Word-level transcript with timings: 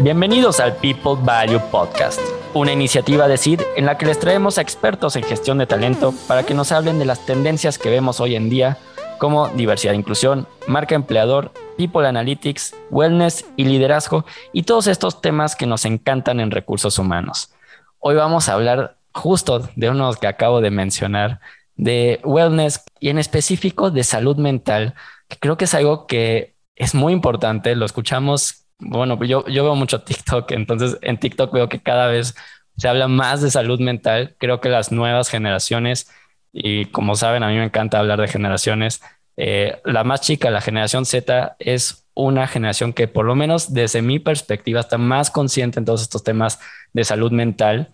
Bienvenidos 0.00 0.60
al 0.60 0.76
People 0.76 1.16
Value 1.24 1.58
Podcast, 1.72 2.20
una 2.54 2.72
iniciativa 2.72 3.26
de 3.26 3.36
CID 3.36 3.62
en 3.76 3.84
la 3.84 3.98
que 3.98 4.06
les 4.06 4.20
traemos 4.20 4.56
a 4.56 4.60
expertos 4.60 5.16
en 5.16 5.24
gestión 5.24 5.58
de 5.58 5.66
talento 5.66 6.14
para 6.28 6.44
que 6.44 6.54
nos 6.54 6.70
hablen 6.70 7.00
de 7.00 7.04
las 7.04 7.26
tendencias 7.26 7.78
que 7.78 7.90
vemos 7.90 8.20
hoy 8.20 8.36
en 8.36 8.48
día 8.48 8.78
como 9.18 9.48
diversidad 9.48 9.94
e 9.94 9.96
inclusión, 9.96 10.46
marca 10.68 10.94
empleador, 10.94 11.50
people 11.76 12.06
analytics, 12.06 12.76
wellness 12.90 13.44
y 13.56 13.64
liderazgo 13.64 14.24
y 14.52 14.62
todos 14.62 14.86
estos 14.86 15.20
temas 15.20 15.56
que 15.56 15.66
nos 15.66 15.84
encantan 15.84 16.38
en 16.38 16.52
recursos 16.52 17.00
humanos. 17.00 17.52
Hoy 17.98 18.14
vamos 18.14 18.48
a 18.48 18.52
hablar 18.52 18.98
justo 19.12 19.68
de 19.74 19.90
unos 19.90 20.16
que 20.18 20.28
acabo 20.28 20.60
de 20.60 20.70
mencionar, 20.70 21.40
de 21.74 22.20
wellness 22.22 22.84
y 23.00 23.08
en 23.08 23.18
específico 23.18 23.90
de 23.90 24.04
salud 24.04 24.36
mental, 24.36 24.94
que 25.26 25.38
creo 25.40 25.56
que 25.56 25.64
es 25.64 25.74
algo 25.74 26.06
que 26.06 26.54
es 26.76 26.94
muy 26.94 27.12
importante, 27.12 27.74
lo 27.74 27.84
escuchamos 27.84 28.67
bueno, 28.78 29.22
yo, 29.24 29.46
yo 29.46 29.64
veo 29.64 29.74
mucho 29.74 30.02
TikTok, 30.02 30.52
entonces 30.52 30.98
en 31.02 31.18
TikTok 31.18 31.52
veo 31.52 31.68
que 31.68 31.80
cada 31.80 32.06
vez 32.06 32.34
se 32.76 32.88
habla 32.88 33.08
más 33.08 33.42
de 33.42 33.50
salud 33.50 33.80
mental. 33.80 34.36
Creo 34.38 34.60
que 34.60 34.68
las 34.68 34.92
nuevas 34.92 35.28
generaciones, 35.28 36.10
y 36.52 36.86
como 36.86 37.16
saben, 37.16 37.42
a 37.42 37.48
mí 37.48 37.56
me 37.56 37.64
encanta 37.64 37.98
hablar 37.98 38.20
de 38.20 38.28
generaciones, 38.28 39.02
eh, 39.36 39.80
la 39.84 40.04
más 40.04 40.20
chica, 40.20 40.50
la 40.50 40.60
generación 40.60 41.04
Z, 41.04 41.56
es 41.58 42.06
una 42.14 42.48
generación 42.48 42.92
que 42.92 43.06
por 43.06 43.24
lo 43.24 43.36
menos 43.36 43.72
desde 43.72 44.02
mi 44.02 44.18
perspectiva 44.18 44.80
está 44.80 44.98
más 44.98 45.30
consciente 45.30 45.78
en 45.78 45.84
todos 45.84 46.02
estos 46.02 46.24
temas 46.24 46.58
de 46.92 47.04
salud 47.04 47.30
mental, 47.30 47.92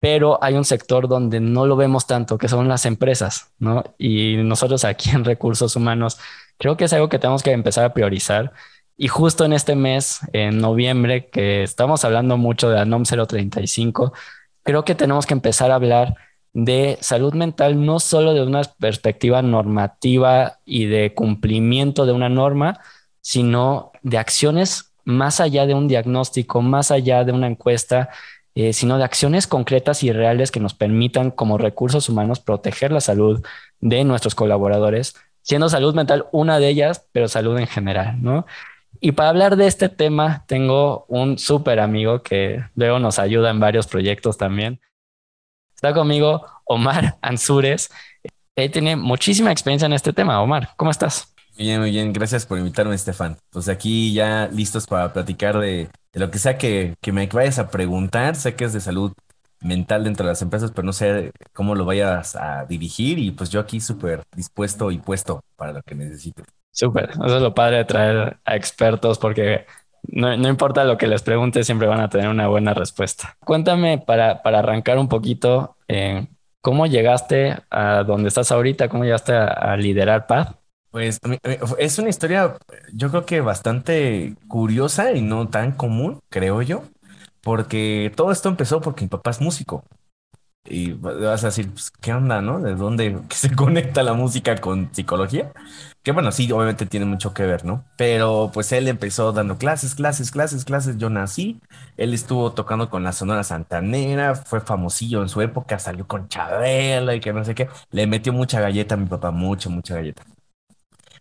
pero 0.00 0.42
hay 0.42 0.54
un 0.54 0.64
sector 0.64 1.08
donde 1.08 1.40
no 1.40 1.66
lo 1.66 1.76
vemos 1.76 2.06
tanto, 2.06 2.38
que 2.38 2.48
son 2.48 2.68
las 2.68 2.86
empresas, 2.86 3.52
¿no? 3.58 3.84
Y 3.98 4.36
nosotros 4.38 4.84
aquí 4.84 5.10
en 5.10 5.24
recursos 5.24 5.76
humanos, 5.76 6.18
creo 6.58 6.76
que 6.76 6.84
es 6.84 6.92
algo 6.92 7.08
que 7.08 7.18
tenemos 7.18 7.42
que 7.42 7.52
empezar 7.52 7.84
a 7.84 7.94
priorizar 7.94 8.52
y 8.96 9.08
justo 9.08 9.44
en 9.44 9.52
este 9.52 9.76
mes, 9.76 10.20
en 10.32 10.58
noviembre, 10.58 11.28
que 11.28 11.62
estamos 11.62 12.04
hablando 12.04 12.36
mucho 12.36 12.70
de 12.70 12.76
la 12.76 12.84
NOM 12.84 13.04
035, 13.04 14.12
creo 14.62 14.84
que 14.84 14.94
tenemos 14.94 15.26
que 15.26 15.34
empezar 15.34 15.70
a 15.70 15.76
hablar 15.76 16.16
de 16.54 16.96
salud 17.02 17.34
mental 17.34 17.84
no 17.84 18.00
solo 18.00 18.32
de 18.32 18.42
una 18.42 18.62
perspectiva 18.62 19.42
normativa 19.42 20.60
y 20.64 20.86
de 20.86 21.12
cumplimiento 21.12 22.06
de 22.06 22.12
una 22.12 22.30
norma, 22.30 22.80
sino 23.20 23.92
de 24.02 24.16
acciones 24.16 24.94
más 25.04 25.40
allá 25.40 25.66
de 25.66 25.74
un 25.74 25.88
diagnóstico, 25.88 26.62
más 26.62 26.90
allá 26.90 27.24
de 27.24 27.32
una 27.32 27.46
encuesta, 27.46 28.08
eh, 28.54 28.72
sino 28.72 28.96
de 28.96 29.04
acciones 29.04 29.46
concretas 29.46 30.02
y 30.02 30.12
reales 30.12 30.50
que 30.50 30.60
nos 30.60 30.72
permitan 30.72 31.30
como 31.30 31.58
recursos 31.58 32.08
humanos 32.08 32.40
proteger 32.40 32.90
la 32.90 33.02
salud 33.02 33.44
de 33.80 34.04
nuestros 34.04 34.34
colaboradores, 34.34 35.14
siendo 35.42 35.68
salud 35.68 35.94
mental 35.94 36.24
una 36.32 36.58
de 36.58 36.68
ellas, 36.70 37.06
pero 37.12 37.28
salud 37.28 37.58
en 37.58 37.66
general, 37.66 38.22
¿no? 38.22 38.46
Y 39.00 39.12
para 39.12 39.30
hablar 39.30 39.56
de 39.56 39.66
este 39.66 39.88
tema, 39.88 40.44
tengo 40.46 41.04
un 41.08 41.38
súper 41.38 41.80
amigo 41.80 42.22
que 42.22 42.64
luego 42.74 42.98
nos 42.98 43.18
ayuda 43.18 43.50
en 43.50 43.60
varios 43.60 43.86
proyectos 43.86 44.36
también. 44.36 44.80
Está 45.74 45.92
conmigo 45.92 46.46
Omar 46.64 47.18
Ansures. 47.22 47.90
Él 48.54 48.70
tiene 48.70 48.96
muchísima 48.96 49.52
experiencia 49.52 49.86
en 49.86 49.92
este 49.92 50.12
tema. 50.12 50.40
Omar, 50.40 50.70
¿cómo 50.76 50.90
estás? 50.90 51.34
Muy 51.56 51.66
bien, 51.66 51.80
muy 51.80 51.90
bien. 51.90 52.12
Gracias 52.12 52.46
por 52.46 52.58
invitarme, 52.58 52.94
Estefan. 52.94 53.36
Pues 53.50 53.68
aquí 53.68 54.12
ya 54.12 54.48
listos 54.48 54.86
para 54.86 55.12
platicar 55.12 55.58
de, 55.58 55.88
lo 56.12 56.30
que 56.30 56.38
sea 56.38 56.58
que, 56.58 56.94
que, 57.00 57.12
me 57.12 57.26
vayas 57.26 57.58
a 57.58 57.70
preguntar. 57.70 58.36
Sé 58.36 58.54
que 58.54 58.64
es 58.64 58.72
de 58.72 58.80
salud 58.80 59.12
mental 59.60 60.04
dentro 60.04 60.26
de 60.26 60.32
las 60.32 60.42
empresas, 60.42 60.70
pero 60.74 60.84
no 60.84 60.92
sé 60.92 61.32
cómo 61.52 61.74
lo 61.74 61.84
vayas 61.84 62.36
a 62.36 62.64
dirigir. 62.66 63.18
Y 63.18 63.30
pues 63.30 63.50
yo 63.50 63.60
aquí 63.60 63.80
súper 63.80 64.22
dispuesto 64.34 64.90
y 64.90 64.98
puesto 64.98 65.42
para 65.56 65.72
lo 65.72 65.82
que 65.82 65.94
necesites. 65.94 66.46
Súper, 66.76 67.08
eso 67.08 67.36
es 67.36 67.42
lo 67.42 67.54
padre 67.54 67.78
de 67.78 67.84
traer 67.86 68.36
a 68.44 68.54
expertos 68.54 69.18
porque 69.18 69.64
no, 70.02 70.34
importa 70.46 70.84
lo 70.84 70.98
que 70.98 71.06
les 71.06 71.22
pregunte, 71.22 71.64
siempre 71.64 71.88
van 71.88 72.00
a 72.00 72.10
tener 72.10 72.28
una 72.28 72.48
buena 72.48 72.74
respuesta. 72.74 73.34
Cuéntame 73.40 73.96
para, 73.96 74.42
para 74.42 74.58
arrancar 74.58 74.98
un 74.98 75.08
poquito, 75.08 75.76
eh, 75.88 76.26
¿cómo 76.60 76.86
llegaste 76.86 77.56
a 77.70 78.04
donde 78.04 78.28
estás 78.28 78.52
ahorita? 78.52 78.90
¿Cómo 78.90 79.04
llegaste 79.04 79.32
a, 79.32 79.74
liderar 79.78 80.26
Paz? 80.26 80.54
Pues 80.90 81.18
es 81.78 81.98
una 81.98 82.10
historia, 82.10 82.58
yo 82.92 83.08
creo 83.08 83.24
que 83.24 83.40
bastante 83.40 84.34
curiosa 84.46 85.12
y 85.12 85.22
no 85.22 85.48
tan 85.48 85.72
común, 85.72 86.20
creo 86.28 86.60
yo, 86.60 86.82
porque 87.40 88.12
todo 88.14 88.32
esto 88.32 88.50
empezó 88.50 88.82
porque 88.82 89.04
mi 89.04 89.08
papá 89.08 89.30
es 89.30 89.40
músico. 89.40 89.82
Y 90.68 90.92
vas 90.92 91.44
a 91.44 91.48
decir, 91.48 91.70
pues, 91.70 91.90
¿qué 92.00 92.12
onda, 92.12 92.40
no? 92.40 92.60
¿De 92.60 92.74
dónde 92.74 93.20
se 93.30 93.54
conecta 93.54 94.02
la 94.02 94.14
música 94.14 94.56
con 94.56 94.92
psicología? 94.92 95.52
Que 96.02 96.12
bueno, 96.12 96.30
sí, 96.32 96.50
obviamente 96.52 96.86
tiene 96.86 97.06
mucho 97.06 97.34
que 97.34 97.44
ver, 97.44 97.64
¿no? 97.64 97.84
Pero 97.96 98.50
pues 98.54 98.70
él 98.72 98.86
empezó 98.88 99.32
dando 99.32 99.58
clases, 99.58 99.94
clases, 99.94 100.30
clases, 100.30 100.64
clases. 100.64 100.98
Yo 100.98 101.10
nací, 101.10 101.60
él 101.96 102.14
estuvo 102.14 102.52
tocando 102.52 102.90
con 102.90 103.02
la 103.02 103.12
Sonora 103.12 103.42
Santanera, 103.44 104.34
fue 104.36 104.60
famosillo 104.60 105.22
en 105.22 105.28
su 105.28 105.40
época, 105.42 105.78
salió 105.78 106.06
con 106.06 106.28
Chabela 106.28 107.14
y 107.14 107.20
que 107.20 107.32
no 107.32 107.44
sé 107.44 107.54
qué. 107.54 107.68
Le 107.90 108.06
metió 108.06 108.32
mucha 108.32 108.60
galleta 108.60 108.94
a 108.94 108.98
mi 108.98 109.06
papá, 109.06 109.30
mucha, 109.32 109.68
mucha 109.68 109.96
galleta. 109.96 110.22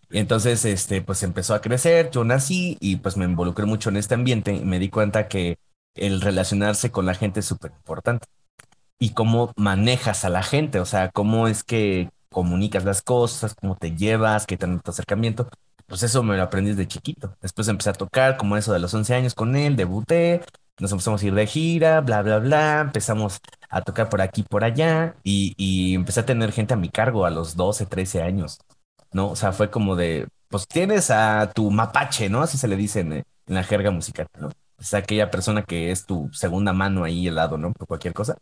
Y 0.10 0.20
entonces, 0.20 0.64
este, 0.66 1.02
pues 1.02 1.24
empezó 1.24 1.54
a 1.56 1.62
crecer, 1.62 2.12
yo 2.12 2.24
nací 2.24 2.78
y 2.80 2.98
pues 2.98 3.18
me 3.18 3.26
involucré 3.26 3.66
mucho 3.66 3.90
en 3.90 3.98
este 3.98 4.14
ambiente 4.16 4.54
y 4.54 4.64
me 4.66 4.80
di 4.80 4.90
cuenta 4.90 5.28
que 5.28 5.58
el 5.96 6.22
relacionarse 6.22 6.92
con 6.92 7.06
la 7.06 7.16
gente 7.16 7.40
es 7.42 7.46
súper 7.46 7.72
importante 7.72 8.28
y 9.00 9.12
cómo 9.12 9.52
manejas 9.58 10.26
a 10.26 10.30
la 10.30 10.44
gente, 10.44 10.80
o 10.80 10.86
sea, 10.86 11.10
cómo 11.12 11.48
es 11.48 11.64
que 11.64 12.10
comunicas 12.30 12.86
las 12.86 13.02
cosas, 13.02 13.56
cómo 13.56 13.76
te 13.76 13.96
llevas, 13.96 14.46
qué 14.46 14.58
tanto 14.58 14.92
acercamiento. 14.92 15.50
Pues 15.88 16.04
eso 16.04 16.24
me 16.24 16.36
lo 16.38 16.44
aprendí 16.44 16.72
desde 16.72 16.88
chiquito. 16.88 17.36
Después 17.42 17.68
empecé 17.68 17.92
a 17.92 17.94
tocar 17.94 18.38
como 18.38 18.58
eso 18.58 18.74
de 18.74 18.80
los 18.80 18.94
11 18.94 19.14
años 19.16 19.36
con 19.36 19.56
él, 19.56 19.76
debuté, 19.76 20.42
nos 20.80 20.92
empezamos 20.92 21.22
a 21.24 21.26
ir 21.26 21.34
de 21.34 21.48
gira, 21.48 22.02
bla, 22.02 22.22
bla, 22.22 22.40
bla, 22.40 22.82
empezamos 22.82 23.40
a 23.70 23.82
tocar 23.82 24.10
por 24.10 24.22
aquí, 24.22 24.44
por 24.44 24.64
allá 24.64 25.16
y, 25.24 25.54
y 25.58 25.96
empecé 25.96 26.22
a 26.22 26.26
tener 26.26 26.52
gente 26.52 26.74
a 26.74 26.78
mi 26.78 26.90
cargo 26.90 27.26
a 27.26 27.30
los 27.30 27.56
12, 27.56 27.86
13 27.86 28.22
años, 28.24 28.60
¿no? 29.12 29.30
O 29.30 29.36
sea, 29.36 29.52
fue 29.54 29.70
como 29.72 29.96
de, 29.96 30.28
pues 30.50 30.68
tienes 30.68 31.12
a 31.12 31.52
tu 31.54 31.72
mapache, 31.72 32.30
¿no? 32.30 32.42
Así 32.42 32.58
se 32.58 32.68
le 32.68 32.76
dice 32.76 33.02
en, 33.02 33.24
la 33.48 33.64
jerga 33.64 33.92
musical, 33.92 34.28
¿no? 34.40 34.50
Sea, 34.80 35.00
aquella 35.00 35.32
persona 35.32 35.64
que 35.64 35.92
es 35.92 36.06
tu 36.06 36.30
segunda 36.34 36.74
mano 36.74 37.04
ahí 37.04 37.28
al 37.28 37.36
lado, 37.36 37.58
¿no? 37.58 37.72
Por 37.74 37.88
cualquier 37.88 38.14
cosa. 38.14 38.38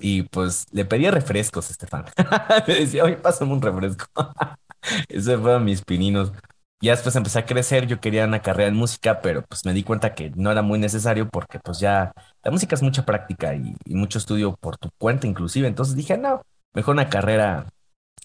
Y 0.00 0.22
pues 0.22 0.66
le 0.70 0.84
pedía 0.84 1.10
refrescos, 1.10 1.70
Estefan. 1.70 2.04
le 2.66 2.74
decía, 2.74 3.04
oye, 3.04 3.16
pásame 3.16 3.52
un 3.52 3.62
refresco. 3.62 4.06
Esos 5.08 5.40
fueron 5.40 5.64
mis 5.64 5.82
pininos. 5.82 6.32
Ya 6.80 6.92
después 6.92 7.16
empecé 7.16 7.40
a 7.40 7.46
crecer, 7.46 7.86
yo 7.88 8.00
quería 8.00 8.24
una 8.24 8.40
carrera 8.40 8.68
en 8.68 8.76
música, 8.76 9.20
pero 9.20 9.42
pues 9.42 9.64
me 9.64 9.72
di 9.72 9.82
cuenta 9.82 10.14
que 10.14 10.30
no 10.36 10.52
era 10.52 10.62
muy 10.62 10.78
necesario 10.78 11.28
porque 11.28 11.58
pues 11.58 11.80
ya 11.80 12.12
la 12.44 12.52
música 12.52 12.76
es 12.76 12.82
mucha 12.82 13.04
práctica 13.04 13.54
y, 13.56 13.74
mucho 13.86 14.18
estudio 14.18 14.56
por 14.60 14.78
tu 14.78 14.88
cuenta 14.96 15.26
inclusive. 15.26 15.66
Entonces 15.66 15.96
dije, 15.96 16.16
no, 16.16 16.42
mejor 16.74 16.94
una 16.94 17.08
carrera 17.10 17.66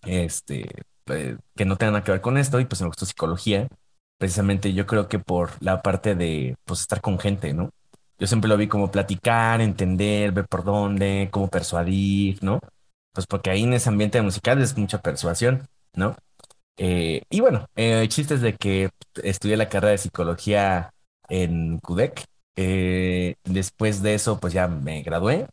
este, 0.06 0.70
eh, 1.08 1.38
que 1.56 1.66
no 1.66 1.78
tenga 1.78 1.94
nada 1.94 2.04
que 2.04 2.12
ver 2.12 2.22
con 2.22 2.38
esto 2.38 2.60
y 2.60 2.66
pues 2.66 2.82
me 2.82 2.88
gustó 2.88 3.06
psicología. 3.08 3.68
Precisamente 4.20 4.74
yo 4.74 4.86
creo 4.86 5.08
que 5.10 5.20
por 5.20 5.52
la 5.60 5.82
parte 5.82 6.16
de 6.16 6.56
pues 6.66 6.82
estar 6.82 7.02
con 7.02 7.20
gente, 7.20 7.54
¿no? 7.54 7.72
Yo 8.24 8.28
siempre 8.28 8.48
lo 8.48 8.56
vi 8.56 8.70
como 8.70 8.90
platicar, 8.90 9.60
entender, 9.60 10.32
ver 10.32 10.48
por 10.48 10.64
dónde, 10.64 11.28
cómo 11.30 11.50
persuadir, 11.50 12.42
¿no? 12.42 12.62
Pues 13.12 13.28
porque 13.28 13.50
ahí 13.50 13.64
en 13.64 13.74
ese 13.74 13.90
ambiente 13.90 14.22
musical 14.22 14.62
es 14.62 14.78
mucha 14.78 15.02
persuasión, 15.02 15.68
¿no? 15.94 16.16
Eh, 16.78 17.24
y 17.30 17.42
bueno, 17.42 17.66
eh, 17.76 18.08
chiste 18.08 18.36
es 18.36 18.42
de 18.42 18.56
que 18.56 18.92
estudié 19.22 19.58
la 19.58 19.68
carrera 19.68 19.92
de 19.92 19.98
psicología 19.98 20.94
en 21.28 21.80
CUDEC. 21.80 22.24
Eh, 22.56 23.36
después 23.44 24.02
de 24.02 24.14
eso, 24.14 24.40
pues 24.40 24.54
ya 24.54 24.70
me 24.70 25.02
gradué. 25.04 25.48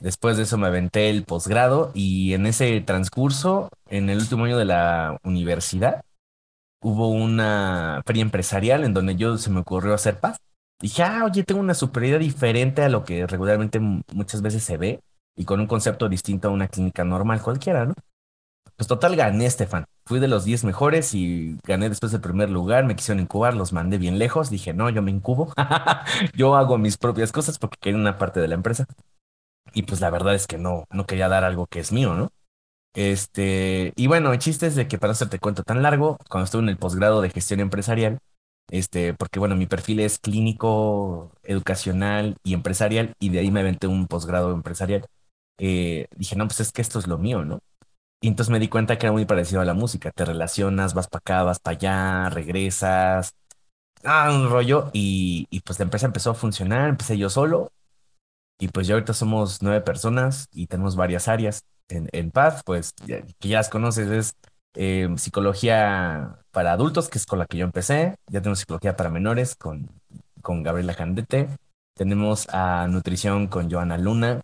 Después 0.00 0.36
de 0.36 0.42
eso 0.42 0.58
me 0.58 0.66
aventé 0.66 1.10
el 1.10 1.22
posgrado 1.24 1.92
y 1.94 2.34
en 2.34 2.46
ese 2.46 2.80
transcurso, 2.80 3.68
en 3.88 4.10
el 4.10 4.18
último 4.18 4.46
año 4.46 4.58
de 4.58 4.64
la 4.64 5.16
universidad, 5.22 6.02
hubo 6.82 7.08
una 7.10 8.02
feria 8.04 8.22
empresarial 8.22 8.82
en 8.82 8.94
donde 8.94 9.14
yo 9.14 9.38
se 9.38 9.50
me 9.50 9.60
ocurrió 9.60 9.94
hacer 9.94 10.18
paz 10.18 10.38
dije, 10.80 11.02
ah, 11.02 11.24
oye, 11.24 11.44
tengo 11.44 11.60
una 11.60 11.74
superioridad 11.74 12.20
diferente 12.20 12.82
a 12.82 12.88
lo 12.88 13.04
que 13.04 13.26
regularmente 13.26 13.80
muchas 13.80 14.42
veces 14.42 14.64
se 14.64 14.76
ve 14.76 15.00
y 15.36 15.44
con 15.44 15.60
un 15.60 15.66
concepto 15.66 16.08
distinto 16.08 16.48
a 16.48 16.50
una 16.50 16.68
clínica 16.68 17.04
normal 17.04 17.42
cualquiera, 17.42 17.86
¿no? 17.86 17.94
Pues 18.76 18.88
total, 18.88 19.14
gané, 19.14 19.44
Estefan. 19.44 19.84
Fui 20.06 20.20
de 20.20 20.28
los 20.28 20.44
10 20.44 20.64
mejores 20.64 21.14
y 21.14 21.58
gané 21.66 21.90
después 21.90 22.12
del 22.12 22.22
primer 22.22 22.48
lugar. 22.48 22.86
Me 22.86 22.96
quisieron 22.96 23.20
incubar, 23.20 23.54
los 23.54 23.74
mandé 23.74 23.98
bien 23.98 24.18
lejos. 24.18 24.48
Dije, 24.48 24.72
no, 24.72 24.88
yo 24.88 25.02
me 25.02 25.10
incubo. 25.10 25.52
yo 26.34 26.56
hago 26.56 26.78
mis 26.78 26.96
propias 26.96 27.30
cosas 27.30 27.58
porque 27.58 27.76
quería 27.78 28.00
una 28.00 28.16
parte 28.16 28.40
de 28.40 28.48
la 28.48 28.54
empresa. 28.54 28.86
Y 29.74 29.82
pues 29.82 30.00
la 30.00 30.08
verdad 30.08 30.34
es 30.34 30.46
que 30.46 30.56
no, 30.56 30.84
no 30.90 31.04
quería 31.04 31.28
dar 31.28 31.44
algo 31.44 31.66
que 31.66 31.80
es 31.80 31.92
mío, 31.92 32.14
¿no? 32.14 32.30
Este, 32.94 33.92
y 33.96 34.06
bueno, 34.06 34.32
el 34.32 34.38
chiste 34.38 34.66
es 34.66 34.76
de 34.76 34.88
que 34.88 34.98
para 34.98 35.12
hacerte 35.12 35.38
cuento 35.38 35.62
tan 35.62 35.82
largo, 35.82 36.16
cuando 36.28 36.46
estuve 36.46 36.62
en 36.62 36.70
el 36.70 36.78
posgrado 36.78 37.20
de 37.20 37.30
gestión 37.30 37.60
empresarial, 37.60 38.18
este, 38.70 39.14
porque 39.14 39.38
bueno, 39.38 39.56
mi 39.56 39.66
perfil 39.66 40.00
es 40.00 40.18
clínico, 40.18 41.32
educacional 41.44 42.36
y 42.44 42.54
empresarial, 42.54 43.14
y 43.20 43.30
de 43.30 43.40
ahí 43.40 43.50
me 43.50 43.60
aventé 43.60 43.86
un 43.88 44.06
posgrado 44.06 44.52
empresarial. 44.52 45.06
Eh, 45.58 46.06
dije, 46.16 46.36
no, 46.36 46.46
pues 46.48 46.60
es 46.60 46.72
que 46.72 46.82
esto 46.82 46.98
es 46.98 47.06
lo 47.06 47.18
mío, 47.18 47.44
¿no? 47.44 47.60
Y 48.22 48.28
entonces 48.28 48.50
me 48.52 48.60
di 48.60 48.68
cuenta 48.68 48.98
que 48.98 49.06
era 49.06 49.12
muy 49.12 49.24
parecido 49.26 49.60
a 49.62 49.64
la 49.64 49.74
música. 49.74 50.10
Te 50.12 50.24
relacionas, 50.26 50.94
vas 50.94 51.08
para 51.08 51.20
acá, 51.20 51.42
vas 51.44 51.60
para 51.60 51.76
allá, 51.76 52.30
regresas. 52.30 53.32
ah, 54.04 54.30
un 54.32 54.50
rollo. 54.50 54.90
Y, 54.92 55.46
y 55.50 55.60
pues 55.60 55.78
la 55.78 55.84
empresa 55.84 56.06
empezó 56.06 56.30
a 56.30 56.34
funcionar, 56.34 56.88
empecé 56.88 57.18
yo 57.18 57.30
solo. 57.30 57.72
Y 58.58 58.68
pues 58.68 58.86
ya 58.86 58.94
ahorita 58.94 59.14
somos 59.14 59.62
nueve 59.62 59.80
personas 59.80 60.46
y 60.52 60.66
tenemos 60.66 60.96
varias 60.96 61.28
áreas. 61.28 61.64
En, 61.88 62.08
en 62.12 62.30
Path, 62.30 62.62
pues 62.64 62.92
que 63.06 63.24
ya 63.48 63.58
las 63.58 63.68
conoces, 63.68 64.08
es 64.10 64.34
eh, 64.74 65.08
psicología 65.16 66.38
para 66.50 66.72
adultos, 66.72 67.08
que 67.08 67.18
es 67.18 67.26
con 67.26 67.38
la 67.38 67.46
que 67.46 67.58
yo 67.58 67.64
empecé. 67.64 68.16
Ya 68.28 68.40
tenemos 68.40 68.60
psicología 68.60 68.96
para 68.96 69.10
menores 69.10 69.54
con, 69.56 69.88
con 70.42 70.62
Gabriela 70.62 70.94
Candete. 70.94 71.48
Tenemos 71.96 72.48
a 72.50 72.86
nutrición 72.88 73.46
con 73.48 73.70
Joana 73.70 73.98
Luna. 73.98 74.40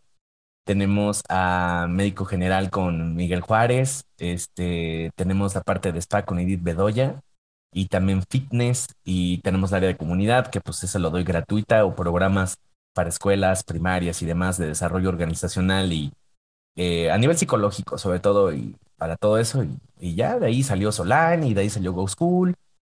Tenemos 0.64 1.22
a 1.28 1.86
médico 1.88 2.24
general 2.24 2.70
con 2.70 3.14
Miguel 3.14 3.40
Juárez. 3.40 4.04
Este, 4.18 5.10
tenemos 5.14 5.54
la 5.54 5.62
parte 5.62 5.92
de 5.92 6.00
spa 6.00 6.24
con 6.24 6.38
Edith 6.38 6.62
Bedoya. 6.62 7.20
Y 7.72 7.86
también 7.86 8.22
fitness. 8.28 8.88
Y 9.04 9.38
tenemos 9.38 9.70
el 9.70 9.76
área 9.76 9.88
de 9.88 9.96
comunidad, 9.96 10.48
que 10.48 10.60
pues 10.60 10.82
eso 10.82 10.98
lo 10.98 11.10
doy 11.10 11.24
gratuita 11.24 11.84
o 11.84 11.94
programas 11.94 12.56
para 12.94 13.10
escuelas 13.10 13.62
primarias 13.62 14.22
y 14.22 14.26
demás 14.26 14.56
de 14.56 14.66
desarrollo 14.66 15.10
organizacional 15.10 15.92
y 15.92 16.12
eh, 16.76 17.10
a 17.10 17.18
nivel 17.18 17.36
psicológico, 17.36 17.98
sobre 17.98 18.20
todo, 18.20 18.52
y 18.52 18.76
para 18.96 19.16
todo 19.16 19.38
eso. 19.38 19.64
Y, 20.00 20.14
ya 20.14 20.38
de 20.38 20.46
ahí 20.46 20.62
salió 20.62 20.92
Solán 20.92 21.44
y 21.44 21.54
de 21.54 21.62
ahí 21.62 21.70
salió 21.70 21.92
Go 21.92 22.06
School 22.06 22.54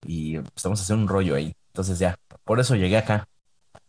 y 0.06 0.36
estamos 0.54 0.80
haciendo 0.80 1.02
un 1.02 1.08
rollo 1.08 1.34
ahí. 1.34 1.54
Entonces 1.68 1.98
ya, 1.98 2.16
por 2.44 2.60
eso 2.60 2.74
llegué 2.74 2.96
acá, 2.96 3.28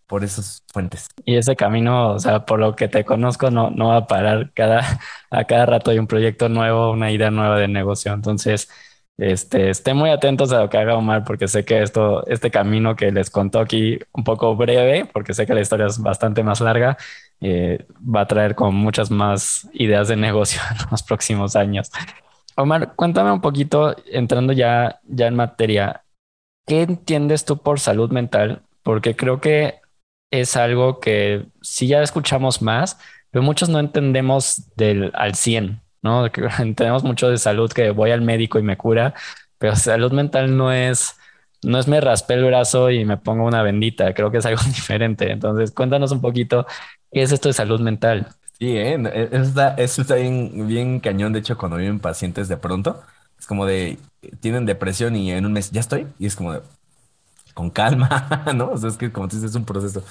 por 0.07 0.23
esas 0.23 0.63
fuentes. 0.73 1.07
Y 1.25 1.37
ese 1.37 1.55
camino, 1.55 2.13
o 2.13 2.19
sea, 2.19 2.45
por 2.45 2.59
lo 2.59 2.75
que 2.75 2.87
te 2.87 3.05
conozco, 3.05 3.49
no, 3.51 3.69
no 3.71 3.89
va 3.89 3.97
a 3.97 4.07
parar. 4.07 4.51
Cada, 4.53 4.99
a 5.31 5.45
cada 5.45 5.65
rato 5.65 5.91
hay 5.91 5.99
un 5.99 6.07
proyecto 6.07 6.49
nuevo, 6.49 6.91
una 6.91 7.11
idea 7.11 7.31
nueva 7.31 7.57
de 7.59 7.67
negocio. 7.67 8.13
Entonces, 8.13 8.69
este, 9.17 9.71
estén 9.71 9.97
muy 9.97 10.11
atentos 10.11 10.51
a 10.51 10.61
lo 10.61 10.69
que 10.69 10.77
haga 10.77 10.95
Omar, 10.95 11.23
porque 11.23 11.47
sé 11.47 11.65
que 11.65 11.81
esto, 11.81 12.25
este 12.27 12.51
camino 12.51 12.95
que 12.95 13.11
les 13.11 13.29
contó 13.31 13.59
aquí, 13.59 13.99
un 14.13 14.23
poco 14.23 14.55
breve, 14.55 15.05
porque 15.11 15.33
sé 15.33 15.47
que 15.47 15.55
la 15.55 15.61
historia 15.61 15.87
es 15.87 15.99
bastante 15.99 16.43
más 16.43 16.61
larga, 16.61 16.97
eh, 17.41 17.85
va 18.03 18.21
a 18.21 18.27
traer 18.27 18.55
con 18.55 18.75
muchas 18.75 19.11
más 19.11 19.69
ideas 19.73 20.07
de 20.07 20.15
negocio 20.15 20.61
en 20.71 20.77
los 20.91 21.03
próximos 21.03 21.55
años. 21.55 21.91
Omar, 22.55 22.95
cuéntame 22.95 23.31
un 23.31 23.41
poquito, 23.41 23.95
entrando 24.07 24.53
ya, 24.53 24.99
ya 25.07 25.27
en 25.27 25.35
materia. 25.35 26.03
¿Qué 26.65 26.81
entiendes 26.81 27.45
tú 27.45 27.57
por 27.57 27.79
salud 27.79 28.11
mental? 28.11 28.63
Porque 28.83 29.15
creo 29.15 29.39
que 29.39 29.79
es 30.31 30.55
algo 30.57 30.99
que 30.99 31.45
sí 31.61 31.87
ya 31.87 32.01
escuchamos 32.01 32.61
más, 32.61 32.99
pero 33.31 33.43
muchos 33.43 33.69
no 33.69 33.79
entendemos 33.79 34.69
del 34.75 35.11
al 35.13 35.35
100, 35.35 35.81
¿no? 36.01 36.25
Entendemos 36.59 37.03
mucho 37.03 37.29
de 37.29 37.37
salud, 37.37 37.71
que 37.71 37.91
voy 37.91 38.11
al 38.11 38.21
médico 38.21 38.59
y 38.59 38.63
me 38.63 38.77
cura, 38.77 39.13
pero 39.57 39.75
salud 39.75 40.11
mental 40.11 40.55
no 40.57 40.71
es, 40.71 41.15
no 41.63 41.79
es 41.79 41.87
me 41.87 42.01
raspé 42.01 42.35
el 42.35 42.45
brazo 42.45 42.89
y 42.91 43.05
me 43.05 43.17
pongo 43.17 43.45
una 43.45 43.63
bendita, 43.63 44.13
creo 44.13 44.31
que 44.31 44.37
es 44.39 44.45
algo 44.45 44.61
diferente. 44.67 45.31
Entonces, 45.31 45.71
cuéntanos 45.71 46.11
un 46.11 46.21
poquito, 46.21 46.65
¿qué 47.17 47.23
es 47.23 47.31
esto 47.31 47.49
de 47.49 47.53
salud 47.53 47.79
mental? 47.81 48.35
Sí, 48.59 48.75
¿eh? 48.77 48.97
No, 48.97 49.09
e- 49.09 49.23
Eso 49.31 49.43
está, 49.43 49.73
eso 49.75 50.01
está 50.01 50.15
bien, 50.15 50.67
bien 50.67 50.99
cañón. 50.99 51.33
De 51.33 51.39
hecho, 51.39 51.57
cuando 51.57 51.77
viven 51.77 51.99
pacientes 51.99 52.47
de 52.47 52.57
pronto, 52.57 53.01
es 53.39 53.45
como 53.45 53.65
de, 53.65 53.99
tienen 54.39 54.65
depresión 54.65 55.15
y 55.15 55.31
en 55.31 55.45
un 55.45 55.53
mes 55.53 55.69
ya 55.71 55.79
estoy, 55.79 56.07
y 56.17 56.25
es 56.25 56.35
como 56.35 56.53
de, 56.53 56.61
con 57.53 57.69
calma, 57.71 58.45
¿no? 58.55 58.71
O 58.71 58.77
sea, 58.77 58.89
es 58.89 58.97
que 58.97 59.11
como 59.11 59.27
tú 59.27 59.37
dices, 59.37 59.51
es 59.51 59.57
un 59.57 59.65
proceso. 59.65 60.03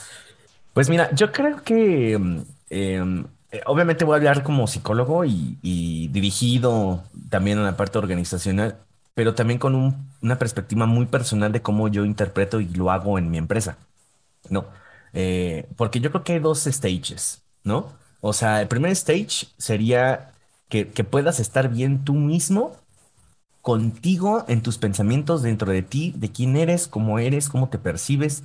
Pues 0.74 0.90
mira, 0.90 1.10
yo 1.14 1.32
creo 1.32 1.62
que 1.64 2.18
mm, 2.18 2.40
em, 2.70 3.26
eh, 3.52 3.62
obviamente 3.66 4.04
voy 4.04 4.14
a 4.14 4.18
hablar 4.18 4.42
como 4.44 4.66
psicólogo 4.68 5.24
y, 5.24 5.58
y 5.62 6.08
dirigido 6.08 7.04
también 7.30 7.58
en 7.58 7.64
la 7.64 7.76
parte 7.76 7.98
organizacional, 7.98 8.78
pero 9.14 9.34
también 9.34 9.58
con 9.60 9.74
un- 9.76 10.10
una 10.22 10.38
perspectiva 10.38 10.86
muy 10.86 11.06
personal 11.06 11.52
de 11.52 11.62
cómo 11.62 11.88
yo 11.88 12.04
interpreto 12.06 12.60
y 12.60 12.68
lo 12.70 12.90
hago 12.92 13.18
en 13.18 13.30
mi 13.30 13.38
empresa, 13.38 13.78
¿no? 14.50 14.66
Eh, 15.12 15.68
porque 15.76 16.00
yo 16.00 16.10
creo 16.10 16.24
que 16.24 16.34
hay 16.34 16.38
dos 16.40 16.64
stages, 16.64 17.42
¿no? 17.64 17.92
O 18.20 18.32
sea, 18.32 18.60
el 18.62 18.68
primer 18.68 18.92
stage 18.92 19.48
sería 19.58 20.32
que, 20.68 20.88
que 20.88 21.04
puedas 21.04 21.40
estar 21.40 21.68
bien 21.70 22.04
tú 22.04 22.14
mismo 22.14 22.76
contigo 23.62 24.44
en 24.48 24.62
tus 24.62 24.78
pensamientos 24.78 25.42
dentro 25.42 25.72
de 25.72 25.82
ti, 25.82 26.12
de 26.16 26.30
quién 26.30 26.56
eres, 26.56 26.86
cómo 26.88 27.18
eres, 27.18 27.48
cómo 27.48 27.68
te 27.68 27.78
percibes, 27.78 28.44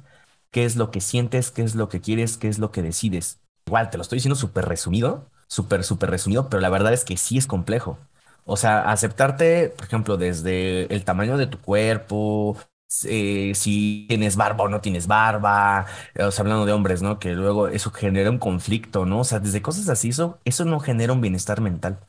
qué 0.51 0.65
es 0.65 0.75
lo 0.75 0.91
que 0.91 1.01
sientes, 1.01 1.51
qué 1.51 1.61
es 1.63 1.75
lo 1.75 1.89
que 1.89 2.01
quieres, 2.01 2.37
qué 2.37 2.47
es 2.47 2.59
lo 2.59 2.71
que 2.71 2.81
decides. 2.81 3.39
Igual, 3.67 3.89
te 3.89 3.97
lo 3.97 4.01
estoy 4.03 4.17
diciendo 4.17 4.35
súper 4.35 4.65
resumido, 4.65 5.29
súper, 5.47 5.83
súper 5.83 6.09
resumido, 6.09 6.49
pero 6.49 6.61
la 6.61 6.69
verdad 6.69 6.93
es 6.93 7.05
que 7.05 7.17
sí 7.17 7.37
es 7.37 7.45
complejo. 7.47 7.99
O 8.45 8.57
sea, 8.57 8.89
aceptarte, 8.91 9.69
por 9.69 9.85
ejemplo, 9.85 10.17
desde 10.17 10.93
el 10.93 11.05
tamaño 11.05 11.37
de 11.37 11.45
tu 11.47 11.59
cuerpo, 11.59 12.57
eh, 13.05 13.53
si 13.55 14.05
tienes 14.09 14.35
barba 14.35 14.65
o 14.65 14.69
no 14.69 14.81
tienes 14.81 15.07
barba, 15.07 15.85
eh, 16.15 16.23
o 16.23 16.31
sea, 16.31 16.43
hablando 16.43 16.65
de 16.65 16.73
hombres, 16.73 17.01
¿no? 17.01 17.19
Que 17.19 17.33
luego 17.33 17.67
eso 17.67 17.91
genera 17.91 18.29
un 18.29 18.39
conflicto, 18.39 19.05
¿no? 19.05 19.19
O 19.21 19.23
sea, 19.23 19.39
desde 19.39 19.61
cosas 19.61 19.89
así, 19.89 20.09
eso, 20.09 20.39
eso 20.45 20.65
no 20.65 20.79
genera 20.79 21.13
un 21.13 21.21
bienestar 21.21 21.61
mental. 21.61 21.99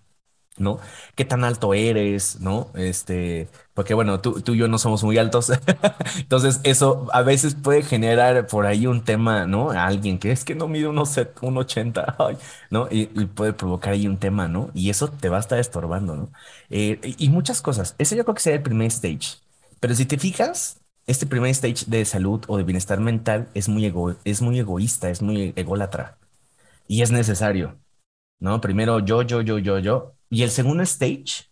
¿no? 0.58 0.78
¿Qué 1.16 1.24
tan 1.24 1.44
alto 1.44 1.72
eres, 1.74 2.40
¿no? 2.40 2.70
Este, 2.74 3.48
porque 3.74 3.94
bueno, 3.94 4.20
tú, 4.20 4.42
tú 4.42 4.54
y 4.54 4.58
yo 4.58 4.68
no 4.68 4.78
somos 4.78 5.02
muy 5.02 5.16
altos, 5.18 5.50
entonces 6.18 6.60
eso 6.64 7.08
a 7.12 7.22
veces 7.22 7.54
puede 7.54 7.82
generar 7.82 8.46
por 8.46 8.66
ahí 8.66 8.86
un 8.86 9.02
tema, 9.02 9.46
¿no? 9.46 9.70
A 9.70 9.86
alguien 9.86 10.18
que 10.18 10.30
es 10.30 10.44
que 10.44 10.54
no 10.54 10.68
mide 10.68 10.88
unos 10.88 11.08
set- 11.10 11.38
un 11.42 11.56
80, 11.56 12.16
ay, 12.18 12.36
¿no? 12.70 12.86
Y, 12.90 13.08
y 13.20 13.26
puede 13.26 13.54
provocar 13.54 13.94
ahí 13.94 14.06
un 14.06 14.18
tema, 14.18 14.46
¿no? 14.48 14.70
Y 14.74 14.90
eso 14.90 15.08
te 15.08 15.28
va 15.30 15.38
a 15.38 15.40
estar 15.40 15.58
estorbando, 15.58 16.16
¿no? 16.16 16.32
Eh, 16.70 17.00
y 17.02 17.26
y 17.26 17.28
muchas 17.30 17.62
cosas. 17.62 17.94
Ese 17.98 18.14
yo 18.16 18.24
creo 18.24 18.34
que 18.34 18.40
sería 18.42 18.56
el 18.58 18.62
primer 18.62 18.88
stage. 18.88 19.38
Pero 19.82 19.96
si 19.96 20.06
te 20.06 20.16
fijas, 20.16 20.80
este 21.08 21.26
primer 21.26 21.50
stage 21.50 21.86
de 21.88 22.04
salud 22.04 22.44
o 22.46 22.56
de 22.56 22.62
bienestar 22.62 23.00
mental 23.00 23.50
es 23.52 23.68
muy 23.68 23.92
es 24.24 24.40
muy 24.40 24.60
egoísta, 24.60 25.10
es 25.10 25.22
muy 25.22 25.52
ególatra 25.56 26.18
y 26.86 27.02
es 27.02 27.10
necesario. 27.10 27.80
¿no? 28.40 28.60
Primero 28.60 29.00
yo, 29.00 29.22
yo, 29.22 29.40
yo, 29.42 29.58
yo, 29.58 29.80
yo. 29.80 30.14
Y 30.30 30.44
el 30.44 30.50
segundo 30.50 30.84
stage, 30.84 31.50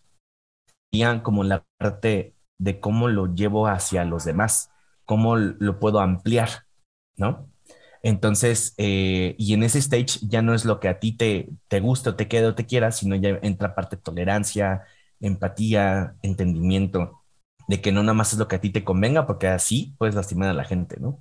sería 0.91 1.21
como 1.23 1.43
la 1.43 1.65
parte 1.77 2.33
de 2.57 2.79
cómo 2.79 3.09
lo 3.09 3.35
llevo 3.35 3.67
hacia 3.67 4.05
los 4.05 4.23
demás, 4.23 4.71
cómo 5.05 5.35
lo 5.35 5.79
puedo 5.79 5.99
ampliar, 5.99 6.49
¿no? 7.17 7.49
Entonces, 8.03 8.73
eh, 8.77 9.35
y 9.37 9.53
en 9.53 9.63
ese 9.63 9.79
stage 9.79 10.19
ya 10.23 10.41
no 10.41 10.53
es 10.53 10.65
lo 10.65 10.79
que 10.79 10.87
a 10.89 10.99
ti 10.99 11.11
te, 11.17 11.49
te 11.67 11.81
gusta 11.81 12.15
te 12.15 12.29
queda 12.29 12.49
o 12.49 12.55
te 12.55 12.65
quiera, 12.65 12.91
sino 12.93 13.15
ya 13.17 13.39
entra 13.41 13.75
parte 13.75 13.97
de 13.97 14.03
tolerancia, 14.03 14.83
empatía, 15.19 16.15
entendimiento, 16.21 17.20
de 17.71 17.81
que 17.81 17.93
no 17.93 18.03
nada 18.03 18.13
más 18.13 18.33
es 18.33 18.39
lo 18.39 18.49
que 18.49 18.57
a 18.57 18.61
ti 18.61 18.69
te 18.69 18.83
convenga, 18.83 19.25
porque 19.25 19.47
así 19.47 19.95
puedes 19.97 20.13
lastimar 20.13 20.49
a 20.49 20.53
la 20.53 20.65
gente, 20.65 20.97
¿no? 20.99 21.19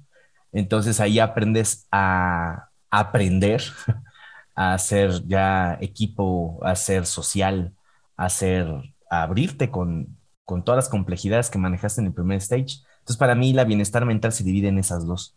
Entonces 0.53 0.99
ahí 0.99 1.21
aprendes 1.21 1.87
a 1.93 2.71
aprender 2.91 3.63
a 4.57 4.75
hacer 4.75 5.27
ya 5.29 5.79
equipo, 5.81 6.59
a 6.63 6.75
ser 6.75 7.07
social, 7.07 7.73
a 8.17 8.29
ser, 8.29 8.67
a 9.09 9.23
abrirte 9.23 9.71
con, 9.71 10.19
con 10.45 10.65
todas 10.65 10.77
las 10.77 10.89
complejidades 10.89 11.51
que 11.51 11.59
manejaste 11.59 12.01
en 12.01 12.09
el 12.09 12.15
primer 12.15 12.39
stage. 12.39 12.83
Entonces, 12.99 13.17
para 13.17 13.37
mí, 13.37 13.53
la 13.53 13.65
bienestar 13.65 14.05
mental 14.05 14.33
se 14.33 14.43
divide 14.43 14.69
en 14.69 14.79
esas 14.79 15.07
dos. 15.07 15.37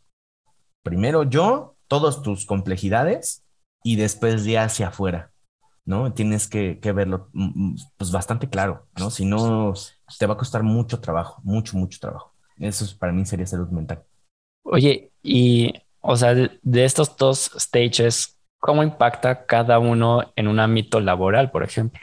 Primero 0.82 1.24
yo, 1.24 1.76
todas 1.88 2.24
tus 2.24 2.48
complejidades, 2.48 3.46
y 3.84 3.98
después 3.98 4.46
ya 4.46 4.64
hacia 4.64 4.88
afuera, 4.88 5.32
¿no? 5.86 6.13
Tienes 6.13 6.48
que, 6.48 6.80
que 6.80 6.92
verlo, 6.92 7.30
mm, 7.34 7.72
mm, 7.74 7.75
pues 7.98 8.12
bastante 8.12 8.50
claro, 8.50 8.88
¿no? 8.98 9.10
Si 9.12 9.25
no, 9.25 9.74
te 10.20 10.25
va 10.28 10.34
a 10.36 10.38
costar 10.38 10.63
mucho 10.63 11.00
trabajo, 11.02 11.42
mucho, 11.44 11.78
mucho 11.78 12.00
trabajo. 12.00 12.34
Eso 12.58 12.86
es- 12.86 12.94
para 12.96 13.13
mí 13.13 13.25
sería 13.25 13.46
salud 13.48 13.70
mental. 13.70 14.04
Oye, 14.63 15.12
y, 15.22 15.74
o 16.02 16.16
sea, 16.16 16.34
de, 16.34 16.60
de 16.63 16.86
estos 16.86 17.16
dos 17.18 17.52
stages, 17.58 18.40
¿cómo 18.60 18.84
impacta 18.84 19.46
cada 19.46 19.80
uno 19.80 20.32
en 20.36 20.48
un 20.48 20.60
ámbito 20.60 21.00
laboral, 21.00 21.52
por 21.52 21.63
ejemplo? 21.63 22.00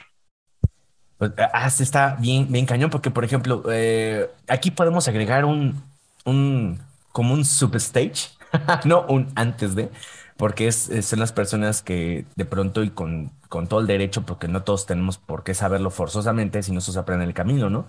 Pues, 1.17 1.31
ah, 1.37 1.67
está 1.67 2.15
bien, 2.19 2.51
bien 2.51 2.65
cañón, 2.65 2.89
porque 2.89 3.11
por 3.11 3.23
ejemplo, 3.23 3.63
eh, 3.71 4.27
aquí 4.47 4.71
podemos 4.71 5.07
agregar 5.07 5.45
un, 5.45 5.83
un, 6.25 6.79
como 7.11 7.33
un 7.35 7.45
substage, 7.45 8.29
no 8.85 9.05
un 9.07 9.31
antes 9.35 9.75
de, 9.75 9.91
porque 10.37 10.67
es, 10.67 10.89
son 11.05 11.19
las 11.19 11.33
personas 11.33 11.81
que 11.83 12.25
de 12.35 12.45
pronto 12.45 12.83
y 12.83 12.91
con, 12.91 13.31
con 13.49 13.67
todo 13.67 13.79
el 13.79 13.87
derecho, 13.87 14.25
porque 14.25 14.47
no 14.47 14.63
todos 14.63 14.85
tenemos 14.85 15.17
por 15.17 15.43
qué 15.43 15.53
saberlo 15.53 15.89
forzosamente, 15.91 16.63
si 16.63 16.71
no 16.71 16.81
se 16.81 16.97
aprende 16.99 17.23
en 17.23 17.29
el 17.29 17.33
camino, 17.35 17.69
¿no? 17.69 17.87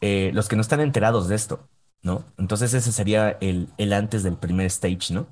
Eh, 0.00 0.30
los 0.34 0.48
que 0.48 0.56
no 0.56 0.62
están 0.62 0.80
enterados 0.80 1.28
de 1.28 1.36
esto, 1.36 1.68
¿no? 2.02 2.24
Entonces 2.38 2.74
ese 2.74 2.92
sería 2.92 3.30
el, 3.40 3.68
el 3.78 3.92
antes 3.92 4.22
del 4.24 4.36
primer 4.38 4.66
stage, 4.66 5.12
¿no? 5.14 5.28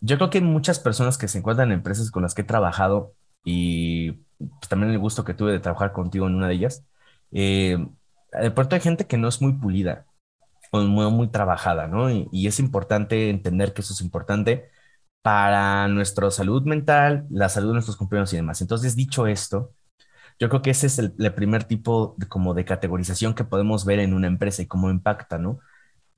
Yo 0.00 0.16
creo 0.18 0.30
que 0.30 0.40
muchas 0.40 0.78
personas 0.80 1.18
que 1.18 1.28
se 1.28 1.38
encuentran 1.38 1.68
en 1.70 1.74
empresas 1.78 2.10
con 2.10 2.22
las 2.22 2.34
que 2.34 2.42
he 2.42 2.44
trabajado 2.44 3.14
y 3.44 4.12
pues, 4.38 4.68
también 4.68 4.92
el 4.92 4.98
gusto 4.98 5.24
que 5.24 5.34
tuve 5.34 5.52
de 5.52 5.60
trabajar 5.60 5.92
contigo 5.92 6.26
en 6.26 6.34
una 6.36 6.48
de 6.48 6.54
ellas. 6.54 6.84
eh, 7.32 7.78
de 8.32 8.50
pronto 8.52 8.74
hay 8.76 8.80
gente 8.82 9.06
que 9.06 9.18
no 9.18 9.28
es 9.28 9.42
muy 9.42 9.52
pulida 9.54 10.06
muy, 10.72 11.10
muy 11.10 11.28
trabajada, 11.28 11.86
¿no? 11.88 12.10
Y, 12.10 12.28
y 12.32 12.46
es 12.46 12.60
importante 12.60 13.30
entender 13.30 13.72
que 13.74 13.82
eso 13.82 13.92
es 13.92 14.00
importante 14.00 14.70
para 15.22 15.88
nuestra 15.88 16.30
salud 16.30 16.62
mental, 16.64 17.26
la 17.30 17.48
salud 17.48 17.68
de 17.68 17.74
nuestros 17.74 17.96
compañeros 17.96 18.32
y 18.32 18.36
demás. 18.36 18.60
Entonces, 18.60 18.96
dicho 18.96 19.26
esto, 19.26 19.74
yo 20.38 20.48
creo 20.48 20.62
que 20.62 20.70
ese 20.70 20.86
es 20.86 20.98
el, 20.98 21.12
primer 21.34 21.64
tipo 21.64 22.14
de, 22.18 22.26
como 22.28 22.54
de 22.54 22.64
categorización 22.64 23.34
que 23.34 23.44
podemos 23.44 23.84
ver 23.84 24.00
en 24.00 24.14
una 24.14 24.26
empresa 24.26 24.62
y 24.62 24.66
cómo 24.66 24.90
impacta, 24.90 25.38
¿no? 25.38 25.60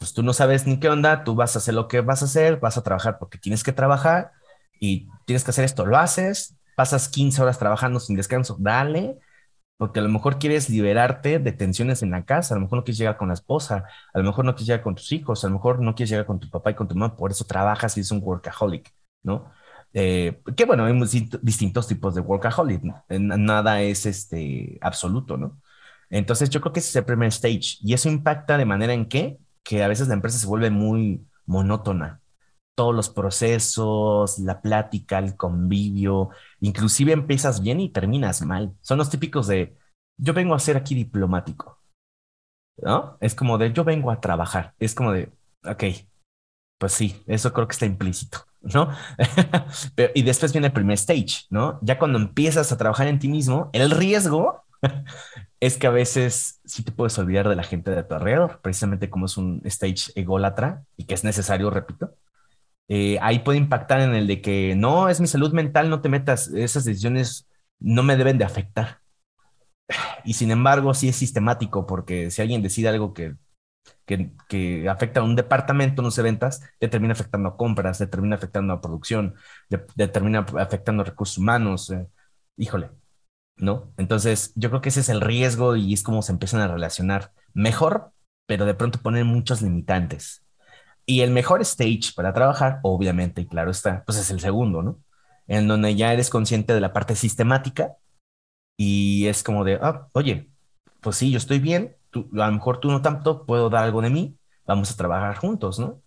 pues 0.02 0.14
tú 0.14 0.24
no 0.24 0.32
sabes 0.32 0.66
ni 0.66 0.80
qué 0.80 0.88
onda, 0.88 1.22
tú 1.22 1.36
vas 1.36 1.54
a 1.54 1.60
hacer 1.60 1.74
lo 1.74 1.86
que 1.86 2.00
vas 2.00 2.22
a 2.22 2.24
hacer, 2.24 2.58
vas 2.58 2.76
a 2.76 2.82
trabajar 2.82 3.20
porque 3.20 3.38
tienes 3.38 3.62
que 3.62 3.70
trabajar 3.70 4.32
y 4.80 5.08
tienes 5.26 5.44
que 5.44 5.52
hacer 5.52 5.64
esto, 5.64 5.86
lo 5.86 5.96
haces, 5.96 6.56
pasas 6.74 7.08
15 7.08 7.40
horas 7.40 7.56
trabajando 7.56 8.00
sin 8.00 8.16
descanso, 8.16 8.56
dale, 8.58 9.20
porque 9.82 9.98
a 9.98 10.02
lo 10.04 10.08
mejor 10.08 10.38
quieres 10.38 10.70
liberarte 10.70 11.40
de 11.40 11.50
tensiones 11.50 12.04
en 12.04 12.12
la 12.12 12.24
casa, 12.24 12.54
a 12.54 12.56
lo 12.56 12.62
mejor 12.62 12.78
no 12.78 12.84
quieres 12.84 12.98
llegar 12.98 13.16
con 13.16 13.26
la 13.26 13.34
esposa, 13.34 13.84
a 14.14 14.18
lo 14.20 14.22
mejor 14.24 14.44
no 14.44 14.54
quieres 14.54 14.68
llegar 14.68 14.82
con 14.84 14.94
tus 14.94 15.10
hijos, 15.10 15.42
a 15.42 15.48
lo 15.48 15.54
mejor 15.54 15.80
no 15.80 15.96
quieres 15.96 16.10
llegar 16.10 16.24
con 16.24 16.38
tu 16.38 16.48
papá 16.48 16.70
y 16.70 16.74
con 16.76 16.86
tu 16.86 16.94
mamá, 16.94 17.16
por 17.16 17.32
eso 17.32 17.44
trabajas 17.46 17.96
y 17.96 18.00
es 18.02 18.12
un 18.12 18.20
workaholic, 18.22 18.94
¿no? 19.24 19.50
Eh, 19.92 20.40
que 20.56 20.66
bueno, 20.66 20.84
hay 20.84 20.94
distintos 21.42 21.88
tipos 21.88 22.14
de 22.14 22.20
workaholic, 22.20 22.84
¿no? 22.84 23.04
nada 23.08 23.82
es 23.82 24.06
este 24.06 24.78
absoluto, 24.82 25.36
¿no? 25.36 25.60
Entonces 26.10 26.48
yo 26.48 26.60
creo 26.60 26.72
que 26.72 26.78
ese 26.78 26.90
es 26.90 26.96
el 26.96 27.04
primer 27.04 27.30
stage 27.30 27.78
y 27.80 27.92
eso 27.92 28.08
impacta 28.08 28.56
de 28.58 28.64
manera 28.64 28.92
en 28.94 29.06
que, 29.08 29.40
que 29.64 29.82
a 29.82 29.88
veces 29.88 30.06
la 30.06 30.14
empresa 30.14 30.38
se 30.38 30.46
vuelve 30.46 30.70
muy 30.70 31.26
monótona. 31.44 32.21
Todos 32.74 32.94
los 32.94 33.10
procesos, 33.10 34.38
la 34.38 34.62
plática, 34.62 35.18
el 35.18 35.36
convivio, 35.36 36.30
inclusive 36.60 37.12
empiezas 37.12 37.60
bien 37.60 37.80
y 37.80 37.90
terminas 37.90 38.42
mal. 38.42 38.74
Son 38.80 38.98
los 38.98 39.10
típicos 39.10 39.46
de, 39.46 39.76
yo 40.18 40.32
vengo 40.32 40.54
a 40.54 40.58
ser 40.58 40.76
aquí 40.76 40.94
diplomático, 40.94 41.80
¿no? 42.78 43.18
Es 43.20 43.34
como 43.34 43.58
de, 43.58 43.72
yo 43.72 43.84
vengo 43.84 44.10
a 44.10 44.20
trabajar. 44.20 44.74
Es 44.78 44.94
como 44.94 45.12
de, 45.12 45.32
ok, 45.64 45.84
pues 46.78 46.92
sí, 46.92 47.22
eso 47.26 47.52
creo 47.52 47.68
que 47.68 47.72
está 47.72 47.86
implícito, 47.86 48.38
¿no? 48.60 48.90
y 50.14 50.22
después 50.22 50.52
viene 50.52 50.66
el 50.68 50.72
primer 50.72 50.94
stage, 50.94 51.46
¿no? 51.50 51.78
Ya 51.82 51.98
cuando 51.98 52.18
empiezas 52.18 52.72
a 52.72 52.76
trabajar 52.76 53.06
en 53.06 53.18
ti 53.18 53.28
mismo, 53.28 53.70
el 53.72 53.90
riesgo 53.90 54.64
es 55.60 55.76
que 55.76 55.86
a 55.86 55.90
veces 55.90 56.60
sí 56.64 56.82
te 56.82 56.90
puedes 56.92 57.16
olvidar 57.18 57.48
de 57.48 57.56
la 57.56 57.62
gente 57.62 57.92
de 57.92 58.02
tu 58.02 58.14
alrededor, 58.14 58.60
precisamente 58.62 59.10
como 59.10 59.26
es 59.26 59.36
un 59.36 59.60
stage 59.64 60.10
ególatra 60.16 60.84
y 60.96 61.04
que 61.04 61.14
es 61.14 61.22
necesario, 61.22 61.70
repito. 61.70 62.16
Eh, 62.94 63.18
ahí 63.22 63.38
puede 63.38 63.56
impactar 63.56 64.00
en 64.02 64.14
el 64.14 64.26
de 64.26 64.42
que 64.42 64.74
no, 64.76 65.08
es 65.08 65.18
mi 65.18 65.26
salud 65.26 65.52
mental, 65.54 65.88
no 65.88 66.02
te 66.02 66.10
metas, 66.10 66.48
esas 66.48 66.84
decisiones 66.84 67.48
no 67.80 68.02
me 68.02 68.16
deben 68.16 68.36
de 68.36 68.44
afectar. 68.44 69.00
Y 70.24 70.34
sin 70.34 70.50
embargo, 70.50 70.94
sí 70.94 71.08
es 71.08 71.16
sistemático, 71.16 71.86
porque 71.86 72.30
si 72.30 72.42
alguien 72.42 72.62
decide 72.62 72.88
algo 72.88 73.14
que, 73.14 73.36
que, 74.06 74.88
afecta 74.90 75.20
a 75.20 75.22
un 75.24 75.36
departamento, 75.36 76.02
no 76.02 76.10
sé 76.10 76.22
ventas, 76.22 76.60
te 76.78 76.88
termina 76.88 77.12
afectando 77.14 77.48
a 77.50 77.56
compras, 77.56 77.98
te 77.98 78.06
termina 78.06 78.36
afectando 78.36 78.74
a 78.74 78.80
producción, 78.82 79.36
te, 79.68 79.78
termina 80.08 80.40
afectando 80.58 81.02
a 81.02 81.06
recursos 81.06 81.38
humanos. 81.38 81.90
Eh, 81.90 82.06
híjole, 82.56 82.90
¿no? 83.56 83.92
Entonces, 83.96 84.52
yo 84.56 84.70
creo 84.70 84.82
que 84.82 84.90
ese 84.90 85.00
es 85.00 85.08
el 85.08 85.20
riesgo 85.22 85.76
y 85.76 85.94
es 85.94 86.02
como 86.02 86.22
se 86.22 86.32
empiezan 86.32 86.60
a 86.60 86.68
relacionar 86.68 87.32
mejor, 87.54 88.12
pero 88.46 88.66
de 88.66 88.74
pronto 88.74 89.00
ponen 89.00 89.26
muchos 89.26 89.62
limitantes. 89.62 90.41
Y 91.06 91.20
el 91.20 91.30
mejor 91.30 91.60
stage 91.62 92.12
para 92.14 92.32
trabajar, 92.32 92.80
obviamente, 92.82 93.42
y 93.42 93.46
claro 93.46 93.70
está, 93.70 94.04
pues 94.04 94.18
es 94.18 94.30
el 94.30 94.40
segundo, 94.40 94.82
¿no? 94.82 94.98
En 95.48 95.68
donde 95.68 95.94
ya 95.96 96.12
eres 96.12 96.30
consciente 96.30 96.74
de 96.74 96.80
la 96.80 96.92
parte 96.92 97.16
sistemática 97.16 97.96
y 98.76 99.26
es 99.26 99.42
como 99.42 99.64
de, 99.64 99.78
ah, 99.82 100.08
oye, 100.12 100.50
pues 101.00 101.16
sí, 101.16 101.30
yo 101.30 101.38
estoy 101.38 101.58
bien, 101.58 101.96
tú, 102.10 102.28
a 102.34 102.46
lo 102.46 102.52
mejor 102.52 102.78
tú 102.80 102.90
no 102.90 103.02
tanto, 103.02 103.44
puedo 103.46 103.70
dar 103.70 103.84
algo 103.84 104.02
de 104.02 104.10
mí, 104.10 104.36
vamos 104.66 104.90
a 104.92 104.96
trabajar 104.96 105.36
juntos, 105.36 105.78
¿no? 105.78 106.00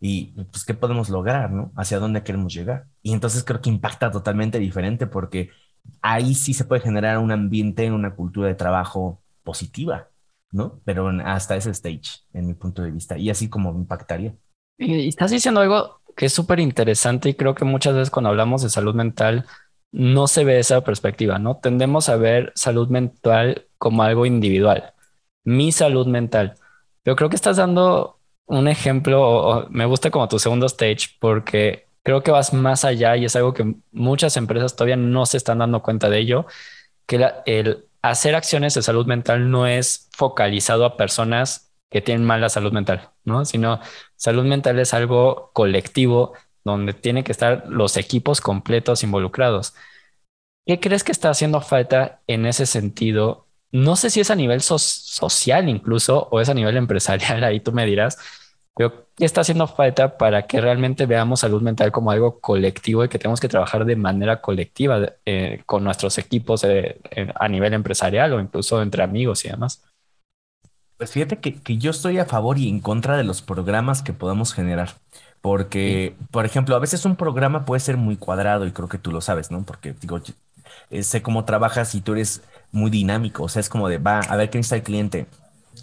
Y 0.00 0.32
pues, 0.50 0.64
¿qué 0.64 0.74
podemos 0.74 1.08
lograr, 1.08 1.50
¿no? 1.50 1.72
¿Hacia 1.76 1.98
dónde 1.98 2.22
queremos 2.22 2.52
llegar? 2.52 2.86
Y 3.02 3.12
entonces 3.14 3.44
creo 3.44 3.60
que 3.60 3.70
impacta 3.70 4.10
totalmente 4.10 4.58
diferente 4.58 5.06
porque 5.06 5.50
ahí 6.02 6.34
sí 6.34 6.54
se 6.54 6.64
puede 6.64 6.82
generar 6.82 7.18
un 7.18 7.32
ambiente, 7.32 7.90
una 7.90 8.14
cultura 8.14 8.48
de 8.48 8.54
trabajo 8.54 9.22
positiva, 9.42 10.08
¿no? 10.54 10.80
Pero 10.84 11.08
hasta 11.24 11.56
ese 11.56 11.70
stage, 11.70 12.22
en 12.32 12.46
mi 12.46 12.54
punto 12.54 12.82
de 12.82 12.92
vista, 12.92 13.18
y 13.18 13.28
así 13.28 13.48
como 13.48 13.70
impactaría. 13.72 14.34
Y 14.78 15.08
estás 15.08 15.30
diciendo 15.32 15.60
algo 15.60 16.00
que 16.16 16.26
es 16.26 16.32
súper 16.32 16.60
interesante 16.60 17.28
y 17.28 17.34
creo 17.34 17.54
que 17.54 17.64
muchas 17.64 17.94
veces 17.94 18.10
cuando 18.10 18.30
hablamos 18.30 18.62
de 18.62 18.70
salud 18.70 18.94
mental 18.94 19.46
no 19.92 20.26
se 20.28 20.44
ve 20.44 20.58
esa 20.58 20.82
perspectiva, 20.82 21.38
¿no? 21.38 21.58
Tendemos 21.58 22.08
a 22.08 22.16
ver 22.16 22.52
salud 22.54 22.88
mental 22.88 23.66
como 23.78 24.02
algo 24.04 24.26
individual, 24.26 24.94
mi 25.44 25.72
salud 25.72 26.06
mental. 26.06 26.54
Pero 27.02 27.16
creo 27.16 27.28
que 27.28 27.36
estás 27.36 27.56
dando 27.56 28.20
un 28.46 28.68
ejemplo, 28.68 29.66
me 29.70 29.86
gusta 29.86 30.10
como 30.10 30.28
tu 30.28 30.38
segundo 30.38 30.66
stage, 30.66 31.16
porque 31.18 31.86
creo 32.02 32.22
que 32.22 32.30
vas 32.30 32.52
más 32.52 32.84
allá 32.84 33.16
y 33.16 33.24
es 33.24 33.34
algo 33.34 33.54
que 33.54 33.74
muchas 33.92 34.36
empresas 34.36 34.76
todavía 34.76 34.96
no 34.96 35.26
se 35.26 35.36
están 35.36 35.58
dando 35.58 35.82
cuenta 35.82 36.08
de 36.08 36.18
ello, 36.20 36.46
que 37.06 37.28
el 37.46 37.86
hacer 38.04 38.34
acciones 38.34 38.74
de 38.74 38.82
salud 38.82 39.06
mental 39.06 39.50
no 39.50 39.66
es 39.66 40.10
focalizado 40.12 40.84
a 40.84 40.98
personas 40.98 41.72
que 41.90 42.02
tienen 42.02 42.26
mala 42.26 42.50
salud 42.50 42.70
mental, 42.70 43.10
¿no? 43.24 43.46
Sino 43.46 43.80
salud 44.16 44.44
mental 44.44 44.78
es 44.78 44.92
algo 44.92 45.50
colectivo 45.54 46.34
donde 46.64 46.92
tienen 46.92 47.24
que 47.24 47.32
estar 47.32 47.64
los 47.66 47.96
equipos 47.96 48.42
completos 48.42 49.02
involucrados. 49.04 49.74
¿Qué 50.66 50.80
crees 50.80 51.02
que 51.02 51.12
está 51.12 51.30
haciendo 51.30 51.62
falta 51.62 52.20
en 52.26 52.44
ese 52.44 52.66
sentido? 52.66 53.48
No 53.72 53.96
sé 53.96 54.10
si 54.10 54.20
es 54.20 54.30
a 54.30 54.34
nivel 54.34 54.60
social 54.60 55.68
incluso 55.70 56.28
o 56.30 56.40
es 56.42 56.50
a 56.50 56.54
nivel 56.54 56.76
empresarial, 56.76 57.42
ahí 57.44 57.60
tú 57.60 57.72
me 57.72 57.86
dirás, 57.86 58.18
pero, 58.76 59.06
¿qué 59.14 59.24
está 59.24 59.42
haciendo 59.42 59.66
falta 59.68 60.18
para 60.18 60.46
que 60.46 60.60
realmente 60.60 61.06
veamos 61.06 61.40
salud 61.40 61.62
mental 61.62 61.92
como 61.92 62.10
algo 62.10 62.40
colectivo 62.40 63.04
y 63.04 63.08
que 63.08 63.18
tenemos 63.18 63.40
que 63.40 63.48
trabajar 63.48 63.84
de 63.84 63.94
manera 63.94 64.40
colectiva 64.40 65.12
eh, 65.24 65.62
con 65.64 65.84
nuestros 65.84 66.18
equipos 66.18 66.64
eh, 66.64 67.00
a 67.34 67.48
nivel 67.48 67.72
empresarial 67.72 68.32
o 68.32 68.40
incluso 68.40 68.82
entre 68.82 69.04
amigos 69.04 69.44
y 69.44 69.48
demás? 69.50 69.84
Pues 70.96 71.12
fíjate 71.12 71.38
que, 71.38 71.54
que, 71.60 71.78
yo 71.78 71.90
estoy 71.90 72.18
a 72.18 72.24
favor 72.24 72.58
y 72.58 72.68
en 72.68 72.80
contra 72.80 73.16
de 73.16 73.24
los 73.24 73.42
programas 73.42 74.02
que 74.02 74.12
podamos 74.12 74.52
generar. 74.52 74.90
Porque, 75.40 76.16
por 76.30 76.46
ejemplo, 76.46 76.74
a 76.74 76.78
veces 76.78 77.04
un 77.04 77.16
programa 77.16 77.64
puede 77.66 77.80
ser 77.80 77.96
muy 77.96 78.16
cuadrado 78.16 78.66
y 78.66 78.72
creo 78.72 78.88
que 78.88 78.98
tú 78.98 79.12
lo 79.12 79.20
sabes, 79.20 79.50
¿no? 79.50 79.62
Porque 79.64 79.92
digo, 80.00 80.20
eh, 80.90 81.02
sé 81.02 81.22
cómo 81.22 81.44
trabajas 81.44 81.94
y 81.94 82.00
tú 82.00 82.12
eres 82.14 82.42
muy 82.72 82.90
dinámico. 82.90 83.44
O 83.44 83.48
sea, 83.48 83.60
es 83.60 83.68
como 83.68 83.88
de, 83.88 83.98
va, 83.98 84.20
a 84.20 84.36
ver 84.36 84.50
qué 84.50 84.58
necesita 84.58 84.76
el 84.76 84.82
cliente 84.82 85.26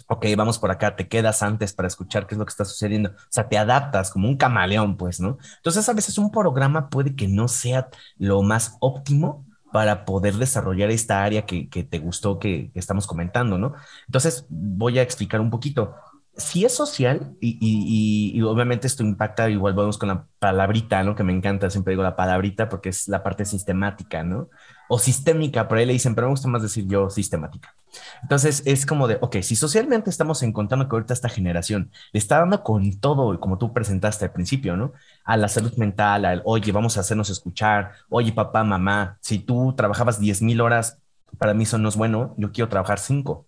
ok, 0.06 0.26
vamos 0.36 0.58
por 0.58 0.70
acá, 0.70 0.96
te 0.96 1.08
quedas 1.08 1.42
antes 1.42 1.72
para 1.72 1.88
escuchar 1.88 2.26
qué 2.26 2.34
es 2.34 2.38
lo 2.38 2.44
que 2.44 2.50
está 2.50 2.64
sucediendo. 2.64 3.10
O 3.10 3.14
sea, 3.28 3.48
te 3.48 3.58
adaptas 3.58 4.10
como 4.10 4.28
un 4.28 4.36
camaleón, 4.36 4.96
pues, 4.96 5.20
¿no? 5.20 5.38
Entonces, 5.56 5.88
a 5.88 5.92
veces 5.92 6.18
un 6.18 6.30
programa 6.30 6.88
puede 6.88 7.14
que 7.14 7.28
no 7.28 7.48
sea 7.48 7.88
lo 8.18 8.42
más 8.42 8.76
óptimo 8.80 9.46
para 9.72 10.04
poder 10.04 10.34
desarrollar 10.34 10.90
esta 10.90 11.24
área 11.24 11.46
que, 11.46 11.66
te 11.66 11.98
gustó 11.98 12.38
que, 12.38 12.70
estamos 12.74 13.06
comentando, 13.06 13.58
¿no? 13.58 13.74
Entonces, 14.06 14.46
voy 14.48 14.98
a 14.98 15.02
explicar 15.02 15.40
un 15.40 15.50
poquito. 15.50 15.94
Si 16.36 16.64
es 16.64 16.74
social, 16.74 17.36
y, 17.40 18.40
obviamente 18.42 18.86
esto 18.86 19.02
impacta, 19.02 19.50
igual 19.50 19.74
vamos 19.74 19.98
con 19.98 20.08
la 20.08 20.26
palabrita, 20.38 21.02
¿no? 21.02 21.14
Que 21.14 21.24
me 21.24 21.32
encanta, 21.32 21.70
siempre 21.70 21.92
digo 21.92 22.02
la 22.02 22.16
palabrita 22.16 22.68
porque 22.68 22.90
es 22.90 23.08
la 23.08 23.22
parte 23.22 23.44
sistemática, 23.44 24.22
¿no? 24.22 24.48
O 24.88 24.98
sistémica, 24.98 25.68
por 25.68 25.78
ahí 25.78 25.86
le 25.86 25.94
dicen, 25.94 26.14
pero 26.14 26.28
me 26.28 26.32
gusta 26.32 26.48
más 26.48 26.62
decir 26.62 26.86
yo 26.86 27.10
sistemática. 27.10 27.74
Entonces 28.22 28.62
es 28.64 28.86
como 28.86 29.08
de, 29.08 29.18
ok, 29.20 29.36
si 29.42 29.56
socialmente 29.56 30.10
estamos 30.10 30.42
encontrando 30.42 30.88
que 30.88 30.96
ahorita 30.96 31.14
esta 31.14 31.28
generación 31.28 31.90
le 32.12 32.18
está 32.18 32.38
dando 32.38 32.62
con 32.62 32.98
todo, 33.00 33.38
como 33.40 33.58
tú 33.58 33.72
presentaste 33.72 34.24
al 34.24 34.32
principio, 34.32 34.76
¿no? 34.76 34.92
A 35.24 35.36
la 35.36 35.48
salud 35.48 35.72
mental, 35.76 36.24
al, 36.24 36.42
oye, 36.44 36.72
vamos 36.72 36.96
a 36.96 37.00
hacernos 37.00 37.30
escuchar, 37.30 37.92
oye, 38.08 38.32
papá, 38.32 38.64
mamá, 38.64 39.18
si 39.20 39.38
tú 39.38 39.74
trabajabas 39.76 40.18
10 40.20 40.42
mil 40.42 40.60
horas, 40.60 40.98
para 41.38 41.54
mí 41.54 41.64
eso 41.64 41.78
no 41.78 41.88
es 41.88 41.96
bueno, 41.96 42.34
yo 42.36 42.52
quiero 42.52 42.68
trabajar 42.68 42.98
5. 42.98 43.46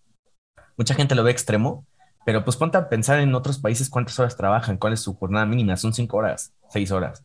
Mucha 0.76 0.94
gente 0.94 1.14
lo 1.14 1.22
ve 1.22 1.30
extremo, 1.30 1.86
pero 2.24 2.44
pues 2.44 2.56
ponte 2.56 2.78
a 2.78 2.88
pensar 2.88 3.20
en 3.20 3.34
otros 3.34 3.58
países 3.58 3.90
cuántas 3.90 4.18
horas 4.18 4.36
trabajan, 4.36 4.76
cuál 4.78 4.94
es 4.94 5.00
su 5.00 5.14
jornada 5.14 5.46
mínima, 5.46 5.76
son 5.76 5.92
5 5.92 6.16
horas, 6.16 6.52
6 6.70 6.90
horas. 6.90 7.24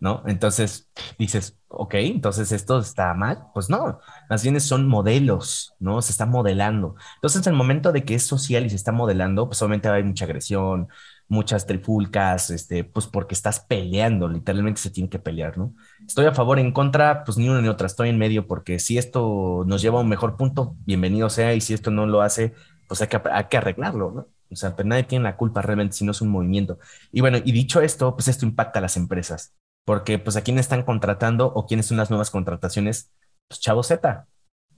¿No? 0.00 0.22
Entonces 0.26 0.90
dices, 1.18 1.58
ok, 1.68 1.94
entonces 1.94 2.52
esto 2.52 2.78
está 2.78 3.14
mal. 3.14 3.46
Pues 3.54 3.70
no, 3.70 4.00
más 4.28 4.42
bien 4.42 4.60
son 4.60 4.86
modelos, 4.86 5.74
¿no? 5.78 6.02
Se 6.02 6.12
está 6.12 6.26
modelando. 6.26 6.96
Entonces, 7.16 7.46
en 7.46 7.52
el 7.54 7.58
momento 7.58 7.92
de 7.92 8.04
que 8.04 8.14
es 8.14 8.26
social 8.26 8.66
y 8.66 8.70
se 8.70 8.76
está 8.76 8.92
modelando, 8.92 9.46
pues 9.46 9.62
obviamente 9.62 9.88
hay 9.88 10.02
mucha 10.02 10.26
agresión, 10.26 10.88
muchas 11.28 11.66
trifulcas, 11.66 12.50
este, 12.50 12.84
pues 12.84 13.06
porque 13.06 13.34
estás 13.34 13.60
peleando, 13.60 14.28
literalmente 14.28 14.80
se 14.80 14.90
tiene 14.90 15.08
que 15.08 15.18
pelear, 15.18 15.56
¿no? 15.56 15.74
Estoy 16.06 16.26
a 16.26 16.34
favor, 16.34 16.58
en 16.58 16.72
contra, 16.72 17.24
pues 17.24 17.38
ni 17.38 17.48
una 17.48 17.62
ni 17.62 17.68
otra, 17.68 17.86
estoy 17.86 18.10
en 18.10 18.18
medio 18.18 18.46
porque 18.46 18.78
si 18.78 18.98
esto 18.98 19.64
nos 19.66 19.80
lleva 19.82 19.98
a 19.98 20.02
un 20.02 20.08
mejor 20.08 20.36
punto, 20.36 20.76
bienvenido 20.84 21.30
sea, 21.30 21.54
y 21.54 21.60
si 21.60 21.72
esto 21.74 21.90
no 21.90 22.06
lo 22.06 22.20
hace, 22.20 22.52
pues 22.88 23.00
hay 23.00 23.08
que, 23.08 23.20
hay 23.32 23.44
que 23.44 23.56
arreglarlo, 23.56 24.10
¿no? 24.12 24.28
O 24.50 24.56
sea, 24.56 24.74
nadie 24.84 25.04
tiene 25.04 25.24
la 25.24 25.36
culpa 25.36 25.62
realmente 25.62 25.96
si 25.96 26.04
no 26.04 26.12
es 26.12 26.20
un 26.20 26.28
movimiento. 26.28 26.78
Y 27.10 27.20
bueno, 27.22 27.38
y 27.42 27.50
dicho 27.52 27.80
esto, 27.80 28.14
pues 28.14 28.28
esto 28.28 28.44
impacta 28.46 28.78
a 28.78 28.82
las 28.82 28.96
empresas 28.96 29.54
porque 29.84 30.18
pues 30.18 30.36
a 30.36 30.42
quién 30.42 30.58
están 30.58 30.82
contratando 30.82 31.46
o 31.54 31.66
quiénes 31.66 31.86
son 31.86 31.98
las 31.98 32.10
nuevas 32.10 32.30
contrataciones, 32.30 33.10
pues 33.48 33.60
Chavo 33.60 33.82
Z, 33.82 34.26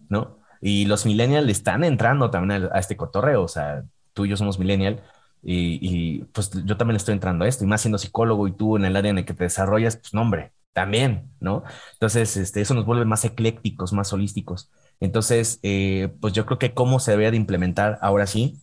¿no? 0.09 0.39
Y 0.61 0.87
los 0.87 1.07
millennials 1.07 1.51
están 1.51 1.85
entrando 1.85 2.31
también 2.31 2.69
a, 2.73 2.79
este 2.79 2.97
cotorreo, 2.97 3.43
o 3.45 3.49
sea, 3.49 3.85
tú 4.15 4.25
y 4.25 4.31
yo 4.31 4.37
somos 4.37 4.59
millennial 4.59 5.03
y, 5.43 6.25
pues 6.33 6.51
yo 6.65 6.77
también 6.77 6.97
estoy 6.97 7.15
entrando 7.15 7.45
a 7.45 7.49
esto, 7.49 7.65
y 7.65 7.69
más 7.69 7.81
siendo 7.83 7.99
psicólogo 7.99 8.49
y 8.49 8.53
tú 8.53 8.77
en 8.77 8.85
el 8.85 8.97
área 8.97 9.11
en 9.11 9.19
el 9.19 9.25
que 9.25 9.35
te 9.35 9.45
desarrollas, 9.45 9.97
pues 9.97 10.13
no, 10.15 10.23
hombre, 10.23 10.53
también, 10.73 11.31
¿no? 11.41 11.63
Entonces, 11.95 12.37
este, 12.37 12.61
eso 12.61 12.75
nos 12.75 12.85
vuelve 12.85 13.05
más 13.05 13.25
eclécticos, 13.25 13.93
más 13.93 14.13
holísticos. 14.13 14.71
Entonces, 15.01 15.61
eh, 15.63 16.15
pues 16.21 16.33
yo 16.35 16.47
creo 16.47 16.59
que 16.59 16.75
cómo 16.75 17.01
se 17.01 17.13
debe 17.13 17.31
de 17.31 17.37
implementar 17.37 17.99
ahora 18.03 18.27
sí, 18.27 18.61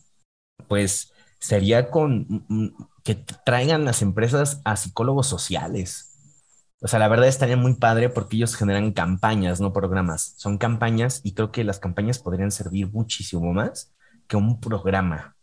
pues 0.68 1.12
sería 1.38 1.90
con 1.90 2.26
mm, 2.28 2.64
mm, 2.64 2.88
que 3.02 3.14
traigan 3.16 3.84
las 3.84 4.02
empresas 4.02 4.60
a 4.64 4.76
psicólogos 4.76 5.26
sociales. 5.26 6.13
O 6.84 6.86
sea, 6.86 6.98
la 6.98 7.08
verdad 7.08 7.28
estaría 7.28 7.56
muy 7.56 7.76
padre 7.76 8.10
porque 8.10 8.36
ellos 8.36 8.56
generan 8.56 8.92
campañas, 8.92 9.58
no 9.58 9.72
programas. 9.72 10.34
Son 10.36 10.58
campañas 10.58 11.22
y 11.24 11.32
creo 11.32 11.50
que 11.50 11.64
las 11.64 11.78
campañas 11.78 12.18
podrían 12.18 12.50
servir 12.50 12.92
muchísimo 12.92 13.54
más 13.54 13.94
que 14.28 14.36
un 14.36 14.60
programa, 14.60 15.34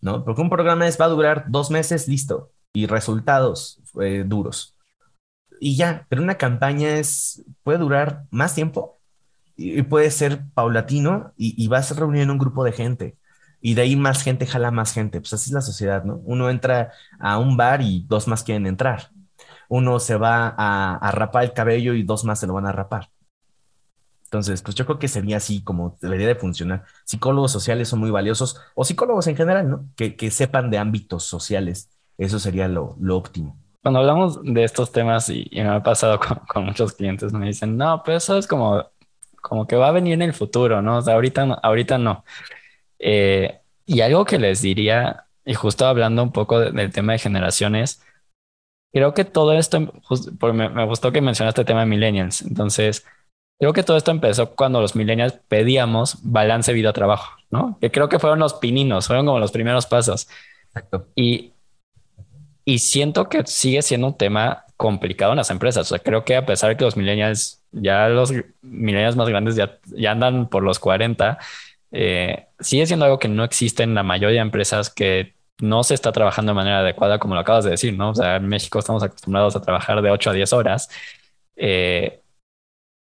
¿no? 0.00 0.24
Porque 0.24 0.42
un 0.42 0.48
programa 0.48 0.86
es, 0.86 1.00
va 1.00 1.06
a 1.06 1.08
durar 1.08 1.46
dos 1.48 1.72
meses, 1.72 2.06
listo, 2.06 2.52
y 2.72 2.86
resultados 2.86 3.82
eh, 4.00 4.22
duros. 4.24 4.76
Y 5.58 5.74
ya, 5.76 6.06
pero 6.08 6.22
una 6.22 6.36
campaña 6.36 6.98
es, 6.98 7.44
puede 7.64 7.78
durar 7.78 8.22
más 8.30 8.54
tiempo 8.54 9.00
y, 9.56 9.82
puede 9.82 10.12
ser 10.12 10.44
paulatino 10.54 11.32
y, 11.36 11.60
y 11.60 11.66
vas 11.66 11.96
reuniendo 11.96 12.32
un 12.32 12.38
grupo 12.38 12.62
de 12.62 12.70
gente 12.70 13.16
y 13.60 13.74
de 13.74 13.82
ahí 13.82 13.96
más 13.96 14.22
gente 14.22 14.46
jala 14.46 14.70
más 14.70 14.92
gente. 14.92 15.20
Pues 15.20 15.32
así 15.32 15.50
es 15.50 15.54
la 15.54 15.62
sociedad, 15.62 16.04
¿no? 16.04 16.18
Uno 16.24 16.48
entra 16.48 16.92
a 17.18 17.38
un 17.38 17.56
bar 17.56 17.82
y 17.82 18.04
dos 18.06 18.28
más 18.28 18.44
quieren 18.44 18.68
entrar. 18.68 19.10
Uno 19.68 19.98
se 20.00 20.16
va 20.16 20.54
a, 20.56 21.10
rapar 21.12 21.44
el 21.44 21.52
cabello 21.52 21.94
y 21.94 22.02
dos 22.02 22.24
más 22.24 22.40
se 22.40 22.46
lo 22.46 22.54
van 22.54 22.66
a 22.66 22.72
rapar. 22.72 23.10
Entonces, 24.24 24.60
pues 24.62 24.74
yo 24.74 24.84
creo 24.86 24.98
que 24.98 25.08
sería 25.08 25.36
así 25.36 25.62
como 25.62 25.96
debería 26.00 26.26
de 26.26 26.34
funcionar. 26.34 26.84
Psicólogos 27.04 27.52
sociales 27.52 27.88
son 27.88 28.00
muy 28.00 28.10
valiosos, 28.10 28.60
o 28.74 28.84
psicólogos 28.84 29.26
en 29.28 29.36
general, 29.36 29.70
¿no? 29.70 29.84
Que, 29.96 30.16
que 30.16 30.30
sepan 30.30 30.70
de 30.70 30.78
ámbitos 30.78 31.24
sociales. 31.24 31.90
Eso 32.18 32.38
sería 32.38 32.66
lo, 32.68 32.96
lo 33.00 33.16
óptimo. 33.16 33.56
Cuando 33.82 34.00
hablamos 34.00 34.42
de 34.42 34.64
estos 34.64 34.90
temas, 34.90 35.28
y, 35.28 35.48
me 35.52 35.68
ha 35.68 35.82
pasado 35.82 36.18
con, 36.52 36.64
muchos 36.64 36.92
clientes, 36.92 37.32
me 37.32 37.46
dicen, 37.46 37.76
no, 37.76 38.02
pues 38.04 38.24
eso 38.24 38.36
es 38.36 38.48
como, 38.48 38.84
como 39.40 39.68
que 39.68 39.76
va 39.76 39.88
a 39.88 39.92
venir 39.92 40.14
en 40.14 40.22
el 40.22 40.34
futuro, 40.34 40.82
¿no? 40.82 40.98
O 40.98 41.02
sea, 41.02 41.14
ahorita, 41.14 41.60
ahorita 41.62 41.96
no. 41.96 42.24
Eh, 42.98 43.60
y 43.84 44.00
algo 44.00 44.24
que 44.24 44.40
les 44.40 44.60
diría, 44.62 45.26
y 45.44 45.54
justo 45.54 45.86
hablando 45.86 46.24
un 46.24 46.32
poco 46.32 46.58
del 46.58 46.92
tema 46.92 47.12
de 47.12 47.20
generaciones, 47.20 48.02
creo 48.96 49.12
que 49.12 49.26
todo 49.26 49.52
esto, 49.52 49.78
me, 49.78 50.70
me, 50.70 50.86
gustó 50.86 51.12
que 51.12 51.20
mencionaste 51.20 51.60
el 51.60 51.66
tema 51.66 51.80
de 51.80 51.86
millennials, 51.86 52.40
entonces, 52.40 53.04
creo 53.60 53.74
que 53.74 53.82
todo 53.82 53.98
esto 53.98 54.10
empezó 54.10 54.54
cuando 54.54 54.80
los 54.80 54.96
millennials 54.96 55.34
pedíamos 55.48 56.16
balance 56.22 56.72
vida-trabajo, 56.72 57.36
¿no? 57.50 57.76
Que 57.78 57.90
creo 57.90 58.08
que 58.08 58.18
fueron 58.18 58.38
los 58.38 58.54
pininos, 58.54 59.06
fueron 59.06 59.26
como 59.26 59.38
los 59.38 59.52
primeros 59.52 59.84
pasos. 59.84 60.28
Exacto. 60.68 61.08
Y, 61.14 61.52
y 62.64 62.78
siento 62.78 63.28
que 63.28 63.42
sigue 63.44 63.82
siendo 63.82 64.06
un 64.06 64.16
tema 64.16 64.64
complicado 64.78 65.32
en 65.32 65.38
las 65.38 65.50
empresas. 65.50 65.92
O 65.92 65.94
sea, 65.94 65.98
creo 65.98 66.24
que 66.24 66.34
a 66.34 66.46
pesar 66.46 66.70
de 66.70 66.78
que 66.78 66.84
los 66.84 66.96
millennials, 66.96 67.62
ya 67.72 68.08
los 68.08 68.32
millennials 68.62 69.16
más 69.16 69.28
grandes 69.28 69.56
ya, 69.56 69.78
ya 69.88 70.12
andan 70.12 70.48
por 70.48 70.62
los 70.62 70.78
40, 70.78 71.36
eh, 71.92 72.46
sigue 72.60 72.86
siendo 72.86 73.04
algo 73.04 73.18
que 73.18 73.28
no 73.28 73.44
existe 73.44 73.82
en 73.82 73.94
la 73.94 74.02
mayoría 74.02 74.40
de 74.40 74.46
empresas 74.46 74.88
que 74.88 75.35
no 75.60 75.82
se 75.84 75.94
está 75.94 76.12
trabajando 76.12 76.50
de 76.50 76.56
manera 76.56 76.80
adecuada, 76.80 77.18
como 77.18 77.34
lo 77.34 77.40
acabas 77.40 77.64
de 77.64 77.70
decir, 77.70 77.94
¿no? 77.96 78.10
O 78.10 78.14
sea, 78.14 78.36
en 78.36 78.48
México 78.48 78.78
estamos 78.78 79.02
acostumbrados 79.02 79.56
a 79.56 79.62
trabajar 79.62 80.02
de 80.02 80.10
8 80.10 80.30
a 80.30 80.32
10 80.34 80.52
horas, 80.52 80.90
eh, 81.56 82.22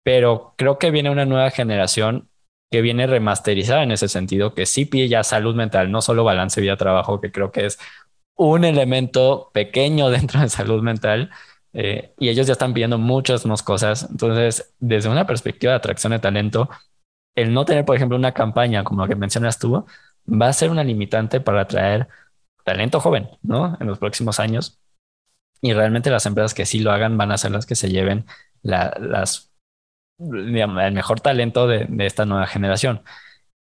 pero 0.04 0.54
creo 0.58 0.78
que 0.78 0.92
viene 0.92 1.10
una 1.10 1.26
nueva 1.26 1.50
generación 1.52 2.30
que 2.72 2.82
viene 2.82 3.08
remasterizada 3.08 3.84
en 3.84 3.92
ese 3.92 4.08
sentido, 4.08 4.54
que 4.54 4.66
sí 4.66 4.86
pide 4.86 5.08
ya 5.08 5.24
salud 5.24 5.56
mental, 5.56 5.92
no 5.92 6.02
solo 6.02 6.24
balance 6.24 6.62
vida-trabajo, 6.62 7.22
que 7.22 7.32
creo 7.32 7.52
que 7.52 7.66
es 7.66 7.80
un 8.36 8.66
elemento 8.66 9.52
pequeño 9.54 10.10
dentro 10.12 10.42
de 10.42 10.50
salud 10.50 10.82
mental, 10.84 11.32
eh, 11.74 12.14
y 12.20 12.30
ellos 12.30 12.48
ya 12.48 12.54
están 12.54 12.74
pidiendo 12.74 12.98
muchas 12.98 13.46
más 13.46 13.64
cosas. 13.64 14.08
Entonces, 14.10 14.74
desde 14.80 15.10
una 15.10 15.28
perspectiva 15.28 15.74
de 15.74 15.78
atracción 15.78 16.12
de 16.14 16.20
talento, 16.20 16.70
el 17.36 17.54
no 17.54 17.66
tener, 17.66 17.86
por 17.86 17.96
ejemplo, 17.96 18.18
una 18.18 18.34
campaña 18.34 18.84
como 18.84 19.02
la 19.04 19.08
que 19.10 19.16
mencionas 19.16 19.60
tú, 19.60 19.86
va 20.28 20.48
a 20.48 20.54
ser 20.54 20.70
una 20.72 20.84
limitante 20.84 21.42
para 21.42 21.62
atraer 21.62 22.08
talento 22.66 23.00
joven, 23.00 23.30
¿no? 23.44 23.78
En 23.80 23.88
los 23.88 24.00
próximos 24.00 24.40
años. 24.40 24.80
Y 25.62 25.74
realmente 25.74 26.10
las 26.10 26.26
empresas 26.26 26.54
que 26.54 26.66
sí 26.66 26.80
lo 26.80 26.92
hagan 26.92 27.18
van 27.18 27.32
a 27.32 27.38
ser 27.38 27.52
las 27.52 27.66
que 27.66 27.76
se 27.76 27.90
lleven 27.90 28.26
las, 28.62 29.54
el 30.20 30.92
mejor 30.94 31.22
talento 31.22 31.68
de, 31.68 31.88
esta 32.00 32.26
nueva 32.26 32.48
generación. 32.48 33.04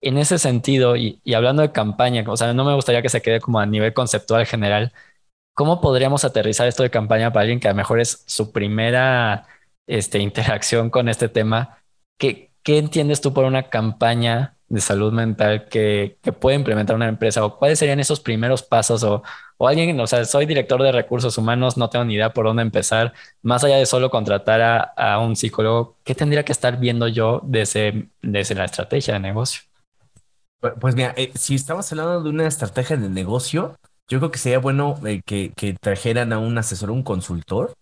En 0.02 0.18
ese 0.18 0.38
sentido, 0.38 0.96
y, 0.96 1.20
hablando 1.34 1.62
de 1.62 1.72
campaña, 1.72 2.24
o 2.26 2.36
sea, 2.36 2.52
no 2.54 2.64
me 2.64 2.74
gustaría 2.74 3.02
que 3.02 3.08
se 3.08 3.22
quede 3.22 3.40
como 3.40 3.60
a 3.60 3.66
nivel 3.66 3.92
conceptual 3.94 4.46
general, 4.46 4.92
¿cómo 5.54 5.80
podríamos 5.80 6.24
aterrizar 6.24 6.68
esto 6.68 6.82
de 6.82 6.90
campaña 6.90 7.32
para 7.32 7.42
alguien 7.42 7.60
que 7.60 7.68
a 7.68 7.72
lo 7.72 7.76
mejor 7.76 8.00
es 8.00 8.24
su 8.26 8.52
primera 8.52 9.46
este, 9.86 10.18
interacción 10.20 10.90
con 10.90 11.08
este 11.08 11.28
tema? 11.28 11.78
¿Qué, 12.18 12.52
¿qué 12.62 12.78
entiendes 12.78 13.20
tú 13.20 13.32
por 13.34 13.44
una 13.44 13.70
campaña 13.70 14.58
de 14.70 14.80
salud 14.80 15.12
mental 15.12 15.66
que, 15.68 16.16
puede 16.40 16.56
implementar 16.56 16.96
una 16.96 17.08
empresa? 17.08 17.44
¿O 17.44 17.58
cuáles 17.58 17.78
serían 17.78 18.00
esos 18.00 18.20
primeros 18.20 18.62
pasos? 18.62 19.02
O, 19.02 19.22
o, 19.58 19.68
alguien, 19.68 20.00
o 20.00 20.06
sea, 20.06 20.24
soy 20.24 20.46
director 20.46 20.82
de 20.82 20.92
recursos 20.92 21.36
humanos, 21.36 21.76
no 21.76 21.90
tengo 21.90 22.06
ni 22.06 22.14
idea 22.14 22.32
por 22.32 22.46
dónde 22.46 22.62
empezar. 22.62 23.12
Más 23.42 23.62
allá 23.64 23.76
de 23.76 23.84
solo 23.86 24.10
contratar 24.10 24.92
a, 24.96 25.18
un 25.18 25.36
psicólogo, 25.36 25.96
¿qué 26.04 26.14
tendría 26.14 26.44
que 26.44 26.52
estar 26.52 26.78
viendo 26.78 27.08
yo 27.08 27.42
desde, 27.44 28.08
desde 28.22 28.54
la 28.54 28.64
estrategia 28.64 29.14
de 29.14 29.20
negocio? 29.20 29.62
Pues 30.80 30.94
mira, 30.94 31.14
eh, 31.16 31.32
si 31.34 31.54
estamos 31.54 31.90
hablando 31.92 32.22
de 32.22 32.30
una 32.30 32.46
estrategia 32.46 32.96
de 32.96 33.08
negocio, 33.08 33.76
yo 34.08 34.18
creo 34.18 34.30
que 34.30 34.38
sería 34.38 34.58
bueno 34.58 34.98
eh, 35.06 35.22
que, 35.24 35.52
que 35.56 35.74
trajeran 35.74 36.32
a 36.32 36.38
un 36.38 36.56
asesor, 36.58 36.90
un 36.90 37.02
consultor, 37.02 37.74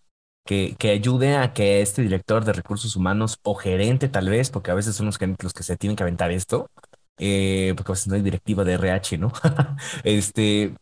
que, 0.48 0.90
ayude 0.90 1.36
a 1.36 1.52
que 1.52 1.82
este 1.82 2.00
director 2.00 2.44
de 2.44 2.54
recursos 2.54 2.96
humanos 2.96 3.38
o 3.42 3.54
gerente 3.54 4.08
tal 4.08 4.30
vez, 4.30 4.50
porque 4.50 4.70
a 4.70 4.74
veces 4.74 4.96
son 4.96 5.06
los 5.06 5.18
que, 5.18 5.34
los 5.42 5.52
que 5.52 5.62
se 5.62 5.76
tienen 5.76 5.94
que 5.94 6.02
aventar 6.02 6.30
esto, 6.30 6.70
eh, 7.18 7.74
porque 7.76 7.92
a 7.92 7.94
veces 7.94 8.08
no 8.08 8.14
hay 8.14 8.22
directiva 8.22 8.64
de 8.64 8.72
RH, 8.74 9.18
¿no? 9.18 9.30
este, 10.04 10.74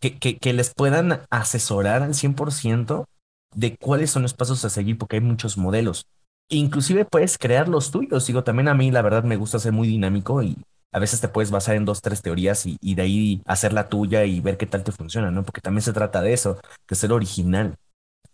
que, 0.00 0.18
que, 0.18 0.52
les 0.52 0.74
puedan 0.74 1.20
asesorar 1.30 2.02
al 2.02 2.14
100% 2.14 3.04
de 3.54 3.76
cuáles 3.76 4.10
son 4.10 4.22
los 4.22 4.34
pasos 4.34 4.64
a 4.64 4.70
seguir, 4.70 4.98
porque 4.98 5.16
hay 5.16 5.22
muchos 5.22 5.56
modelos. 5.56 6.06
Inclusive 6.48 7.04
puedes 7.04 7.38
crear 7.38 7.68
los 7.68 7.92
tuyos. 7.92 8.26
Digo, 8.26 8.42
también 8.42 8.66
a 8.68 8.74
mí 8.74 8.90
la 8.90 9.02
verdad 9.02 9.22
me 9.22 9.36
gusta 9.36 9.60
ser 9.60 9.72
muy 9.72 9.86
dinámico 9.86 10.42
y 10.42 10.56
a 10.92 10.98
veces 10.98 11.20
te 11.20 11.28
puedes 11.28 11.52
basar 11.52 11.76
en 11.76 11.84
dos, 11.84 12.02
tres 12.02 12.20
teorías 12.20 12.66
y, 12.66 12.78
y 12.80 12.96
de 12.96 13.02
ahí 13.02 13.42
hacer 13.46 13.72
la 13.72 13.88
tuya 13.88 14.24
y 14.24 14.40
ver 14.40 14.56
qué 14.56 14.66
tal 14.66 14.82
te 14.82 14.92
funciona, 14.92 15.30
¿no? 15.30 15.44
Porque 15.44 15.60
también 15.60 15.82
se 15.82 15.92
trata 15.92 16.20
de 16.20 16.32
eso, 16.32 16.58
de 16.88 16.96
ser 16.96 17.12
original 17.12 17.76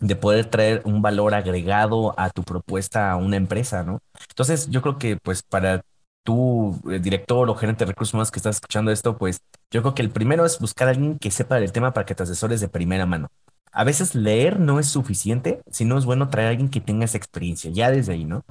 de 0.01 0.17
poder 0.17 0.47
traer 0.47 0.83
un 0.85 1.03
valor 1.03 1.35
agregado 1.35 2.19
a 2.19 2.31
tu 2.31 2.43
propuesta 2.43 3.11
a 3.13 3.17
una 3.17 3.37
empresa, 3.37 3.83
¿no? 3.85 4.01
Entonces, 4.31 4.69
yo 4.71 4.83
creo 4.83 4.99
que 4.99 5.17
pues 5.17 5.43
para 5.43 5.83
tu 6.23 6.79
eh, 6.91 6.99
director 6.99 7.49
o 7.49 7.55
gerente 7.55 7.85
de 7.85 7.93
recursos 7.93 8.15
humanos 8.15 8.31
que 8.31 8.39
estás 8.39 8.57
escuchando 8.57 8.91
esto, 8.91 9.17
pues 9.17 9.41
yo 9.71 9.83
creo 9.83 9.95
que 9.95 10.03
el 10.03 10.11
primero 10.11 10.45
es 10.45 10.59
buscar 10.59 10.89
a 10.89 10.91
alguien 10.93 11.19
que 11.19 11.31
sepa 11.31 11.57
del 11.57 11.73
tema 11.73 11.93
para 11.93 12.07
que 12.07 12.15
te 12.15 12.23
asesores 12.23 12.61
de 12.61 12.69
primera 12.69 13.07
mano. 13.07 13.29
A 13.73 13.85
veces 13.85 14.15
leer 14.15 14.59
no 14.59 14.81
es 14.81 14.89
suficiente, 14.89 15.63
sino 15.71 15.97
es 15.97 16.05
bueno 16.05 16.29
traer 16.29 16.49
a 16.49 16.51
alguien 16.51 16.71
que 16.71 16.81
tenga 16.81 17.05
esa 17.05 17.19
experiencia, 17.19 17.71
ya 17.71 17.91
desde 17.91 18.13
ahí, 18.15 18.25
¿no? 18.25 18.43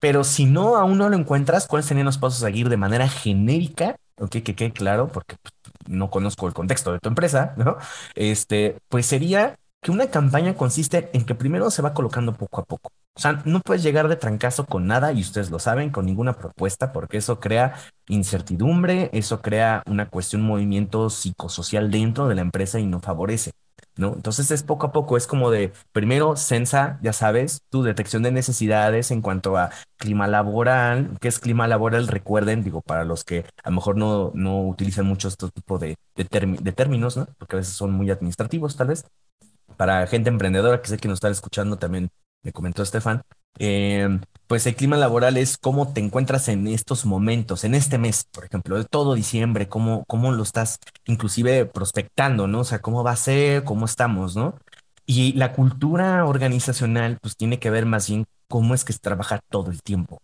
Pero 0.00 0.24
si 0.24 0.44
no, 0.46 0.76
aún 0.76 0.98
no 0.98 1.08
lo 1.08 1.16
encuentras, 1.16 1.66
¿cuáles 1.66 1.86
serían 1.86 2.06
los 2.06 2.18
pasos 2.18 2.42
a 2.42 2.46
seguir 2.46 2.68
de 2.68 2.76
manera 2.76 3.08
genérica? 3.08 3.96
Ok, 4.18 4.30
que 4.44 4.54
quede 4.54 4.72
claro, 4.72 5.08
porque 5.08 5.36
pues, 5.42 5.54
no 5.86 6.10
conozco 6.10 6.46
el 6.46 6.54
contexto 6.54 6.92
de 6.92 6.98
tu 6.98 7.08
empresa, 7.08 7.54
¿no? 7.56 7.76
Este, 8.14 8.78
pues 8.88 9.06
sería 9.06 9.56
que 9.84 9.90
una 9.90 10.06
campaña 10.06 10.54
consiste 10.54 11.10
en 11.12 11.26
que 11.26 11.34
primero 11.34 11.70
se 11.70 11.82
va 11.82 11.92
colocando 11.92 12.32
poco 12.32 12.62
a 12.62 12.64
poco. 12.64 12.90
O 13.14 13.20
sea, 13.20 13.42
no 13.44 13.60
puedes 13.60 13.82
llegar 13.82 14.08
de 14.08 14.16
trancazo 14.16 14.64
con 14.64 14.86
nada 14.86 15.12
y 15.12 15.20
ustedes 15.20 15.50
lo 15.50 15.58
saben, 15.58 15.90
con 15.90 16.06
ninguna 16.06 16.32
propuesta, 16.38 16.90
porque 16.90 17.18
eso 17.18 17.38
crea 17.38 17.74
incertidumbre, 18.08 19.10
eso 19.12 19.42
crea 19.42 19.82
una 19.86 20.08
cuestión, 20.08 20.40
movimiento 20.40 21.10
psicosocial 21.10 21.90
dentro 21.90 22.28
de 22.28 22.34
la 22.34 22.40
empresa 22.40 22.80
y 22.80 22.86
no 22.86 23.00
favorece. 23.00 23.52
¿No? 23.96 24.14
Entonces 24.14 24.50
es 24.50 24.62
poco 24.62 24.86
a 24.86 24.92
poco, 24.92 25.18
es 25.18 25.26
como 25.26 25.50
de, 25.50 25.72
primero, 25.92 26.34
sensa, 26.34 26.98
ya 27.02 27.12
sabes, 27.12 27.60
tu 27.68 27.82
detección 27.82 28.22
de 28.22 28.32
necesidades 28.32 29.10
en 29.10 29.20
cuanto 29.20 29.56
a 29.56 29.70
clima 29.98 30.26
laboral, 30.26 31.16
¿qué 31.20 31.28
es 31.28 31.38
clima 31.38 31.68
laboral? 31.68 32.08
Recuerden, 32.08 32.64
digo, 32.64 32.80
para 32.80 33.04
los 33.04 33.22
que 33.22 33.44
a 33.62 33.70
lo 33.70 33.76
mejor 33.76 33.96
no, 33.96 34.32
no 34.34 34.62
utilizan 34.62 35.06
mucho 35.06 35.28
este 35.28 35.48
tipo 35.50 35.78
de, 35.78 35.96
de, 36.16 36.24
de 36.60 36.72
términos, 36.72 37.16
¿no? 37.16 37.28
Porque 37.38 37.54
a 37.56 37.58
veces 37.58 37.74
son 37.74 37.92
muy 37.92 38.10
administrativos, 38.10 38.76
tal 38.76 38.88
vez 38.88 39.04
para 39.76 40.06
gente 40.06 40.30
emprendedora 40.30 40.80
que 40.80 40.88
sé 40.88 40.96
que 40.96 41.08
nos 41.08 41.16
está 41.16 41.30
escuchando 41.30 41.78
también, 41.78 42.10
me 42.42 42.52
comentó 42.52 42.82
Estefan, 42.82 43.22
eh, 43.58 44.20
pues 44.46 44.66
el 44.66 44.76
clima 44.76 44.96
laboral 44.96 45.36
es 45.36 45.56
cómo 45.58 45.92
te 45.92 46.00
encuentras 46.00 46.48
en 46.48 46.66
estos 46.66 47.06
momentos, 47.06 47.64
en 47.64 47.74
este 47.74 47.98
mes, 47.98 48.24
por 48.30 48.44
ejemplo, 48.44 48.76
de 48.76 48.84
todo 48.84 49.14
diciembre, 49.14 49.68
cómo, 49.68 50.04
cómo 50.06 50.32
lo 50.32 50.42
estás 50.42 50.78
inclusive 51.06 51.66
prospectando, 51.66 52.46
¿no? 52.46 52.60
O 52.60 52.64
sea, 52.64 52.80
cómo 52.80 53.04
va 53.04 53.12
a 53.12 53.16
ser, 53.16 53.64
cómo 53.64 53.86
estamos, 53.86 54.36
¿no? 54.36 54.56
Y 55.06 55.32
la 55.34 55.52
cultura 55.52 56.24
organizacional, 56.26 57.18
pues 57.20 57.36
tiene 57.36 57.58
que 57.58 57.70
ver 57.70 57.86
más 57.86 58.08
bien 58.08 58.26
cómo 58.48 58.74
es 58.74 58.84
que 58.84 58.92
se 58.92 58.98
trabaja 58.98 59.40
todo 59.50 59.70
el 59.70 59.82
tiempo. 59.82 60.20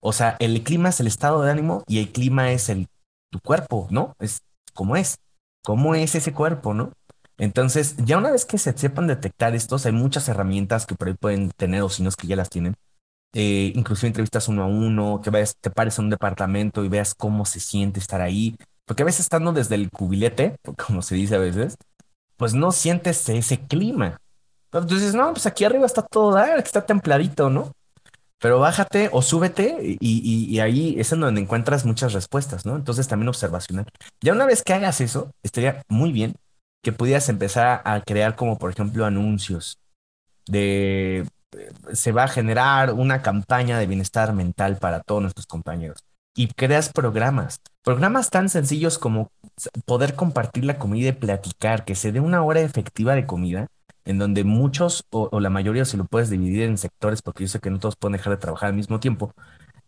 O 0.00 0.12
sea, 0.12 0.36
el 0.38 0.62
clima 0.62 0.90
es 0.90 1.00
el 1.00 1.06
estado 1.06 1.42
de 1.42 1.50
ánimo 1.50 1.82
y 1.86 1.98
el 1.98 2.12
clima 2.12 2.52
es 2.52 2.68
el 2.68 2.88
tu 3.30 3.40
cuerpo, 3.40 3.88
¿no? 3.90 4.14
Es 4.18 4.40
cómo 4.74 4.96
es. 4.96 5.18
¿Cómo 5.64 5.94
es 5.94 6.14
ese 6.14 6.32
cuerpo, 6.32 6.72
no? 6.72 6.92
Entonces, 7.38 7.94
ya 8.04 8.18
una 8.18 8.32
vez 8.32 8.44
que 8.44 8.58
se 8.58 8.76
sepan 8.76 9.06
detectar 9.06 9.54
estos, 9.54 9.86
hay 9.86 9.92
muchas 9.92 10.28
herramientas 10.28 10.86
que 10.86 10.96
por 10.96 11.08
ahí 11.08 11.14
pueden 11.14 11.50
tener 11.52 11.82
o 11.82 11.88
si 11.88 12.02
no 12.02 12.08
es 12.08 12.16
que 12.16 12.26
ya 12.26 12.36
las 12.36 12.50
tienen. 12.50 12.74
Eh, 13.32 13.72
inclusive 13.76 14.08
entrevistas 14.08 14.48
uno 14.48 14.64
a 14.64 14.66
uno, 14.66 15.20
que 15.22 15.30
vayas, 15.30 15.56
te 15.60 15.70
pares 15.70 15.98
a 15.98 16.02
un 16.02 16.10
departamento 16.10 16.84
y 16.84 16.88
veas 16.88 17.14
cómo 17.14 17.46
se 17.46 17.60
siente 17.60 18.00
estar 18.00 18.20
ahí. 18.20 18.56
Porque 18.84 19.02
a 19.02 19.06
veces 19.06 19.20
estando 19.20 19.52
desde 19.52 19.76
el 19.76 19.90
cubilete, 19.90 20.56
como 20.86 21.00
se 21.02 21.14
dice 21.14 21.36
a 21.36 21.38
veces, 21.38 21.76
pues 22.36 22.54
no 22.54 22.72
sientes 22.72 23.28
ese 23.28 23.58
clima. 23.66 24.20
Entonces, 24.72 25.14
no, 25.14 25.32
pues 25.32 25.46
aquí 25.46 25.64
arriba 25.64 25.86
está 25.86 26.02
todo 26.02 26.38
está 26.38 26.84
templadito, 26.84 27.50
¿no? 27.50 27.72
Pero 28.40 28.60
bájate 28.60 29.10
o 29.12 29.22
súbete 29.22 29.76
y, 30.00 30.58
ahí 30.60 30.94
es 30.98 31.12
en 31.12 31.20
donde 31.20 31.40
encuentras 31.40 31.84
muchas 31.84 32.12
respuestas, 32.12 32.66
¿no? 32.66 32.76
Entonces 32.76 33.08
también 33.08 33.28
observacional. 33.28 33.86
Ya 34.20 34.32
una 34.32 34.46
vez 34.46 34.62
que 34.62 34.74
hagas 34.74 35.00
eso, 35.00 35.32
estaría 35.42 35.82
muy 35.88 36.12
bien 36.12 36.34
que 36.82 36.92
pudieras 36.92 37.28
empezar 37.28 37.82
a 37.84 38.00
crear 38.00 38.36
como 38.36 38.58
por 38.58 38.70
ejemplo 38.70 39.04
anuncios 39.04 39.78
de 40.46 41.26
eh, 41.52 41.72
se 41.92 42.12
va 42.12 42.24
a 42.24 42.28
generar 42.28 42.92
una 42.92 43.22
campaña 43.22 43.78
de 43.78 43.86
bienestar 43.86 44.32
mental 44.32 44.76
para 44.76 45.00
todos 45.00 45.22
nuestros 45.22 45.46
compañeros 45.46 46.04
y 46.38 46.46
creas 46.48 46.90
programas, 46.92 47.60
programas 47.82 48.30
tan 48.30 48.48
sencillos 48.48 48.98
como 48.98 49.32
poder 49.86 50.14
compartir 50.14 50.64
la 50.64 50.78
comida 50.78 51.08
y 51.08 51.12
platicar, 51.12 51.84
que 51.84 51.96
se 51.96 52.12
dé 52.12 52.20
una 52.20 52.44
hora 52.44 52.60
efectiva 52.60 53.16
de 53.16 53.26
comida 53.26 53.66
en 54.04 54.18
donde 54.18 54.44
muchos 54.44 55.04
o, 55.10 55.40
la 55.40 55.50
mayoría 55.50 55.84
se 55.84 55.96
lo 55.96 56.04
puedes 56.04 56.30
dividir 56.30 56.62
en 56.62 56.78
sectores, 56.78 57.22
porque 57.22 57.44
yo 57.44 57.48
sé 57.48 57.58
que 57.60 57.70
no 57.70 57.78
todos 57.78 57.96
pueden 57.96 58.12
dejar 58.12 58.32
de 58.32 58.36
trabajar 58.38 58.68
al 58.68 58.74
mismo 58.76 59.00
tiempo, 59.00 59.32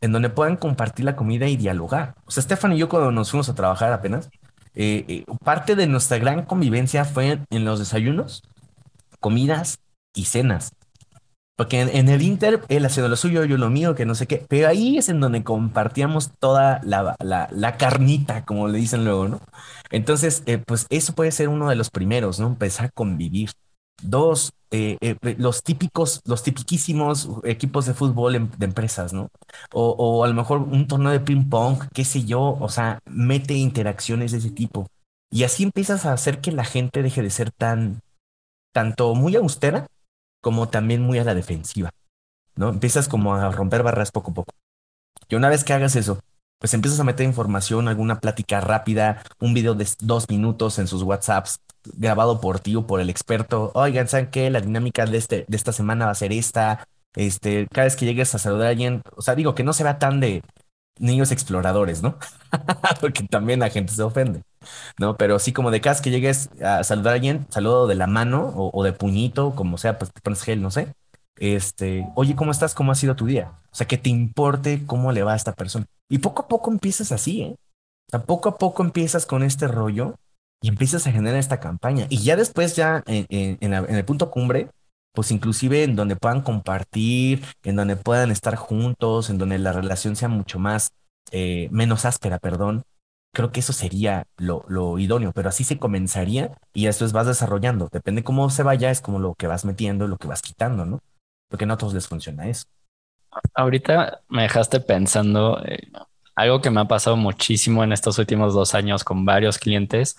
en 0.01 0.13
donde 0.13 0.29
puedan 0.29 0.57
compartir 0.57 1.05
la 1.05 1.17
comida 1.17 1.47
y 1.47 1.57
dialogar. 1.57 2.15
O 2.27 2.31
sea, 2.31 2.41
Estefan 2.43 2.73
y 2.73 2.79
yo 2.79 2.89
cuando 2.89 3.13
nos 3.13 3.31
fuimos 3.31 3.49
a 3.49 3.55
trabajar 3.55 3.93
apenas, 3.93 4.29
eh, 4.75 5.05
eh, 5.09 5.25
parte 5.45 5.77
de 5.77 5.87
nuestra 5.87 6.19
gran 6.19 6.45
convivencia 6.45 7.05
fue 7.05 7.41
en 7.51 7.65
los 7.65 7.79
desayunos, 7.79 8.43
comidas 9.21 9.79
y 10.15 10.25
cenas. 10.27 10.73
Porque 11.61 11.83
en, 11.83 12.09
el 12.09 12.23
Inter, 12.23 12.63
él 12.69 12.87
haciendo 12.87 13.11
lo 13.11 13.17
suyo, 13.17 13.45
yo 13.45 13.59
lo 13.59 13.69
mío, 13.69 13.95
que 13.95 14.07
no 14.07 14.15
sé 14.15 14.27
qué. 14.27 14.47
Pero 14.49 14.67
ahí 14.69 14.97
es 14.97 15.11
en 15.11 15.21
donde 15.21 15.45
compartíamos 15.45 16.31
toda 16.39 16.81
la, 16.85 17.15
la, 17.21 17.77
carnita, 17.77 18.47
como 18.47 18.67
le 18.67 18.79
dicen 18.79 19.05
luego, 19.05 19.29
¿no? 19.29 19.41
Entonces, 19.91 20.43
eh, 20.47 20.57
pues 20.57 20.87
eso 20.89 21.15
puede 21.15 21.33
ser 21.33 21.51
uno 21.51 21.69
de 21.69 21.77
los 21.77 21.91
primeros, 21.91 22.41
¿no? 22.41 22.47
Empezar 22.47 22.87
a 22.87 22.89
convivir. 22.89 23.51
Dos, 24.03 24.53
eh, 24.71 24.97
eh, 25.01 25.17
los 25.39 25.63
típicos, 25.63 26.21
los 26.25 26.43
tipiquísimos 26.43 27.29
equipos 27.45 27.87
de 27.87 27.95
fútbol 27.95 28.51
de 28.57 28.67
empresas, 28.67 29.13
¿no? 29.13 29.29
O, 29.73 29.91
o, 29.91 30.25
a 30.25 30.29
lo 30.29 30.35
mejor 30.35 30.59
un 30.59 30.87
torneo 30.87 31.13
de 31.13 31.21
ping 31.21 31.49
pong, 31.49 31.89
qué 31.93 32.05
sé 32.05 32.25
yo, 32.25 32.57
o 32.61 32.69
sea, 32.69 33.01
mete 33.07 33.55
interacciones 33.55 34.33
de 34.33 34.39
ese 34.39 34.51
tipo. 34.51 34.87
Y 35.31 35.45
así 35.45 35.63
empiezas 35.65 36.07
a 36.07 36.13
hacer 36.13 36.41
que 36.41 36.53
la 36.53 36.65
gente 36.65 37.03
deje 37.03 37.23
de 37.23 37.31
ser 37.31 37.51
tan, 37.53 38.01
tanto 38.73 39.15
muy 39.15 39.37
austera 39.37 39.87
como 40.43 40.69
también 40.69 41.03
muy 41.03 41.19
a 41.19 41.25
la 41.25 41.35
defensiva, 41.35 41.91
¿no? 42.57 42.71
Empiezas 42.71 43.09
como 43.09 43.35
a 43.35 43.51
romper 43.51 43.83
barras 43.83 44.11
poco 44.11 44.31
a 44.31 44.35
poco. 44.35 44.55
Y 45.29 45.35
una 45.37 45.49
vez 45.49 45.65
que 45.65 45.73
hagas 45.73 45.97
eso, 45.97 46.21
pues 46.61 46.75
empiezas 46.75 47.01
a 47.01 47.05
meter 47.05 47.27
información, 47.27 47.89
alguna 47.89 48.21
plática 48.21 48.61
rápida, 48.61 49.23
un 49.41 49.55
video 49.55 49.75
de 49.75 49.89
dos 50.01 50.29
minutos 50.29 50.79
en 50.79 50.87
sus 50.87 51.03
WhatsApps 51.03 51.59
grabado 51.95 52.41
por 52.41 52.61
ti 52.61 52.77
o 52.77 52.87
por 52.87 53.01
el 53.01 53.11
experto. 53.11 53.73
Oigan, 53.75 54.09
¿saben 54.09 54.31
qué? 54.31 54.51
La 54.51 54.61
dinámica 54.61 55.07
de, 55.07 55.17
este, 55.19 55.47
de 55.49 55.57
esta 55.57 55.73
semana 55.73 56.05
va 56.07 56.13
a 56.13 56.15
ser 56.15 56.33
esta. 56.33 56.87
Este, 57.17 57.67
cada 57.73 57.87
vez 57.87 57.97
que 57.97 58.07
llegues 58.07 58.35
a 58.35 58.39
saludar 58.39 58.69
a 58.69 58.71
alguien, 58.71 59.03
o 59.17 59.23
sea, 59.23 59.35
digo 59.35 59.55
que 59.55 59.65
no 59.65 59.73
se 59.73 59.83
vea 59.83 59.99
tan 59.99 60.21
de 60.21 60.43
niños 60.99 61.33
exploradores, 61.33 62.03
¿no? 62.03 62.19
Porque 63.01 63.25
también 63.25 63.61
la 63.61 63.71
gente 63.71 63.93
se 63.93 64.03
ofende. 64.03 64.43
¿no? 64.99 65.17
Pero 65.17 65.39
sí, 65.39 65.53
como 65.53 65.71
de 65.71 65.81
casa 65.81 66.03
que 66.03 66.11
llegues 66.11 66.51
a 66.63 66.85
saludar 66.85 67.13
a 67.13 67.17
alguien, 67.17 67.47
saludo 67.51 67.87
de 67.87 67.95
la 67.95 68.07
mano 68.07 68.53
o, 68.55 68.85
de 68.85 68.93
puñito, 68.93 69.55
como 69.55 69.79
sea, 69.79 69.99
pues 69.99 70.13
te 70.13 70.21
pones 70.21 70.43
gel, 70.43 70.63
no 70.63 70.71
sé. 70.71 70.93
Este, 71.41 72.07
oye, 72.15 72.37
¿cómo 72.37 72.53
estás? 72.53 72.75
¿Cómo 72.75 72.93
ha 72.93 72.95
sido 72.95 73.17
tu 73.17 73.27
día? 73.27 73.59
O 73.73 73.75
sea, 73.75 73.89
que 73.89 73.97
te 73.97 74.11
importe 74.11 74.85
cómo 74.87 75.11
le 75.11 75.23
va 75.23 75.33
a 75.33 75.37
esta 75.37 75.55
persona. 75.55 75.87
Y 76.09 76.19
poco 76.19 76.43
a 76.43 76.49
poco 76.49 76.71
empiezas 76.71 77.11
así, 77.13 77.43
¿eh? 77.43 77.57
O 78.09 78.11
sea, 78.11 78.23
poco 78.25 78.51
a 78.51 78.59
poco 78.59 78.83
empiezas 78.83 79.25
con 79.25 79.43
este 79.43 79.67
rollo 79.67 80.17
y 80.61 80.69
empiezas 80.69 81.07
a 81.07 81.13
generar 81.13 81.39
esta 81.39 81.59
campaña. 81.59 82.07
Y 82.11 82.19
ya 82.19 82.37
después, 82.37 82.77
ya 82.77 83.03
en, 83.07 83.73
el 83.73 84.05
punto 84.05 84.31
cumbre, 84.31 84.69
pues 85.15 85.31
inclusive 85.31 85.83
en 85.83 85.97
donde 85.97 86.17
puedan 86.17 86.43
compartir, 86.43 87.43
en 87.63 87.77
donde 87.77 87.97
puedan 87.97 88.31
estar 88.31 88.57
juntos, 88.57 89.31
en 89.31 89.39
donde 89.39 89.59
la 89.59 89.73
relación 89.73 90.17
sea 90.17 90.29
mucho 90.29 90.59
más, 90.59 90.91
eh, 91.31 91.69
menos 91.71 92.05
áspera, 92.05 92.39
perdón, 92.39 92.83
creo 93.33 93.53
que 93.53 93.61
eso 93.61 93.73
sería 93.73 94.27
lo, 94.37 94.99
idóneo, 94.99 95.33
pero 95.33 95.49
así 95.49 95.65
se 95.65 95.79
comenzaría 95.79 96.53
y 96.75 96.87
es 96.87 97.13
vas 97.13 97.27
desarrollando. 97.27 97.89
Depende 97.91 98.25
cómo 98.25 98.51
se 98.51 98.63
vaya, 98.63 98.91
es 98.91 99.01
como 99.01 99.21
lo 99.21 99.35
que 99.35 99.47
vas 99.47 99.65
metiendo, 99.65 100.09
lo 100.09 100.19
que 100.19 100.29
vas 100.29 100.43
quitando, 100.43 100.85
¿no? 100.85 101.01
Porque 101.51 101.67
no 101.67 101.75
a 101.75 101.77
todos 101.77 101.93
les 101.93 102.09
funciona 102.09 102.49
eso. 102.49 102.65
Ahorita 103.55 104.23
me 104.29 104.43
dejaste 104.43 104.81
pensando 104.81 105.63
eh, 105.65 105.91
algo 106.35 106.61
que 106.61 106.71
me 106.71 106.81
ha 106.81 106.87
pasado 106.87 107.17
muchísimo 107.17 107.85
en 107.85 107.93
estos 107.93 108.19
últimos 108.19 108.55
dos 108.55 108.75
años 108.75 109.05
con 109.05 109.25
varios 109.25 109.59
clientes. 109.59 110.17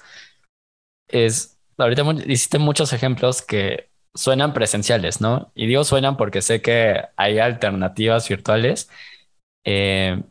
Es, 1.07 1.59
ahorita 1.77 2.03
hiciste 2.27 2.59
muchos 2.59 2.93
ejemplos 2.93 3.41
que 3.41 3.89
suenan 4.13 4.53
presenciales, 4.53 5.21
¿no? 5.21 5.51
Y 5.55 5.67
digo 5.67 5.83
suenan 5.83 6.17
porque 6.17 6.41
sé 6.41 6.61
que 6.61 7.01
hay 7.17 7.39
alternativas 7.39 8.27
virtuales. 8.29 8.89
Eh, 9.65 10.21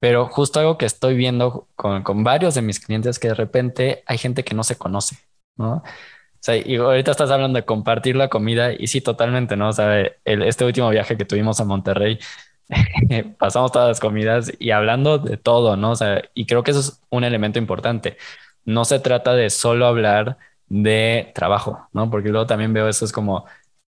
pero 0.00 0.26
justo 0.28 0.60
algo 0.60 0.78
que 0.78 0.86
estoy 0.86 1.16
viendo 1.16 1.68
con, 1.74 2.02
con 2.02 2.22
varios 2.24 2.54
de 2.54 2.62
mis 2.62 2.80
clientes 2.80 3.18
que 3.18 3.28
de 3.28 3.34
repente 3.34 4.02
hay 4.06 4.18
gente 4.18 4.44
que 4.44 4.54
no 4.54 4.62
se 4.62 4.78
conoce, 4.78 5.16
¿no? 5.56 5.82
O 6.40 6.44
sea, 6.48 6.56
y 6.56 6.76
ahorita 6.76 7.10
estás 7.10 7.30
hablando 7.30 7.58
de 7.58 7.64
compartir 7.64 8.16
la 8.16 8.28
comida 8.28 8.72
y 8.72 8.86
sí, 8.86 9.00
totalmente, 9.00 9.56
¿no? 9.56 9.68
O 9.70 9.72
sea, 9.72 10.00
el, 10.24 10.42
este 10.42 10.64
último 10.64 10.88
viaje 10.90 11.16
que 11.16 11.24
tuvimos 11.24 11.60
a 11.60 11.64
Monterrey, 11.64 12.18
pasamos 13.38 13.72
todas 13.72 13.88
las 13.88 14.00
comidas 14.00 14.52
y 14.58 14.70
hablando 14.70 15.18
de 15.18 15.36
todo, 15.36 15.76
¿no? 15.76 15.92
O 15.92 15.96
sea, 15.96 16.22
y 16.34 16.46
creo 16.46 16.62
que 16.62 16.70
eso 16.72 16.80
es 16.80 17.00
un 17.10 17.24
elemento 17.24 17.58
importante. 17.58 18.16
No 18.64 18.84
se 18.84 19.00
trata 19.00 19.34
de 19.34 19.50
solo 19.50 19.86
hablar 19.86 20.38
de 20.68 21.32
trabajo, 21.34 21.88
¿no? 21.92 22.10
Porque 22.10 22.28
luego 22.30 22.46
también 22.46 22.72
veo 22.72 22.88
eso 22.88 23.04
es 23.04 23.12
como, 23.12 23.46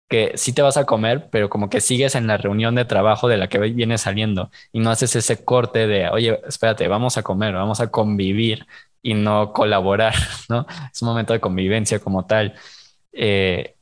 que 0.09 0.33
sí 0.37 0.53
te 0.55 0.63
vas 0.63 0.77
a 0.79 0.87
comer, 0.87 1.29
pero 1.31 1.51
como 1.51 1.69
que 1.69 1.81
sigues 1.81 2.15
en 2.15 2.27
la 2.27 2.39
reunión 2.39 2.75
de 2.75 2.85
trabajo 2.87 3.29
de 3.29 3.37
la 3.37 3.49
que 3.49 3.59
vienes 3.59 4.03
saliendo 4.03 4.51
y 4.73 4.81
no 4.81 4.91
haces 4.91 5.15
ese 5.17 5.45
corte 5.45 5.87
de, 5.87 6.09
oye, 6.09 6.41
espérate, 6.49 6.89
vamos 6.89 7.19
a 7.19 7.23
comer, 7.23 7.55
vamos 7.55 7.81
a 7.81 7.91
convivir 7.91 8.67
y 9.03 9.15
no 9.15 9.53
colaborar, 9.53 10.15
¿no? 10.49 10.67
Es 10.93 11.03
un 11.03 11.09
momento 11.09 11.33
de 11.33 11.41
convivencia 11.41 12.01
como 12.01 12.27
tal. 12.27 12.55
Eh, 13.13 13.77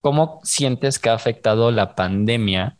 ¿Cómo 0.00 0.40
sientes 0.42 0.98
que 0.98 1.10
ha 1.10 1.14
afectado 1.14 1.70
la 1.70 1.94
pandemia 1.94 2.78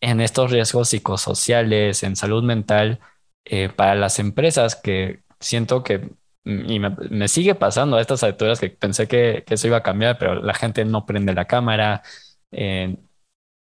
en 0.00 0.20
estos 0.20 0.50
riesgos 0.52 0.90
psicosociales, 0.90 2.02
en 2.02 2.16
salud 2.16 2.44
mental, 2.44 3.00
eh, 3.44 3.68
para 3.68 3.94
las 3.94 4.18
empresas 4.18 4.76
que 4.76 5.22
siento 5.40 5.82
que 5.82 6.10
y 6.46 6.78
me, 6.78 7.28
sigue 7.28 7.56
pasando 7.56 7.96
a 7.96 8.00
estas 8.00 8.22
alturas 8.22 8.60
que 8.60 8.70
pensé 8.70 9.08
que, 9.08 9.44
eso 9.48 9.66
iba 9.66 9.78
a 9.78 9.82
cambiar, 9.82 10.16
pero 10.18 10.36
la 10.36 10.54
gente 10.54 10.84
no 10.84 11.04
prende 11.04 11.34
la 11.34 11.46
cámara. 11.46 12.02
Eh, 12.52 12.96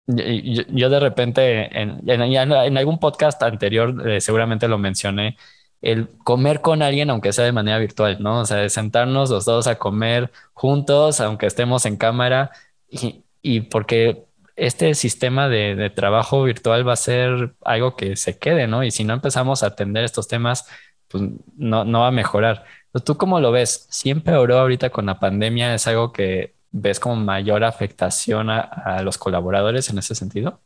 yo, 0.08 0.90
de 0.90 1.00
repente, 1.00 1.82
en, 1.82 2.08
en, 2.08 2.78
algún 2.78 3.00
podcast 3.00 3.42
anterior, 3.44 4.08
eh, 4.08 4.22
seguramente 4.22 4.68
lo 4.68 4.78
mencioné, 4.78 5.38
el 5.82 6.10
comer 6.24 6.62
con 6.62 6.82
alguien, 6.82 7.10
aunque 7.10 7.34
sea 7.34 7.46
de 7.46 7.52
manera 7.52 7.78
virtual, 7.80 8.18
¿no? 8.20 8.42
O 8.42 8.46
sea, 8.46 8.68
sentarnos 8.70 9.30
los 9.30 9.46
dos 9.46 9.68
a 9.68 9.78
comer 9.78 10.32
juntos, 10.54 11.20
aunque 11.22 11.46
estemos 11.46 11.86
en 11.86 11.98
cámara, 11.98 12.52
y, 12.90 13.24
y 13.42 13.62
porque 13.62 14.26
este 14.56 14.96
sistema 14.96 15.50
de, 15.50 15.76
de, 15.76 15.90
trabajo 15.90 16.44
virtual 16.44 16.88
va 16.88 16.94
a 16.94 16.96
ser 16.96 17.56
algo 17.64 17.96
que 17.96 18.16
se 18.16 18.40
quede, 18.40 18.68
¿no? 18.68 18.84
Y 18.84 18.92
si 18.92 19.04
no 19.04 19.14
empezamos 19.14 19.64
a 19.64 19.68
atender 19.68 20.04
estos 20.04 20.28
temas, 20.28 20.68
pues 21.08 21.24
no, 21.56 21.86
no 21.86 22.02
va 22.02 22.08
a 22.08 22.12
mejorar. 22.12 22.66
¿Tú 23.06 23.18
cómo 23.18 23.40
lo 23.40 23.52
ves? 23.52 23.88
¿Sí 23.90 24.10
empeoró 24.10 24.60
ahorita 24.60 24.90
con 24.90 25.06
la 25.06 25.20
pandemia? 25.20 25.74
¿Es 25.74 25.88
algo 25.88 26.12
que 26.12 26.56
ves 26.72 27.00
como 27.00 27.16
mayor 27.16 27.64
afectación 27.64 28.50
a, 28.50 29.02
los 29.04 29.18
colaboradores 29.18 29.90
en 29.90 30.00
ese 30.00 30.16
sentido? 30.16 30.62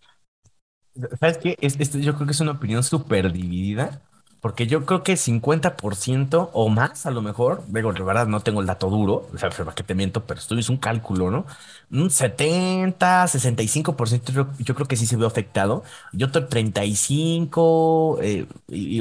¿Sabes 1.20 1.38
qué? 1.38 1.58
yo 2.02 2.16
creo 2.16 2.26
que 2.26 2.34
es 2.34 2.40
una 2.40 2.52
opinión 2.52 2.84
súper 2.84 3.32
dividida, 3.32 4.02
porque 4.42 4.66
yo 4.66 4.86
creo 4.86 5.04
que 5.04 5.14
50% 5.14 6.50
o 6.54 6.70
más 6.70 7.06
a 7.06 7.12
lo 7.12 7.22
mejor, 7.22 7.64
digo, 7.68 7.94
de 7.94 8.02
verdad 8.04 8.26
no 8.28 8.40
tengo 8.42 8.60
el 8.62 8.68
dato 8.68 8.90
duro, 8.90 9.30
o 9.34 9.38
sea, 9.38 9.50
que 9.50 9.84
te 9.84 9.94
miento, 9.94 10.26
pero 10.26 10.40
esto 10.40 10.58
es 10.58 10.68
un 10.70 10.78
cálculo, 10.78 11.30
¿no? 11.30 11.46
Un 11.92 12.10
70, 12.10 13.28
65% 13.28 14.32
yo, 14.32 14.48
yo 14.60 14.76
creo 14.76 14.88
que 14.88 14.98
sí 14.98 15.06
se 15.06 15.16
ve 15.16 15.28
afectado, 15.28 15.84
y 16.12 16.24
otro 16.24 16.48
35 16.48 18.20
eh, 18.22 18.48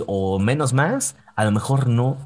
o 0.07 0.39
menos 0.39 0.75
más, 0.75 1.17
a 1.37 1.45
lo 1.45 1.53
mejor 1.53 1.87
no. 1.89 2.19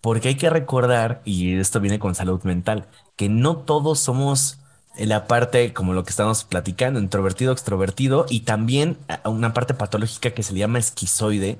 Porque 0.00 0.28
hay 0.28 0.36
que 0.36 0.50
recordar, 0.50 1.22
y 1.24 1.58
esto 1.58 1.80
viene 1.80 1.98
con 1.98 2.14
salud 2.14 2.42
mental, 2.44 2.86
que 3.16 3.28
no 3.28 3.56
todos 3.58 4.00
somos 4.00 4.58
la 4.98 5.26
parte 5.26 5.72
como 5.72 5.92
lo 5.92 6.04
que 6.04 6.10
estamos 6.10 6.44
platicando, 6.44 6.98
introvertido, 7.00 7.52
extrovertido, 7.52 8.26
y 8.28 8.40
también 8.40 8.98
una 9.24 9.52
parte 9.54 9.74
patológica 9.74 10.30
que 10.32 10.42
se 10.42 10.52
le 10.52 10.60
llama 10.60 10.78
esquizoide, 10.78 11.58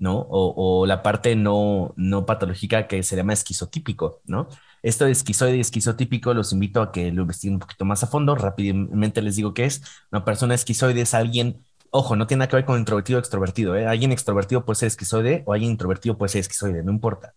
¿no? 0.00 0.26
O, 0.28 0.86
la 0.86 1.02
parte 1.02 1.36
no, 1.36 1.94
no 1.96 2.26
patológica 2.26 2.88
que 2.88 3.02
se 3.04 3.14
llama 3.16 3.34
esquizotípico, 3.34 4.20
¿no? 4.26 4.48
Esto 4.82 5.04
de 5.04 5.12
esquizoide 5.12 5.58
y 5.58 5.60
esquizotípico 5.60 6.34
los 6.34 6.52
invito 6.52 6.82
a 6.82 6.90
que 6.90 7.12
lo 7.12 7.22
investiguen 7.22 7.54
un 7.54 7.60
poquito 7.60 7.84
más 7.84 8.02
a 8.02 8.08
fondo. 8.08 8.34
Rápidamente 8.34 9.22
les 9.22 9.36
digo 9.36 9.54
que 9.54 9.66
es 9.66 9.82
una 10.10 10.24
persona 10.24 10.54
esquizoide, 10.54 11.02
es 11.02 11.14
alguien 11.14 11.62
Ojo, 11.92 12.14
no 12.14 12.26
tiene 12.26 12.40
nada 12.40 12.48
que 12.48 12.56
ver 12.56 12.64
con 12.64 12.78
introvertido 12.78 13.18
o 13.18 13.20
extrovertido. 13.20 13.74
¿eh? 13.76 13.86
Alguien 13.86 14.12
extrovertido 14.12 14.64
puede 14.64 14.76
ser 14.76 14.86
esquizoide 14.86 15.42
o 15.46 15.52
alguien 15.52 15.72
introvertido 15.72 16.16
puede 16.16 16.30
ser 16.30 16.40
esquizoide, 16.40 16.84
no 16.84 16.92
importa. 16.92 17.34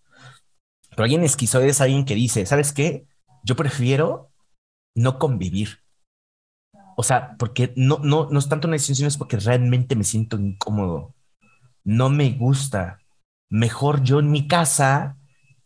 Pero 0.92 1.04
alguien 1.04 1.24
esquizoide 1.24 1.70
es 1.70 1.82
alguien 1.82 2.06
que 2.06 2.14
dice, 2.16 2.46
¿sabes 2.46 2.72
qué? 2.72 3.08
Yo 3.44 3.56
prefiero 3.56 4.32
no 4.96 5.18
convivir. 5.18 5.80
O 6.96 7.02
sea, 7.02 7.36
porque 7.40 7.74
no, 7.76 8.00
no, 8.04 8.30
no 8.30 8.40
es 8.40 8.48
tanto 8.48 8.68
una 8.68 8.76
decisión, 8.76 9.08
es 9.08 9.18
porque 9.18 9.38
realmente 9.38 9.96
me 9.96 10.04
siento 10.04 10.38
incómodo. 10.38 11.16
No 11.84 12.10
me 12.10 12.32
gusta. 12.32 13.00
Mejor 13.50 14.04
yo 14.04 14.20
en 14.20 14.32
mi 14.32 14.48
casa, 14.48 15.18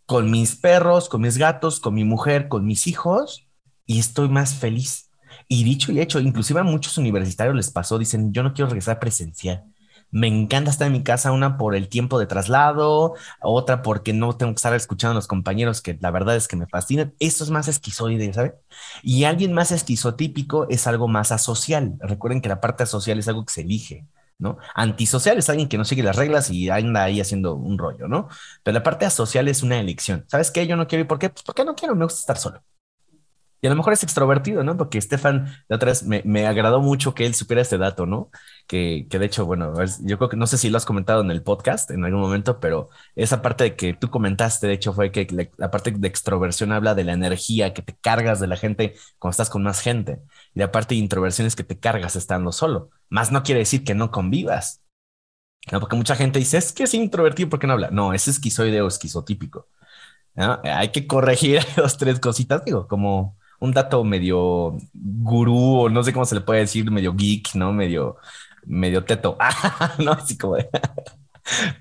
con 0.06 0.32
mis 0.32 0.56
perros, 0.56 1.10
con 1.10 1.22
mis 1.22 1.38
gatos, 1.38 1.80
con 1.80 1.94
mi 1.94 2.04
mujer, 2.04 2.48
con 2.48 2.66
mis 2.66 2.88
hijos, 2.88 3.48
y 3.86 4.00
estoy 4.00 4.30
más 4.30 4.56
feliz. 4.56 5.10
Y 5.48 5.64
dicho 5.64 5.92
y 5.92 6.02
hecho, 6.02 6.20
inclusive 6.20 6.60
a 6.60 6.64
muchos 6.64 6.98
universitarios 6.98 7.56
les 7.56 7.72
pasó, 7.72 8.00
dicen, 8.00 8.34
yo 8.34 8.44
no 8.44 8.54
quiero 8.54 8.70
regresar 8.70 9.00
presencial. 9.00 9.64
Me 10.10 10.28
encanta 10.28 10.72
estar 10.72 10.88
en 10.88 10.94
mi 10.94 11.04
casa, 11.04 11.32
una 11.34 11.58
por 11.58 11.76
el 11.76 11.90
tiempo 11.90 12.18
de 12.18 12.28
traslado, 12.28 13.16
otra 13.42 13.82
porque 13.82 14.14
no 14.14 14.38
tengo 14.38 14.54
que 14.54 14.58
estar 14.58 14.74
escuchando 14.74 15.12
a 15.12 15.16
los 15.16 15.28
compañeros 15.28 15.82
que 15.82 15.98
la 16.02 16.12
verdad 16.12 16.36
es 16.38 16.48
que 16.48 16.56
me 16.56 16.66
fascinan. 16.68 17.14
Esto 17.20 17.44
es 17.44 17.50
más 17.50 17.68
esquizoide, 17.68 18.32
¿sabe? 18.34 18.56
Y 19.04 19.26
alguien 19.26 19.54
más 19.54 19.72
esquizotípico 19.72 20.68
es 20.70 20.88
algo 20.88 21.08
más 21.08 21.32
asocial. 21.32 21.98
Recuerden 22.00 22.42
que 22.42 22.50
la 22.50 22.62
parte 22.62 22.84
asocial 22.84 23.20
es 23.20 23.28
algo 23.28 23.46
que 23.46 23.54
se 23.54 23.62
elige. 23.62 24.08
¿No? 24.40 24.58
Antisocial 24.76 25.38
es 25.38 25.50
alguien 25.50 25.68
que 25.70 25.78
no 25.78 25.86
sigue 25.86 26.04
las 26.04 26.16
reglas 26.16 26.50
y 26.50 26.70
anda 26.70 27.04
ahí 27.04 27.20
haciendo 27.22 27.56
un 27.56 27.78
rollo, 27.78 28.08
¿no? 28.08 28.30
Pero 28.64 28.76
la 28.76 28.84
parte 28.84 29.06
asocial 29.06 29.48
es 29.48 29.64
una 29.64 29.80
elección. 29.80 30.26
¿Sabes 30.28 30.52
qué? 30.52 30.68
Yo 30.68 30.76
no 30.76 30.88
quiero 30.88 31.02
ir. 31.02 31.08
¿Por 31.08 31.20
qué? 31.20 31.30
Pues 31.30 31.44
porque 31.44 31.66
no 31.66 31.76
quiero, 31.76 31.96
me 31.96 32.06
gusta 32.06 32.20
estar 32.20 32.38
solo. 32.38 32.64
Y 33.60 33.68
a 33.68 33.70
lo 33.72 33.76
mejor 33.76 33.94
es 33.94 34.04
extrovertido, 34.04 34.64
¿no? 34.64 34.78
Porque 34.78 35.00
Estefan, 35.00 35.48
la 35.68 35.78
otra 35.78 35.88
vez 35.90 36.04
me, 36.04 36.22
me, 36.26 36.46
agradó 36.46 36.80
mucho 36.80 37.16
que 37.16 37.26
él 37.26 37.34
supiera 37.34 37.62
este 37.62 37.78
dato, 37.80 38.06
¿no? 38.06 38.30
Que, 38.68 39.08
que 39.10 39.18
de 39.20 39.26
hecho, 39.26 39.46
bueno, 39.46 39.74
yo 40.04 40.18
creo 40.18 40.30
que 40.30 40.38
no 40.38 40.46
sé 40.46 40.58
si 40.58 40.70
lo 40.70 40.78
has 40.78 40.86
comentado 40.86 41.22
en 41.22 41.32
el 41.32 41.42
podcast 41.42 41.90
en 41.90 42.04
algún 42.04 42.20
momento, 42.22 42.60
pero 42.60 42.90
esa 43.16 43.42
parte 43.42 43.64
de 43.64 43.76
que 43.78 43.94
tú 43.94 44.10
comentaste, 44.10 44.68
de 44.68 44.74
hecho, 44.74 44.94
fue 44.94 45.12
que 45.12 45.26
la, 45.58 45.72
parte 45.72 45.92
de 45.92 46.08
extroversión 46.08 46.74
habla 46.74 46.94
de 46.94 47.06
la 47.06 47.14
energía 47.14 47.74
que 47.74 47.82
te 47.82 47.96
cargas 47.96 48.40
de 48.42 48.48
la 48.48 48.58
gente 48.58 48.96
cuando 49.20 49.32
estás 49.32 49.50
con 49.50 49.64
más 49.64 49.80
gente. 49.82 50.20
Y 50.54 50.60
la 50.60 50.72
parte 50.72 50.96
de 50.96 51.00
introversión 51.00 51.48
es 51.48 51.56
que 51.56 51.64
te 51.64 51.80
cargas 51.80 52.16
estando 52.18 52.52
solo. 52.52 52.90
Más 53.10 53.32
no 53.32 53.44
quiere 53.44 53.60
decir 53.60 53.84
que 53.84 53.96
no 53.96 54.12
convivas. 54.12 54.84
¿no? 55.72 55.80
Porque 55.80 55.96
mucha 55.96 56.16
gente 56.16 56.40
dice, 56.40 56.58
es 56.58 56.74
que 56.74 56.84
es 56.84 56.94
introvertido, 56.94 57.50
¿por 57.50 57.60
qué 57.60 57.68
no 57.68 57.74
habla? 57.74 57.90
No, 57.92 58.14
es 58.14 58.28
esquizoide 58.28 58.82
o 58.82 58.88
esquizotípico. 58.88 59.68
¿no? 60.36 60.60
Hay 60.64 60.90
que 60.92 61.08
corregir 61.08 61.62
dos, 61.78 61.98
tres 61.98 62.20
cositas, 62.20 62.64
digo, 62.66 62.88
como 62.88 63.38
un 63.60 63.72
dato 63.72 64.04
medio 64.04 64.78
gurú, 64.94 65.82
o 65.82 65.90
no 65.90 66.04
sé 66.04 66.14
cómo 66.14 66.26
se 66.26 66.36
le 66.36 66.42
puede 66.42 66.62
decir, 66.62 66.90
medio 66.92 67.14
geek, 67.14 67.56
¿no? 67.56 67.74
Medio, 67.74 68.18
medio 68.66 69.06
teto, 69.06 69.38
¿no? 70.00 70.14
Así 70.14 70.38
como 70.38 70.56
de... 70.56 70.70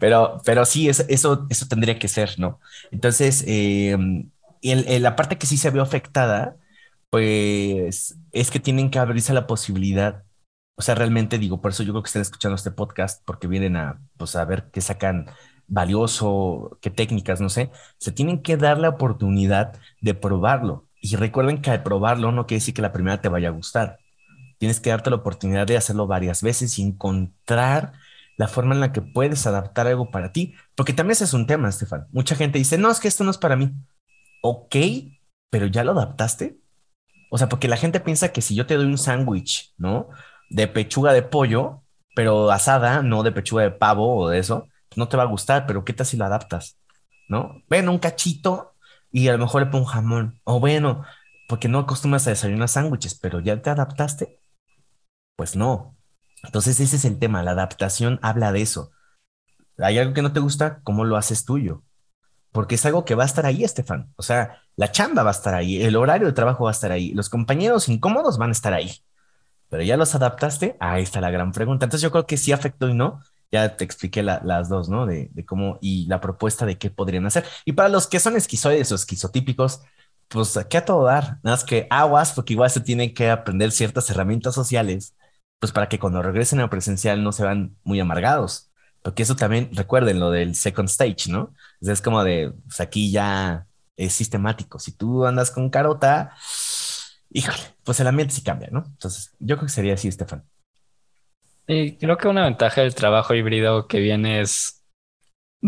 pero, 0.00 0.40
pero 0.44 0.64
sí, 0.64 0.88
eso, 0.88 1.04
eso, 1.08 1.46
tendría 1.68 1.98
que 1.98 2.08
ser, 2.08 2.38
¿no? 2.38 2.60
Entonces, 2.90 3.44
eh, 3.46 3.96
el, 4.62 5.02
la 5.02 5.16
parte 5.16 5.38
que 5.38 5.46
sí 5.46 5.56
se 5.56 5.70
vio 5.70 5.82
afectada, 5.82 6.56
pues 7.10 8.18
es 8.32 8.50
que 8.50 8.60
tienen 8.60 8.90
que 8.90 8.98
abrirse 8.98 9.32
la 9.32 9.46
posibilidad. 9.46 10.24
O 10.76 10.82
sea, 10.82 10.94
realmente 10.94 11.38
digo, 11.38 11.60
por 11.60 11.70
eso 11.72 11.82
yo 11.82 11.92
creo 11.92 12.02
que 12.02 12.08
están 12.08 12.22
escuchando 12.22 12.56
este 12.56 12.70
podcast, 12.70 13.22
porque 13.24 13.46
vienen 13.48 13.76
a, 13.76 14.00
pues, 14.18 14.36
a 14.36 14.44
ver 14.44 14.70
qué 14.72 14.80
sacan 14.80 15.30
valioso, 15.68 16.78
qué 16.80 16.90
técnicas, 16.90 17.40
no 17.40 17.48
sé. 17.48 17.70
Se 17.98 18.12
tienen 18.12 18.42
que 18.42 18.56
dar 18.56 18.78
la 18.78 18.90
oportunidad 18.90 19.74
de 20.00 20.14
probarlo 20.14 20.86
y 21.00 21.16
recuerden 21.16 21.60
que 21.62 21.70
al 21.70 21.82
probarlo 21.82 22.32
no 22.32 22.46
quiere 22.46 22.60
decir 22.60 22.74
que 22.74 22.82
la 22.82 22.92
primera 22.92 23.20
te 23.20 23.28
vaya 23.28 23.48
a 23.48 23.52
gustar. 23.52 24.00
Tienes 24.58 24.80
que 24.80 24.90
darte 24.90 25.10
la 25.10 25.16
oportunidad 25.16 25.66
de 25.66 25.76
hacerlo 25.76 26.06
varias 26.06 26.42
veces 26.42 26.78
y 26.78 26.82
encontrar 26.82 27.92
la 28.36 28.48
forma 28.48 28.74
en 28.74 28.80
la 28.80 28.92
que 28.92 29.02
puedes 29.02 29.46
adaptar 29.46 29.86
algo 29.86 30.10
para 30.10 30.32
ti. 30.32 30.54
Porque 30.74 30.92
también 30.92 31.12
ese 31.12 31.24
es 31.24 31.32
un 31.32 31.46
tema, 31.46 31.68
Estefan. 31.68 32.06
Mucha 32.12 32.36
gente 32.36 32.58
dice, 32.58 32.78
no, 32.78 32.90
es 32.90 33.00
que 33.00 33.08
esto 33.08 33.24
no 33.24 33.30
es 33.30 33.38
para 33.38 33.56
mí. 33.56 33.72
Ok, 34.42 34.76
pero 35.50 35.66
ya 35.66 35.84
lo 35.84 35.92
adaptaste. 35.92 36.58
O 37.30 37.38
sea, 37.38 37.48
porque 37.48 37.68
la 37.68 37.76
gente 37.76 38.00
piensa 38.00 38.32
que 38.32 38.42
si 38.42 38.54
yo 38.54 38.66
te 38.66 38.76
doy 38.76 38.86
un 38.86 38.98
sándwich, 38.98 39.74
¿no? 39.78 40.08
De 40.50 40.68
pechuga 40.68 41.12
de 41.12 41.22
pollo, 41.22 41.82
pero 42.14 42.50
asada, 42.50 43.02
no 43.02 43.22
de 43.22 43.32
pechuga 43.32 43.62
de 43.62 43.72
pavo 43.72 44.16
o 44.16 44.28
de 44.28 44.38
eso, 44.38 44.68
no 44.96 45.08
te 45.08 45.16
va 45.16 45.24
a 45.24 45.26
gustar, 45.26 45.66
pero 45.66 45.84
¿qué 45.84 45.92
tal 45.92 46.06
si 46.06 46.16
lo 46.16 46.24
adaptas? 46.24 46.78
¿No? 47.28 47.62
Ven 47.68 47.88
un 47.88 47.98
cachito 47.98 48.74
y 49.10 49.28
a 49.28 49.32
lo 49.32 49.38
mejor 49.38 49.62
le 49.62 49.70
pongo 49.70 49.86
jamón. 49.86 50.40
O 50.44 50.60
bueno, 50.60 51.04
porque 51.48 51.68
no 51.68 51.80
acostumbras 51.80 52.26
a 52.26 52.30
desayunar 52.30 52.68
sándwiches, 52.68 53.18
pero 53.18 53.40
ya 53.40 53.60
te 53.60 53.70
adaptaste. 53.70 54.40
Pues 55.36 55.56
no. 55.56 55.96
Entonces 56.42 56.80
ese 56.80 56.96
es 56.96 57.04
el 57.04 57.18
tema, 57.18 57.42
la 57.42 57.52
adaptación 57.52 58.18
habla 58.22 58.52
de 58.52 58.62
eso. 58.62 58.92
Hay 59.78 59.98
algo 59.98 60.14
que 60.14 60.22
no 60.22 60.32
te 60.32 60.40
gusta, 60.40 60.80
¿cómo 60.82 61.04
lo 61.04 61.16
haces 61.16 61.44
tuyo? 61.44 61.82
Porque 62.52 62.76
es 62.76 62.86
algo 62.86 63.04
que 63.04 63.14
va 63.14 63.24
a 63.24 63.26
estar 63.26 63.44
ahí, 63.46 63.64
Estefan. 63.64 64.12
O 64.16 64.22
sea, 64.22 64.62
la 64.76 64.90
chamba 64.90 65.22
va 65.22 65.30
a 65.30 65.32
estar 65.32 65.54
ahí, 65.54 65.82
el 65.82 65.96
horario 65.96 66.26
de 66.26 66.32
trabajo 66.32 66.64
va 66.64 66.70
a 66.70 66.72
estar 66.72 66.92
ahí, 66.92 67.12
los 67.12 67.28
compañeros 67.28 67.88
incómodos 67.88 68.38
van 68.38 68.50
a 68.50 68.52
estar 68.52 68.72
ahí. 68.72 69.02
Pero 69.68 69.82
ya 69.82 69.96
los 69.96 70.14
adaptaste, 70.14 70.76
ahí 70.80 71.02
está 71.02 71.20
la 71.20 71.30
gran 71.30 71.52
pregunta. 71.52 71.84
Entonces 71.84 72.02
yo 72.02 72.10
creo 72.12 72.26
que 72.26 72.36
sí 72.36 72.52
afectó 72.52 72.88
y 72.88 72.94
no, 72.94 73.20
ya 73.50 73.76
te 73.76 73.84
expliqué 73.84 74.22
las 74.22 74.68
dos, 74.68 74.88
¿no? 74.88 75.06
De, 75.06 75.30
cómo 75.46 75.78
y 75.80 76.06
la 76.06 76.20
propuesta 76.20 76.66
de 76.66 76.78
qué 76.78 76.90
podrían 76.90 77.26
hacer. 77.26 77.44
Y 77.64 77.72
para 77.72 77.88
los 77.88 78.06
que 78.06 78.20
son 78.20 78.36
esquizoides 78.36 78.92
o 78.92 78.94
esquizotípicos, 78.94 79.82
pues 80.28 80.56
aquí 80.56 80.76
a 80.76 80.84
todo 80.84 81.04
dar, 81.04 81.38
nada 81.42 81.56
más 81.56 81.64
que 81.64 81.86
aguas, 81.90 82.32
porque 82.32 82.54
igual 82.54 82.70
se 82.70 82.80
tienen 82.80 83.14
que 83.14 83.30
aprender 83.30 83.70
ciertas 83.72 84.08
herramientas 84.10 84.54
sociales, 84.54 85.14
pues 85.58 85.72
para 85.72 85.88
que 85.88 85.98
cuando 85.98 86.22
regresen 86.22 86.60
a 86.60 86.70
presencial 86.70 87.22
no 87.22 87.32
se 87.32 87.44
van 87.44 87.76
muy 87.84 88.00
amargados. 88.00 88.70
Porque 89.02 89.22
eso 89.22 89.36
también, 89.36 89.70
recuerden 89.72 90.18
lo 90.18 90.30
del 90.30 90.54
second 90.54 90.88
stage, 90.88 91.30
¿no? 91.30 91.54
Es 91.80 92.02
como 92.02 92.24
de, 92.24 92.52
pues 92.66 92.80
aquí 92.80 93.10
ya 93.10 93.66
es 93.96 94.12
sistemático. 94.12 94.78
Si 94.78 94.92
tú 94.92 95.26
andas 95.26 95.50
con 95.50 95.70
carota, 95.70 96.34
híjole, 97.30 97.58
pues 97.84 98.00
el 98.00 98.08
ambiente 98.08 98.34
sí 98.34 98.42
cambia, 98.42 98.68
¿no? 98.70 98.84
Entonces, 98.86 99.32
yo 99.38 99.56
creo 99.56 99.66
que 99.66 99.72
sería 99.72 99.94
así, 99.94 100.08
Estefan. 100.08 100.44
Y 101.66 101.96
creo 101.96 102.16
que 102.16 102.28
una 102.28 102.44
ventaja 102.44 102.82
del 102.82 102.94
trabajo 102.94 103.34
híbrido 103.34 103.88
que 103.88 104.00
viene 104.00 104.40
es, 104.40 104.84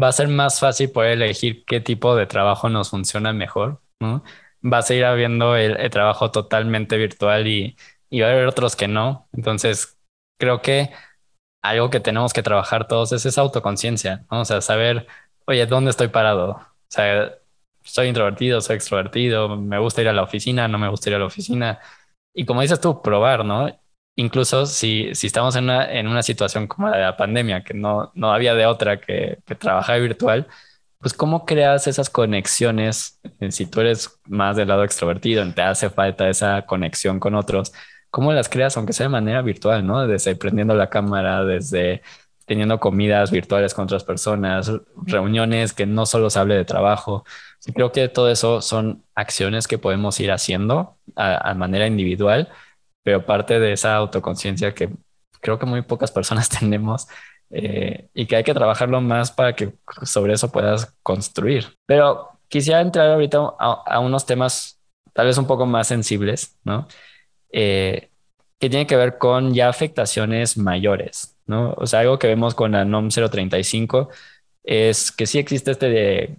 va 0.00 0.08
a 0.08 0.12
ser 0.12 0.28
más 0.28 0.60
fácil 0.60 0.90
poder 0.90 1.12
elegir 1.12 1.64
qué 1.64 1.80
tipo 1.80 2.14
de 2.16 2.26
trabajo 2.26 2.68
nos 2.68 2.90
funciona 2.90 3.32
mejor, 3.32 3.82
¿no? 4.00 4.22
Vas 4.60 4.90
a 4.90 4.94
ir 4.94 5.04
habiendo 5.04 5.56
el, 5.56 5.90
trabajo 5.90 6.30
totalmente 6.30 6.96
virtual 6.96 7.46
y, 7.46 7.76
y 8.10 8.20
va 8.20 8.28
a 8.28 8.32
haber 8.32 8.46
otros 8.46 8.76
que 8.76 8.88
no. 8.88 9.28
Entonces, 9.32 9.98
creo 10.38 10.62
que 10.62 10.90
algo 11.62 11.90
que 11.90 12.00
tenemos 12.00 12.32
que 12.32 12.42
trabajar 12.42 12.88
todos 12.88 13.12
es 13.12 13.26
esa 13.26 13.40
autoconciencia, 13.42 14.26
¿no? 14.30 14.42
O 14.42 14.44
sea, 14.44 14.60
saber, 14.60 15.06
oye, 15.46 15.66
¿dónde 15.66 15.90
estoy 15.90 16.08
parado? 16.08 16.50
O 16.52 16.66
sea, 16.88 17.34
soy 17.82 18.08
introvertido, 18.08 18.60
soy 18.60 18.76
extrovertido, 18.76 19.56
me 19.56 19.78
gusta 19.78 20.02
ir 20.02 20.08
a 20.08 20.12
la 20.12 20.22
oficina, 20.22 20.68
no 20.68 20.78
me 20.78 20.88
gusta 20.88 21.10
ir 21.10 21.16
a 21.16 21.18
la 21.20 21.26
oficina. 21.26 21.80
Y 22.34 22.46
como 22.46 22.62
dices 22.62 22.80
tú, 22.80 23.02
probar, 23.02 23.44
¿no? 23.44 23.68
incluso 24.18 24.66
si, 24.66 25.14
si 25.14 25.28
estamos 25.28 25.54
en 25.56 25.64
una, 25.64 25.92
en 25.92 26.08
una 26.08 26.22
situación 26.22 26.66
como 26.66 26.88
la 26.88 26.96
de 26.96 27.02
la 27.04 27.16
pandemia, 27.16 27.62
que 27.62 27.72
no, 27.72 28.10
no 28.14 28.32
había 28.32 28.54
de 28.54 28.66
otra 28.66 29.00
que, 29.00 29.38
que 29.46 29.54
trabajar 29.54 30.00
virtual, 30.00 30.48
pues 30.98 31.14
cómo 31.14 31.46
creas 31.46 31.86
esas 31.86 32.10
conexiones, 32.10 33.20
si 33.50 33.66
tú 33.66 33.80
eres 33.80 34.20
más 34.26 34.56
del 34.56 34.68
lado 34.68 34.82
extrovertido, 34.84 35.48
te 35.54 35.62
hace 35.62 35.88
falta 35.90 36.28
esa 36.28 36.66
conexión 36.66 37.20
con 37.20 37.36
otros, 37.36 37.72
¿cómo 38.10 38.32
las 38.32 38.48
creas 38.48 38.76
aunque 38.76 38.92
sea 38.92 39.06
de 39.06 39.10
manera 39.10 39.42
virtual, 39.42 39.86
¿no? 39.86 40.06
Desde 40.06 40.36
prendiendo 40.36 40.74
la 40.74 40.90
cámara, 40.90 41.44
desde 41.44 42.02
teniendo 42.46 42.80
comidas 42.80 43.30
virtuales 43.30 43.74
con 43.74 43.84
otras 43.84 44.04
personas, 44.04 44.72
reuniones 45.04 45.74
que 45.74 45.86
no 45.86 46.06
solo 46.06 46.30
se 46.30 46.38
hable 46.38 46.54
de 46.56 46.64
trabajo. 46.64 47.24
creo 47.74 47.92
que 47.92 48.08
todo 48.08 48.30
eso 48.30 48.62
son 48.62 49.04
acciones 49.14 49.68
que 49.68 49.78
podemos 49.78 50.18
ir 50.20 50.30
haciendo 50.32 50.96
a, 51.16 51.50
a 51.50 51.54
manera 51.54 51.86
individual 51.86 52.48
pero 53.08 53.24
parte 53.24 53.58
de 53.58 53.72
esa 53.72 53.96
autoconciencia 53.96 54.74
que 54.74 54.90
creo 55.40 55.58
que 55.58 55.64
muy 55.64 55.80
pocas 55.80 56.10
personas 56.10 56.48
tenemos 56.60 57.08
eh, 57.48 58.10
y 58.12 58.26
que 58.26 58.36
hay 58.36 58.44
que 58.44 58.52
trabajarlo 58.52 59.00
más 59.00 59.30
para 59.30 59.56
que 59.56 59.72
sobre 60.02 60.34
eso 60.34 60.52
puedas 60.52 60.94
construir. 61.02 61.74
Pero 61.86 62.28
quisiera 62.48 62.82
entrar 62.82 63.10
ahorita 63.10 63.38
a, 63.58 63.98
unos 64.00 64.26
temas 64.26 64.78
tal 65.14 65.24
vez 65.24 65.38
un 65.38 65.46
poco 65.46 65.64
más 65.64 65.86
sensibles, 65.86 66.58
¿no? 66.64 66.86
Eh, 67.52 68.10
que 68.58 68.68
tienen 68.68 68.86
que 68.86 68.96
ver 68.96 69.18
con 69.18 69.54
ya 69.54 69.68
afectaciones 69.68 70.56
mayores, 70.58 71.36
¿no? 71.46 71.74
O 71.76 71.86
sea, 71.86 72.00
algo 72.00 72.18
que 72.18 72.26
vemos 72.26 72.54
con 72.54 72.72
la 72.72 72.84
NOM 72.84 73.08
035 73.08 74.08
es 74.64 75.12
que 75.12 75.26
sí 75.26 75.38
existe 75.38 75.70
este 75.70 75.88
de 75.88 76.36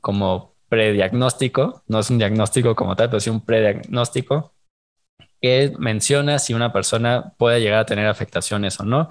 como 0.00 0.54
prediagnóstico, 0.68 1.82
no 1.88 2.00
es 2.00 2.10
un 2.10 2.18
diagnóstico 2.18 2.74
como 2.76 2.96
tal, 2.96 3.10
pero 3.10 3.20
sí 3.20 3.30
un 3.30 3.44
prediagnóstico 3.44 4.54
que 5.40 5.72
menciona 5.78 6.38
si 6.38 6.54
una 6.54 6.72
persona 6.72 7.34
puede 7.36 7.60
llegar 7.60 7.80
a 7.80 7.86
tener 7.86 8.06
afectaciones 8.06 8.80
o 8.80 8.84
no 8.84 9.08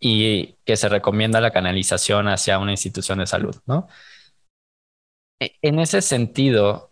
y 0.00 0.56
que 0.64 0.76
se 0.76 0.88
recomienda 0.88 1.40
la 1.40 1.50
canalización 1.52 2.28
hacia 2.28 2.58
una 2.58 2.72
institución 2.72 3.18
de 3.18 3.26
salud, 3.26 3.56
¿no? 3.66 3.88
E, 5.40 5.56
en 5.62 5.78
ese 5.78 6.02
sentido, 6.02 6.90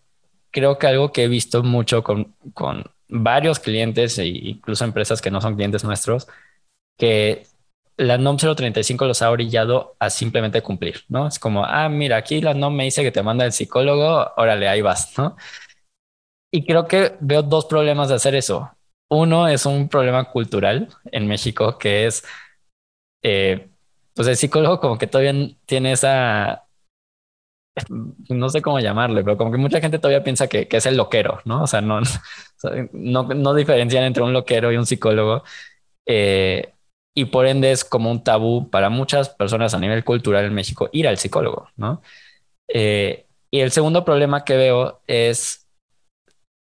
creo 0.51 0.79
que 0.79 0.87
algo 0.87 1.12
que 1.12 1.24
he 1.24 1.29
visto 1.29 1.62
mucho 1.62 2.03
con, 2.03 2.35
con 2.55 2.85
varios 3.09 3.59
clientes 3.59 4.18
e 4.18 4.27
incluso 4.27 4.85
empresas 4.85 5.21
que 5.21 5.31
no 5.31 5.40
son 5.40 5.57
clientes 5.57 5.85
nuestros, 5.85 6.29
que 6.99 7.47
la 7.97 8.16
NOM 8.16 8.37
035 8.37 9.07
los 9.07 9.23
ha 9.23 9.31
orillado 9.31 9.97
a 9.99 10.11
simplemente 10.11 10.62
cumplir, 10.62 11.05
¿no? 11.09 11.27
Es 11.27 11.38
como, 11.38 11.64
ah, 11.64 11.88
mira, 11.88 12.16
aquí 12.16 12.40
la 12.40 12.55
NOM 12.55 12.75
me 12.75 12.85
dice 12.85 13.03
que 13.03 13.11
te 13.12 13.23
manda 13.23 13.44
el 13.44 13.53
psicólogo, 13.53 14.33
órale, 14.37 14.68
ahí 14.68 14.83
vas, 14.83 15.18
¿no? 15.18 15.37
Y 16.53 16.64
creo 16.64 16.87
que 16.87 17.16
veo 17.21 17.42
dos 17.42 17.66
problemas 17.66 18.09
de 18.09 18.14
hacer 18.14 18.35
eso. 18.35 18.71
Uno 19.11 19.49
es 19.49 19.66
un 19.66 19.88
problema 19.88 20.25
cultural 20.31 20.88
en 21.07 21.27
México, 21.27 21.77
que 21.79 22.07
es, 22.07 22.25
eh, 23.23 23.68
pues 24.14 24.29
el 24.29 24.37
psicólogo 24.37 24.81
como 24.81 24.99
que 24.99 25.07
todavía 25.07 25.35
tiene 25.66 25.92
esa, 25.92 26.67
no 28.29 28.49
sé 28.49 28.62
cómo 28.62 28.81
llamarle, 28.81 29.25
pero 29.25 29.37
como 29.37 29.51
que 29.51 29.59
mucha 29.59 29.81
gente 29.81 29.99
todavía 29.99 30.25
piensa 30.25 30.49
que, 30.49 30.69
que 30.69 30.79
es 30.79 30.87
el 30.87 30.97
loquero, 30.97 31.41
¿no? 31.45 31.62
O 31.62 31.67
sea, 31.67 31.81
no, 31.81 32.01
no, 32.93 33.23
no 33.25 33.55
diferencian 33.55 34.05
entre 34.05 34.23
un 34.23 34.33
loquero 34.33 34.73
y 34.73 34.77
un 34.77 34.87
psicólogo. 34.87 35.43
Eh, 36.07 36.73
y 37.14 37.25
por 37.27 37.47
ende 37.47 37.73
es 37.73 37.85
como 37.85 38.11
un 38.11 38.23
tabú 38.23 38.71
para 38.71 38.91
muchas 38.91 39.29
personas 39.29 39.75
a 39.75 39.81
nivel 39.81 40.05
cultural 40.05 40.45
en 40.45 40.55
México 40.55 40.88
ir 40.93 41.09
al 41.09 41.19
psicólogo, 41.19 41.69
¿no? 41.77 42.01
Eh, 42.69 43.27
y 43.51 43.61
el 43.61 43.73
segundo 43.73 44.05
problema 44.05 44.45
que 44.45 44.57
veo 44.57 45.01
es 45.07 45.67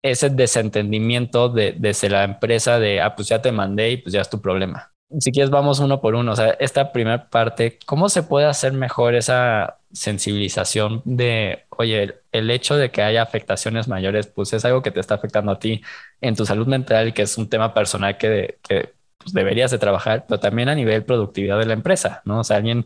ese 0.04 0.30
desentendimiento 0.30 1.50
de, 1.50 1.74
desde 1.78 2.10
la 2.10 2.24
empresa 2.24 2.80
de, 2.80 3.02
ah, 3.02 3.16
pues 3.16 3.28
ya 3.28 3.42
te 3.42 3.52
mandé 3.52 3.92
y 3.92 3.98
pues 3.98 4.14
ya 4.14 4.22
es 4.22 4.30
tu 4.30 4.42
problema. 4.42 4.92
Si 5.20 5.32
quieres, 5.32 5.50
vamos 5.50 5.80
uno 5.80 6.02
por 6.02 6.16
uno. 6.16 6.34
O 6.34 6.36
sea, 6.36 6.50
esta 6.60 6.92
primera 6.92 7.30
parte, 7.30 7.80
¿cómo 7.86 8.10
se 8.10 8.24
puede 8.24 8.46
hacer 8.46 8.74
mejor 8.74 9.16
esa 9.16 9.80
sensibilización 9.94 11.02
de, 11.06 11.66
oye, 11.70 12.20
el, 12.34 12.52
hecho 12.52 12.76
de 12.76 12.92
que 12.92 13.02
haya 13.02 13.22
afectaciones 13.22 13.88
mayores, 13.88 14.28
pues 14.28 14.52
es 14.52 14.66
algo 14.66 14.82
que 14.82 14.92
te 14.92 15.00
está 15.00 15.16
afectando 15.16 15.54
a 15.54 15.60
ti 15.60 15.82
en 16.20 16.36
tu 16.36 16.46
salud 16.46 16.68
mental, 16.68 17.14
que 17.14 17.22
es 17.22 17.38
un 17.38 17.48
tema 17.50 17.74
personal 17.74 18.18
que, 18.18 18.60
que 18.68 18.94
pues, 19.18 19.34
deberías 19.34 19.72
de 19.72 19.78
trabajar, 19.80 20.26
pero 20.28 20.42
también 20.42 20.68
a 20.68 20.76
nivel 20.76 21.06
productividad 21.06 21.58
de 21.58 21.66
la 21.68 21.74
empresa, 21.74 22.22
¿no? 22.26 22.40
O 22.42 22.44
sea, 22.44 22.58
alguien 22.58 22.86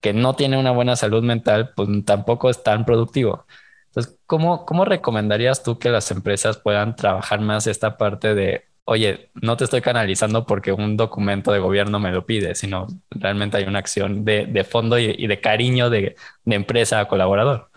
que 0.00 0.12
no 0.14 0.34
tiene 0.36 0.58
una 0.58 0.72
buena 0.72 0.96
salud 0.96 1.22
mental, 1.22 1.72
pues 1.76 1.88
tampoco 2.06 2.50
es 2.50 2.62
tan 2.62 2.84
productivo. 2.86 3.46
Entonces, 3.88 4.18
¿cómo, 4.26 4.66
cómo 4.66 4.84
recomendarías 4.86 5.62
tú 5.62 5.78
que 5.78 5.90
las 5.90 6.10
empresas 6.10 6.58
puedan 6.58 6.96
trabajar 6.96 7.40
más 7.40 7.66
esta 7.66 7.98
parte 7.98 8.34
de, 8.34 8.66
oye, 8.92 9.30
no 9.34 9.56
te 9.56 9.64
estoy 9.64 9.80
canalizando 9.80 10.46
porque 10.46 10.72
un 10.72 10.96
documento 10.96 11.52
de 11.52 11.58
gobierno 11.58 11.98
me 11.98 12.12
lo 12.12 12.26
pide, 12.26 12.54
sino 12.54 12.86
realmente 13.10 13.56
hay 13.56 13.64
una 13.64 13.78
acción 13.78 14.24
de, 14.24 14.46
de 14.46 14.64
fondo 14.64 14.98
y, 14.98 15.26
de 15.26 15.40
cariño 15.40 15.90
de, 15.90 16.16
de 16.44 16.54
empresa 16.54 17.00
a 17.00 17.08
colaborador? 17.08 17.70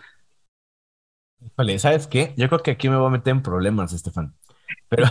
Vale, 1.56 1.78
¿sabes 1.78 2.06
qué? 2.06 2.34
Yo 2.36 2.48
creo 2.48 2.62
que 2.62 2.72
aquí 2.72 2.88
me 2.88 2.96
voy 2.96 3.06
a 3.06 3.10
meter 3.10 3.32
en 3.32 3.42
problemas, 3.42 3.92
Estefan. 3.92 4.34
Pero, 4.88 5.06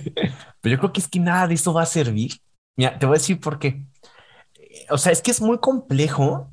pero 0.60 0.74
yo 0.74 0.78
creo 0.78 0.92
que 0.92 1.00
es 1.00 1.08
que 1.08 1.20
nada 1.20 1.46
de 1.46 1.54
eso 1.54 1.72
va 1.72 1.82
a 1.82 1.86
servir. 1.86 2.32
Mira, 2.76 2.98
te 2.98 3.06
voy 3.06 3.16
a 3.16 3.18
decir 3.18 3.40
por 3.40 3.58
qué. 3.58 3.84
O 4.90 4.98
sea, 4.98 5.12
es 5.12 5.22
que 5.22 5.30
es 5.30 5.40
muy 5.40 5.58
complejo 5.58 6.52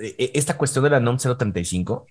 e, 0.00 0.14
e, 0.18 0.30
esta 0.34 0.56
cuestión 0.56 0.84
de 0.84 0.90
la 0.90 1.00
NOM 1.00 1.18
035. 1.18 2.06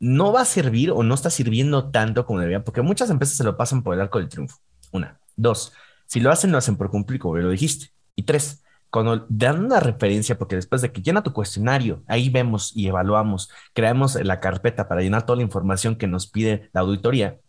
No 0.00 0.32
va 0.32 0.42
a 0.42 0.44
servir 0.44 0.90
o 0.90 1.02
no 1.02 1.14
está 1.14 1.30
sirviendo 1.30 1.90
tanto 1.90 2.26
como 2.26 2.40
debería, 2.40 2.64
porque 2.64 2.82
muchas 2.82 3.10
empresas 3.10 3.36
se 3.36 3.44
lo 3.44 3.56
pasan 3.56 3.82
por 3.82 3.94
el 3.94 4.00
arco 4.00 4.18
del 4.18 4.28
triunfo. 4.28 4.58
Una. 4.92 5.20
Dos, 5.36 5.72
si 6.06 6.20
lo 6.20 6.30
hacen, 6.30 6.52
lo 6.52 6.58
hacen 6.58 6.76
por 6.76 6.90
cumplir, 6.90 7.20
como 7.20 7.36
lo 7.36 7.50
dijiste. 7.50 7.90
Y 8.14 8.22
tres, 8.22 8.64
cuando 8.90 9.26
dan 9.28 9.64
una 9.64 9.80
referencia, 9.80 10.38
porque 10.38 10.56
después 10.56 10.82
de 10.82 10.92
que 10.92 11.02
llena 11.02 11.22
tu 11.22 11.32
cuestionario, 11.32 12.02
ahí 12.06 12.30
vemos 12.30 12.72
y 12.74 12.88
evaluamos, 12.88 13.50
creamos 13.74 14.14
la 14.14 14.40
carpeta 14.40 14.88
para 14.88 15.02
llenar 15.02 15.26
toda 15.26 15.36
la 15.36 15.42
información 15.42 15.96
que 15.96 16.06
nos 16.06 16.26
pide 16.28 16.70
la 16.72 16.80
auditoría, 16.82 17.40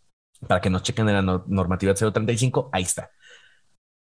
para 0.46 0.60
que 0.60 0.70
nos 0.70 0.82
chequen 0.82 1.08
en 1.08 1.26
la 1.26 1.42
normativa 1.46 1.94
035, 1.94 2.70
ahí 2.72 2.82
está. 2.82 3.10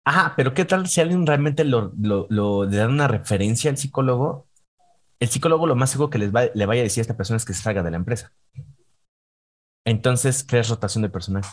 Ajá, 0.05 0.33
pero 0.35 0.53
¿qué 0.53 0.65
tal 0.65 0.87
si 0.87 1.01
alguien 1.01 1.25
realmente 1.25 1.63
lo, 1.63 1.93
lo, 1.97 2.65
le 2.65 2.77
dan 2.77 2.91
una 2.91 3.07
referencia 3.07 3.71
al 3.71 3.77
psicólogo? 3.77 4.47
El 5.19 5.29
psicólogo 5.29 5.65
lo 5.67 5.75
más 5.75 5.91
seguro 5.91 6.09
que 6.09 6.17
les 6.17 6.31
le 6.53 6.65
vaya 6.65 6.81
a 6.81 6.83
decir 6.83 7.01
a 7.01 7.03
esta 7.03 7.17
persona 7.17 7.37
es 7.37 7.45
que 7.45 7.53
se 7.53 7.63
salga 7.63 7.83
de 7.83 7.91
la 7.91 7.97
empresa. 7.97 8.33
Entonces 9.85 10.45
crees 10.47 10.69
rotación 10.69 11.01
de 11.03 11.09
personal. 11.09 11.43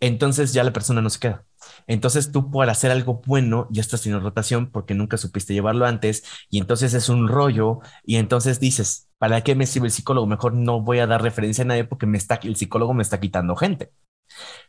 Entonces 0.00 0.52
ya 0.52 0.64
la 0.64 0.72
persona 0.72 1.02
no 1.02 1.10
se 1.10 1.20
queda. 1.20 1.44
Entonces 1.86 2.32
tú 2.32 2.50
por 2.50 2.68
hacer 2.68 2.90
algo 2.90 3.22
bueno 3.26 3.68
ya 3.70 3.80
estás 3.80 4.00
sin 4.02 4.18
rotación 4.20 4.70
porque 4.70 4.94
nunca 4.94 5.16
supiste 5.16 5.54
llevarlo 5.54 5.86
antes 5.86 6.24
y 6.50 6.58
entonces 6.58 6.94
es 6.94 7.08
un 7.08 7.28
rollo 7.28 7.80
y 8.04 8.16
entonces 8.16 8.60
dices, 8.60 9.08
¿para 9.18 9.42
qué 9.42 9.54
me 9.54 9.66
sirve 9.66 9.88
el 9.88 9.92
psicólogo? 9.92 10.26
Mejor 10.26 10.54
no 10.54 10.80
voy 10.82 10.98
a 10.98 11.06
dar 11.06 11.22
referencia 11.22 11.64
a 11.64 11.66
nadie 11.66 11.84
porque 11.84 12.06
me 12.06 12.18
está, 12.18 12.40
el 12.42 12.56
psicólogo 12.56 12.94
me 12.94 13.02
está 13.02 13.20
quitando 13.20 13.56
gente. 13.56 13.92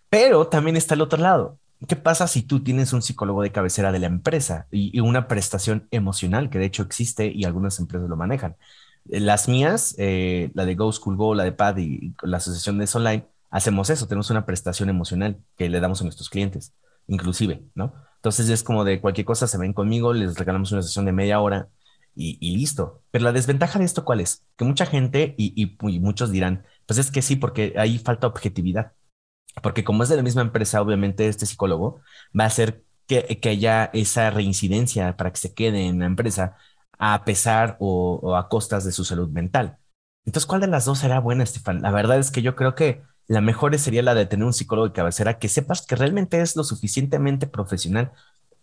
Pero 0.10 0.48
también 0.48 0.78
está 0.78 0.94
el 0.96 1.02
otro 1.02 1.22
lado. 1.22 1.60
¿Qué 1.88 1.96
pasa 1.96 2.28
si 2.28 2.41
tú 2.44 2.63
tienes 2.63 2.94
un 2.94 3.02
psicólogo 3.02 3.41
de 3.44 3.52
cabecera 3.52 3.91
de 3.91 4.00
la 4.00 4.08
empresa 4.08 4.68
y, 4.72 5.00
una 5.02 5.28
prestación 5.28 5.88
emocional 5.91 6.50
que 6.50 6.60
de 6.60 6.65
hecho 6.65 6.84
existe 6.84 7.28
y 7.28 7.44
algunas 7.46 7.80
empresas 7.80 8.10
lo 8.10 8.15
manejan? 8.15 8.56
Las 9.06 9.48
mías, 9.50 9.96
eh, 10.00 10.52
la 10.56 10.65
de 10.65 10.76
Go 10.76 10.91
School 10.91 11.18
Go, 11.18 11.36
la 11.36 11.44
de 11.44 11.52
PAD 11.52 11.78
y 11.78 12.15
la 12.24 12.38
asociación 12.38 12.78
de 12.80 12.89
Online, 12.94 13.26
hacemos 13.50 13.90
eso, 13.90 14.08
tenemos 14.08 14.30
una 14.30 14.46
prestación 14.46 14.90
emocional 14.90 15.40
que 15.58 15.70
le 15.70 15.80
damos 15.80 16.02
a 16.02 16.04
nuestros 16.04 16.30
clientes, 16.30 16.74
inclusive, 17.08 17.64
¿no? 17.76 17.94
Entonces 18.18 18.50
es 18.50 18.64
como 18.64 18.84
de 18.84 19.02
cualquier 19.02 19.26
cosa, 19.26 19.48
se 19.48 19.58
ven 19.58 19.74
conmigo, 19.74 20.14
les 20.14 20.38
regalamos 20.38 20.72
una 20.72 20.82
sesión 20.82 21.06
de 21.06 21.12
media 21.12 21.40
hora 21.40 21.70
y, 22.16 22.58
listo. 22.58 23.04
Pero 23.12 23.26
la 23.26 23.34
desventaja 23.34 23.78
de 23.78 23.86
esto, 23.86 24.06
¿cuál 24.06 24.22
es? 24.22 24.46
Que 24.56 24.66
mucha 24.66 24.86
gente 24.86 25.36
y, 25.38 25.54
y, 25.56 26.00
muchos 26.00 26.32
dirán, 26.32 26.66
pues 26.86 26.98
es 26.98 27.12
que 27.12 27.22
sí, 27.22 27.36
porque 27.36 27.74
ahí 27.78 28.00
falta 28.00 28.28
objetividad. 28.28 28.94
Porque 29.62 29.84
como 29.84 30.04
es 30.04 30.10
de 30.10 30.16
la 30.18 30.24
misma 30.24 30.42
empresa, 30.42 30.82
obviamente 30.82 31.28
este 31.28 31.46
psicólogo 31.46 32.02
va 32.38 32.46
a 32.46 32.48
hacer 32.48 32.84
que, 33.08 33.40
que 33.42 33.50
haya 33.50 33.86
esa 33.94 34.30
reincidencia 34.32 35.16
para 35.18 35.32
que 35.32 35.40
se 35.40 35.54
quede 35.54 35.88
en 35.88 36.00
la 36.00 36.06
empresa 36.06 36.58
a 36.98 37.24
pesar 37.26 37.78
o, 37.80 38.36
a 38.36 38.50
costas 38.50 38.84
de 38.86 38.92
su 38.92 39.06
salud 39.06 39.30
mental. 39.30 39.78
Entonces, 40.26 40.48
¿cuál 40.48 40.62
de 40.62 40.68
las 40.68 40.86
dos 40.86 41.00
será 41.00 41.20
buena, 41.20 41.44
Estefan? 41.44 41.82
La 41.82 41.92
verdad 41.92 42.18
es 42.18 42.32
que 42.32 42.42
yo 42.42 42.56
creo 42.56 42.76
que 42.76 43.04
la 43.28 43.42
mejor 43.42 43.78
sería 43.80 44.04
la 44.04 44.14
de 44.14 44.26
tener 44.26 44.46
un 44.46 44.54
psicólogo 44.54 44.88
de 44.88 44.94
cabecera 44.94 45.40
que 45.40 45.50
sepas 45.50 45.86
que 45.86 45.96
realmente 45.96 46.42
es 46.42 46.56
lo 46.56 46.64
suficientemente 46.64 47.48
profesional 47.48 48.12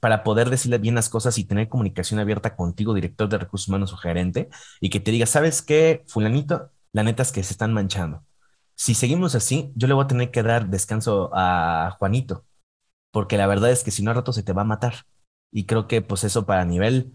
para 0.00 0.24
poder 0.24 0.50
decirle 0.50 0.78
bien 0.78 0.94
las 0.96 1.08
cosas 1.08 1.38
y 1.38 1.44
tener 1.44 1.68
comunicación 1.68 2.20
abierta 2.20 2.56
contigo, 2.56 2.94
director 2.94 3.28
de 3.28 3.38
recursos 3.38 3.68
humanos 3.68 3.92
o 3.92 3.96
gerente, 3.96 4.48
y 4.80 4.90
que 4.90 5.00
te 5.00 5.12
diga, 5.12 5.26
¿sabes 5.26 5.62
qué, 5.62 6.04
fulanito? 6.08 6.70
La 6.92 7.04
neta 7.04 7.22
es 7.22 7.32
que 7.32 7.42
se 7.44 7.52
están 7.52 7.72
manchando. 7.72 8.24
Si 8.74 8.94
seguimos 8.94 9.34
así, 9.36 9.72
yo 9.76 9.86
le 9.86 9.94
voy 9.94 10.04
a 10.04 10.08
tener 10.08 10.30
que 10.32 10.42
dar 10.42 10.68
descanso 10.68 11.30
a 11.34 11.94
Juanito, 11.98 12.44
porque 13.12 13.36
la 13.36 13.46
verdad 13.46 13.70
es 13.70 13.84
que 13.84 13.92
si 13.92 14.02
no 14.02 14.10
a 14.10 14.14
rato 14.14 14.32
se 14.32 14.42
te 14.42 14.52
va 14.52 14.62
a 14.62 14.64
matar. 14.64 15.04
Y 15.52 15.66
creo 15.66 15.86
que 15.86 16.02
pues 16.02 16.24
eso 16.24 16.46
para 16.46 16.64
nivel 16.64 17.12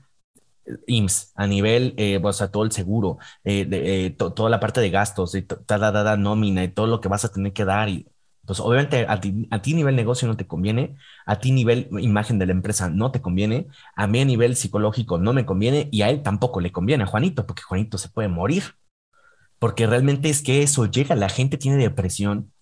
IMSS, 0.87 1.31
a 1.35 1.47
nivel, 1.47 1.93
eh, 1.97 2.19
o 2.21 2.33
sea, 2.33 2.51
todo 2.51 2.63
el 2.63 2.71
seguro, 2.71 3.17
eh, 3.43 3.65
de, 3.65 4.05
eh, 4.05 4.09
toda 4.11 4.49
la 4.49 4.59
parte 4.59 4.81
de 4.81 4.89
gastos, 4.89 5.31
de 5.31 5.41
toda 5.43 5.91
la 5.91 6.17
nómina 6.17 6.63
y 6.63 6.69
todo 6.69 6.87
lo 6.87 7.01
que 7.01 7.07
vas 7.09 7.25
a 7.25 7.31
tener 7.31 7.53
que 7.53 7.65
dar. 7.65 7.89
Y, 7.89 8.07
pues 8.45 8.59
obviamente 8.61 9.05
a 9.09 9.19
ti, 9.19 9.47
a 9.51 9.61
ti 9.61 9.73
nivel 9.73 9.95
negocio 9.95 10.27
no 10.27 10.37
te 10.37 10.47
conviene, 10.47 10.95
a 11.25 11.39
ti 11.39 11.51
nivel 11.51 11.89
imagen 11.99 12.39
de 12.39 12.45
la 12.45 12.53
empresa 12.53 12.89
no 12.89 13.11
te 13.11 13.21
conviene, 13.21 13.67
a 13.95 14.07
mí 14.07 14.21
a 14.21 14.25
nivel 14.25 14.55
psicológico 14.55 15.17
no 15.17 15.33
me 15.33 15.45
conviene 15.45 15.89
y 15.91 16.01
a 16.03 16.09
él 16.09 16.23
tampoco 16.23 16.61
le 16.61 16.71
conviene, 16.71 17.03
a 17.03 17.07
Juanito, 17.07 17.45
porque 17.45 17.63
Juanito 17.63 17.97
se 17.97 18.09
puede 18.09 18.29
morir. 18.29 18.63
Porque 19.59 19.87
realmente 19.87 20.29
es 20.29 20.41
que 20.43 20.61
eso 20.63 20.85
llega, 20.85 21.15
la 21.15 21.29
gente 21.29 21.57
tiene 21.57 21.77
depresión, 21.77 22.53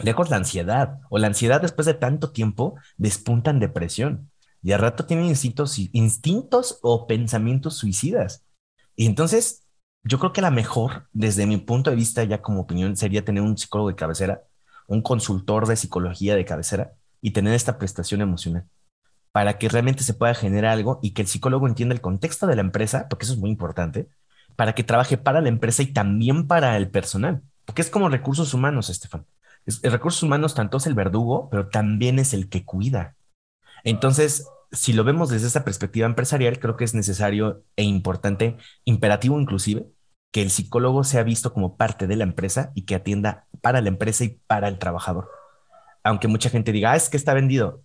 lejos 0.00 0.28
la 0.30 0.36
ansiedad, 0.36 0.98
o 1.08 1.18
la 1.18 1.28
ansiedad 1.28 1.60
después 1.62 1.86
de 1.86 1.94
tanto 1.94 2.32
tiempo 2.32 2.74
despunta 2.98 3.50
en 3.50 3.60
depresión 3.60 4.31
y 4.62 4.72
al 4.72 4.80
rato 4.80 5.06
tienen 5.06 5.26
instintos, 5.26 6.78
o 6.82 7.06
pensamientos 7.06 7.76
suicidas. 7.76 8.44
Y 8.94 9.06
entonces, 9.06 9.66
yo 10.04 10.18
creo 10.18 10.32
que 10.32 10.42
la 10.42 10.50
mejor, 10.50 11.08
desde 11.12 11.46
mi 11.46 11.56
punto 11.56 11.90
de 11.90 11.96
vista, 11.96 12.24
ya 12.24 12.42
como 12.42 12.60
opinión, 12.60 12.96
sería 12.96 13.24
tener 13.24 13.42
un 13.42 13.58
psicólogo 13.58 13.90
de 13.90 13.96
cabecera, 13.96 14.42
un 14.86 15.02
consultor 15.02 15.66
de 15.66 15.76
psicología 15.76 16.36
de 16.36 16.44
cabecera 16.44 16.92
y 17.20 17.32
tener 17.32 17.54
esta 17.54 17.78
prestación 17.78 18.20
emocional 18.20 18.66
para 19.32 19.58
que 19.58 19.68
realmente 19.68 20.04
se 20.04 20.14
pueda 20.14 20.34
generar 20.34 20.72
algo 20.72 21.00
y 21.02 21.12
que 21.12 21.22
el 21.22 21.28
psicólogo 21.28 21.66
entienda 21.66 21.94
el 21.94 22.00
contexto 22.02 22.46
de 22.46 22.54
la 22.54 22.60
empresa, 22.60 23.08
porque 23.08 23.24
eso 23.24 23.32
es 23.32 23.38
muy 23.40 23.50
importante, 23.50 24.08
para 24.56 24.74
que 24.74 24.84
trabaje 24.84 25.16
para 25.16 25.40
la 25.40 25.48
empresa 25.48 25.82
y 25.82 25.86
también 25.86 26.46
para 26.46 26.76
el 26.76 26.90
personal, 26.90 27.42
porque 27.64 27.82
es 27.82 27.90
como 27.90 28.10
recursos 28.10 28.52
humanos, 28.54 28.90
Estefan. 28.90 29.24
Es, 29.64 29.80
recursos 29.82 30.22
humanos 30.22 30.54
tanto 30.54 30.76
es 30.76 30.86
el 30.86 30.94
verdugo, 30.94 31.48
pero 31.50 31.68
también 31.68 32.18
es 32.18 32.34
el 32.34 32.48
que 32.48 32.64
cuida. 32.64 33.16
Entonces, 33.84 34.46
si 34.72 34.92
lo 34.92 35.04
vemos 35.04 35.28
desde 35.28 35.46
esta 35.46 35.64
perspectiva 35.64 36.06
empresarial, 36.06 36.58
creo 36.58 36.76
que 36.76 36.84
es 36.84 36.94
necesario 36.94 37.64
e 37.76 37.84
importante, 37.84 38.56
imperativo 38.84 39.38
inclusive, 39.38 39.86
que 40.32 40.42
el 40.42 40.50
psicólogo 40.50 41.04
sea 41.04 41.22
visto 41.22 41.52
como 41.52 41.76
parte 41.76 42.06
de 42.06 42.16
la 42.16 42.24
empresa 42.24 42.72
y 42.74 42.82
que 42.82 42.94
atienda 42.94 43.46
para 43.60 43.82
la 43.82 43.88
empresa 43.88 44.24
y 44.24 44.40
para 44.46 44.68
el 44.68 44.78
trabajador. 44.78 45.28
Aunque 46.02 46.26
mucha 46.26 46.50
gente 46.50 46.72
diga, 46.72 46.92
ah, 46.92 46.96
es 46.96 47.10
que 47.10 47.18
está 47.18 47.34
vendido, 47.34 47.82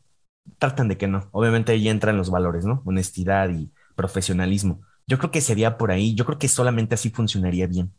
tratan 0.58 0.88
de 0.88 0.98
que 0.98 1.08
no. 1.08 1.28
Obviamente 1.32 1.74
ahí 1.74 1.90
entran 1.90 2.18
los 2.18 2.32
valores, 2.32 2.66
¿no? 2.66 2.82
Honestidad 2.86 3.50
y 3.50 3.72
profesionalismo. 3.96 4.82
Yo 5.08 5.18
creo 5.18 5.32
que 5.32 5.42
sería 5.42 5.78
por 5.78 5.92
ahí, 5.92 6.16
yo 6.16 6.26
creo 6.26 6.40
que 6.40 6.48
solamente 6.48 6.96
así 6.96 7.10
funcionaría 7.10 7.68
bien, 7.68 7.94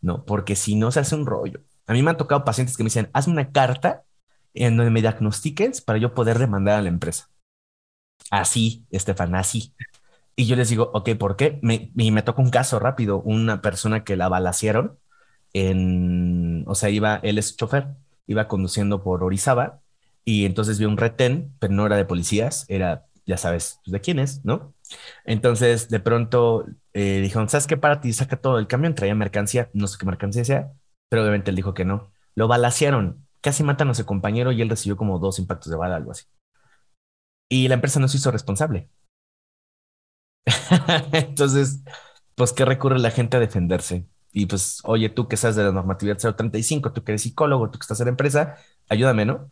¿no? 0.00 0.24
Porque 0.24 0.56
si 0.56 0.74
no 0.74 0.90
se 0.90 1.00
hace 1.00 1.14
un 1.14 1.26
rollo. 1.26 1.60
A 1.86 1.92
mí 1.92 2.02
me 2.02 2.10
han 2.10 2.16
tocado 2.16 2.44
pacientes 2.44 2.76
que 2.76 2.82
me 2.82 2.88
dicen, 2.88 3.10
hazme 3.12 3.34
una 3.34 3.52
carta 3.52 4.04
en 4.56 4.76
donde 4.76 4.90
me 4.92 5.02
diagnostiques 5.02 5.80
para 5.82 5.98
yo 5.98 6.14
poder 6.14 6.38
demandar 6.38 6.78
a 6.78 6.82
la 6.82 6.88
empresa. 6.88 7.28
Así, 8.30 8.86
Estefan, 8.90 9.34
así. 9.34 9.74
Y 10.36 10.46
yo 10.46 10.56
les 10.56 10.70
digo, 10.70 10.90
ok, 10.94 11.10
¿por 11.18 11.36
qué? 11.36 11.58
Me, 11.62 11.92
y 11.96 12.10
me 12.12 12.22
toca 12.22 12.42
un 12.42 12.50
caso 12.50 12.78
rápido, 12.80 13.22
una 13.22 13.62
persona 13.62 14.04
que 14.04 14.16
la 14.16 14.28
balacieron 14.28 14.98
en, 15.54 16.64
o 16.68 16.74
sea, 16.76 16.90
iba, 16.90 17.16
él 17.24 17.38
es 17.38 17.56
chofer, 17.56 17.88
iba 18.26 18.48
conduciendo 18.48 19.02
por 19.04 19.24
Orizaba 19.24 19.82
y 20.24 20.46
entonces 20.46 20.78
vio 20.78 20.88
un 20.88 20.98
retén, 20.98 21.54
pero 21.60 21.74
no 21.74 21.86
era 21.86 21.96
de 21.96 22.04
policías, 22.06 22.66
era, 22.68 23.06
ya 23.26 23.38
sabes, 23.38 23.80
pues, 23.84 23.92
de 23.92 24.00
quién 24.00 24.18
es, 24.20 24.44
¿no? 24.44 24.74
Entonces, 25.24 25.88
de 25.88 26.00
pronto 26.00 26.66
eh, 26.94 27.20
dijeron, 27.22 27.48
¿sabes 27.48 27.66
qué? 27.66 27.76
Para 27.76 28.00
ti, 28.00 28.12
saca 28.12 28.36
todo 28.38 28.58
el 28.58 28.66
camión, 28.68 28.94
traía 28.94 29.14
mercancía, 29.14 29.70
no 29.74 29.86
sé 29.88 29.98
qué 29.98 30.06
mercancía 30.06 30.44
sea, 30.44 30.72
pero 31.08 31.22
obviamente 31.22 31.50
él 31.50 31.56
dijo 31.56 31.74
que 31.74 31.84
no. 31.84 32.12
Lo 32.34 32.48
balacearon, 32.48 33.25
casi 33.46 33.62
matan 33.62 33.88
a 33.90 33.94
su 33.94 34.04
compañero 34.04 34.50
y 34.50 34.60
él 34.60 34.68
recibió 34.68 34.96
como 34.96 35.20
dos 35.20 35.38
impactos 35.38 35.70
de 35.70 35.76
bala, 35.76 35.94
algo 35.94 36.10
así. 36.10 36.24
Y 37.48 37.68
la 37.68 37.74
empresa 37.74 38.00
no 38.00 38.08
se 38.08 38.16
hizo 38.16 38.32
responsable. 38.32 38.90
Entonces, 41.12 41.84
pues, 42.34 42.52
¿qué 42.52 42.64
recurre 42.64 42.98
la 42.98 43.12
gente 43.12 43.36
a 43.36 43.40
defenderse? 43.40 44.04
Y 44.32 44.46
pues, 44.46 44.80
oye, 44.82 45.10
tú 45.10 45.28
que 45.28 45.36
sabes 45.36 45.54
de 45.54 45.62
la 45.62 45.70
normatividad 45.70 46.18
035, 46.18 46.92
tú 46.92 47.04
que 47.04 47.12
eres 47.12 47.22
psicólogo, 47.22 47.70
tú 47.70 47.78
que 47.78 47.84
estás 47.84 48.00
en 48.00 48.06
la 48.06 48.10
empresa, 48.10 48.56
ayúdame, 48.88 49.24
¿no? 49.24 49.48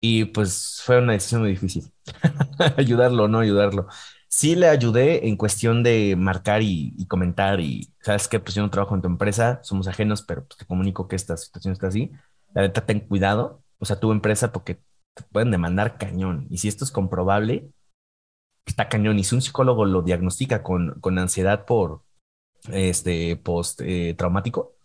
Y 0.00 0.24
pues 0.26 0.80
fue 0.82 0.98
una 0.98 1.12
decisión 1.12 1.42
muy 1.42 1.50
difícil. 1.50 1.92
ayudarlo 2.78 3.24
o 3.24 3.28
no 3.28 3.40
ayudarlo. 3.40 3.88
Sí 4.28 4.56
le 4.56 4.68
ayudé 4.68 5.28
en 5.28 5.36
cuestión 5.36 5.82
de 5.82 6.16
marcar 6.16 6.62
y, 6.62 7.06
comentar 7.06 7.60
y, 7.60 7.92
¿sabes 8.00 8.28
qué? 8.28 8.40
Pues 8.40 8.54
yo 8.54 8.62
no 8.62 8.70
trabajo 8.70 8.94
en 8.94 9.02
tu 9.02 9.08
empresa, 9.08 9.60
somos 9.62 9.88
ajenos, 9.88 10.22
pero 10.22 10.46
pues 10.46 10.56
te 10.56 10.64
comunico 10.64 11.06
que 11.06 11.16
esta 11.16 11.36
situación 11.36 11.72
está 11.72 11.88
así. 11.88 12.12
La 12.62 12.72
ten 12.72 13.00
cuidado, 13.00 13.62
o 13.78 13.84
sea, 13.84 14.00
tu 14.00 14.10
empresa, 14.10 14.52
porque 14.52 14.80
te 15.14 15.22
pueden 15.30 15.50
demandar 15.50 15.96
cañón. 15.96 16.46
Y 16.50 16.58
si 16.58 16.68
esto 16.68 16.84
es 16.84 16.90
comprobable, 16.90 17.70
está 18.66 18.88
cañón. 18.88 19.18
Y 19.18 19.24
si 19.24 19.34
un 19.34 19.42
psicólogo 19.42 19.84
lo 19.84 20.02
diagnostica 20.02 20.62
con, 20.62 21.00
con 21.00 21.18
ansiedad 21.18 21.64
por 21.64 22.02
este 22.72 23.36
post-traumático 23.36 24.76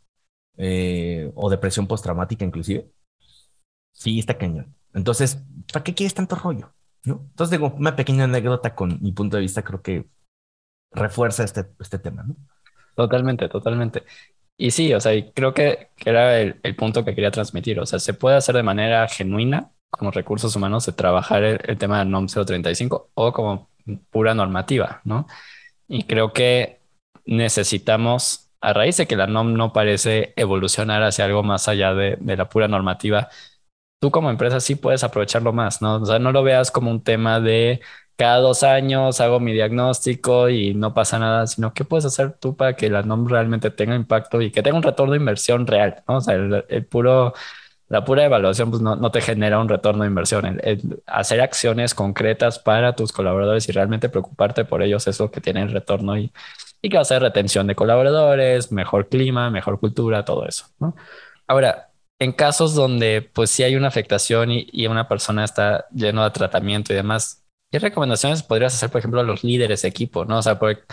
eh, 0.57 1.25
eh, 1.25 1.31
o 1.35 1.49
depresión 1.49 1.87
post-traumática 1.87 2.45
inclusive, 2.45 2.91
sí, 3.91 4.19
está 4.19 4.37
cañón. 4.37 4.75
Entonces, 4.93 5.43
¿para 5.71 5.83
qué 5.83 5.95
quieres 5.95 6.13
tanto 6.13 6.35
rollo? 6.35 6.73
¿No? 7.05 7.25
Entonces, 7.31 7.51
digo, 7.51 7.73
una 7.75 7.95
pequeña 7.95 8.25
anécdota 8.25 8.75
con 8.75 9.01
mi 9.01 9.11
punto 9.11 9.37
de 9.37 9.41
vista 9.41 9.63
creo 9.63 9.81
que 9.81 10.07
refuerza 10.91 11.43
este, 11.43 11.65
este 11.79 11.97
tema, 11.97 12.23
¿no? 12.23 12.35
Totalmente, 12.95 13.49
totalmente. 13.49 14.03
Y 14.57 14.71
sí, 14.71 14.93
o 14.93 14.99
sea, 14.99 15.13
creo 15.33 15.53
que, 15.53 15.89
era 16.05 16.39
el, 16.39 16.75
punto 16.75 17.03
que 17.03 17.15
quería 17.15 17.31
transmitir. 17.31 17.79
O 17.79 17.85
sea, 17.85 17.99
se 17.99 18.13
puede 18.13 18.35
hacer 18.37 18.55
de 18.55 18.63
manera 18.63 19.07
genuina 19.07 19.71
como 19.89 20.11
recursos 20.11 20.55
humanos 20.55 20.85
de 20.85 20.93
trabajar 20.93 21.43
el, 21.43 21.59
el 21.65 21.77
tema 21.77 21.99
del 21.99 22.09
NOM 22.09 22.27
035 22.27 23.11
o 23.13 23.33
como 23.33 23.69
pura 24.09 24.33
normativa, 24.33 25.01
¿no? 25.05 25.27
Y 25.87 26.03
creo 26.03 26.33
que 26.33 26.81
necesitamos, 27.25 28.51
a 28.61 28.73
raíz 28.73 28.97
de 28.97 29.07
que 29.07 29.15
la 29.15 29.27
NOM 29.27 29.53
no 29.53 29.73
parece 29.73 30.33
evolucionar 30.35 31.03
hacia 31.03 31.25
algo 31.25 31.43
más 31.43 31.67
allá 31.67 31.93
de 31.93 32.17
la 32.37 32.49
pura 32.49 32.67
normativa, 32.67 33.29
tú 34.03 34.11
como 34.11 34.29
empresa 34.29 34.59
sí 34.59 34.75
puedes 34.75 35.01
aprovecharlo 35.05 35.53
más, 35.53 35.81
¿no? 35.81 35.95
O 35.95 36.05
sea, 36.05 36.19
no 36.19 36.33
lo 36.33 36.43
veas 36.43 36.71
como 36.71 36.91
un 36.91 37.01
tema 37.01 37.39
de 37.39 37.79
cada 38.17 38.39
dos 38.39 38.61
años 38.63 39.21
hago 39.21 39.39
mi 39.39 39.53
diagnóstico 39.53 40.49
y 40.49 40.73
no 40.73 40.93
pasa 40.93 41.19
nada, 41.19 41.47
sino 41.47 41.73
qué 41.73 41.85
puedes 41.85 42.03
hacer 42.03 42.33
tú 42.33 42.57
para 42.57 42.75
que 42.75 42.89
la 42.89 43.01
NOM 43.03 43.29
realmente 43.29 43.71
tenga 43.71 43.95
impacto 43.95 44.41
y 44.41 44.51
que 44.51 44.61
tenga 44.61 44.75
un 44.75 44.83
retorno 44.83 45.13
de 45.13 45.19
inversión 45.19 45.65
real, 45.67 46.03
¿no? 46.05 46.17
O 46.17 46.21
sea, 46.21 46.35
el, 46.35 46.85
puro, 46.85 47.33
la 47.87 48.03
pura 48.03 48.25
evaluación 48.25 48.71
pues 48.71 48.81
no, 48.81 48.97
no, 48.97 49.09
te 49.09 49.21
genera 49.21 49.57
un 49.59 49.69
retorno 49.69 50.03
de 50.03 50.09
inversión. 50.09 50.59
El, 50.61 51.01
hacer 51.07 51.39
acciones 51.39 51.95
concretas 51.95 52.59
para 52.59 52.97
tus 52.97 53.13
colaboradores 53.13 53.69
y 53.69 53.71
realmente 53.71 54.09
preocuparte 54.09 54.65
por 54.65 54.83
ellos 54.83 55.07
es 55.07 55.17
lo 55.21 55.31
que 55.31 55.39
tiene 55.39 55.61
el 55.61 55.71
retorno 55.71 56.17
y, 56.17 56.33
y 56.81 56.89
que 56.89 56.97
va 56.97 57.03
a 57.03 57.05
ser 57.05 57.21
retención 57.21 57.67
de 57.67 57.75
colaboradores, 57.75 58.69
mejor 58.73 59.07
clima, 59.07 59.49
mejor 59.49 59.79
cultura, 59.79 60.25
todo 60.25 60.45
eso, 60.45 60.65
¿no? 60.77 60.93
Ahora, 61.47 61.92
en 62.19 62.31
casos 62.31 62.75
donde 62.75 63.21
pues 63.33 63.49
sí 63.51 63.63
hay 63.63 63.75
una 63.75 63.87
afectación 63.87 64.49
y, 64.51 64.87
una 64.87 65.07
persona 65.07 65.43
está 65.43 65.87
lleno 65.91 66.23
de 66.23 66.31
tratamiento 66.31 66.93
y 66.93 66.95
demás, 66.95 67.43
¿qué 67.71 67.79
recomendaciones 67.79 68.43
podrías 68.43 68.73
hacer, 68.75 68.89
por 68.89 68.99
ejemplo, 68.99 69.19
a 69.21 69.23
los 69.23 69.43
líderes 69.43 69.81
de 69.81 69.89
equipo? 69.89 70.25
¿no? 70.25 70.37
O 70.39 70.41
sea, 70.41 70.59
porque 70.59 70.83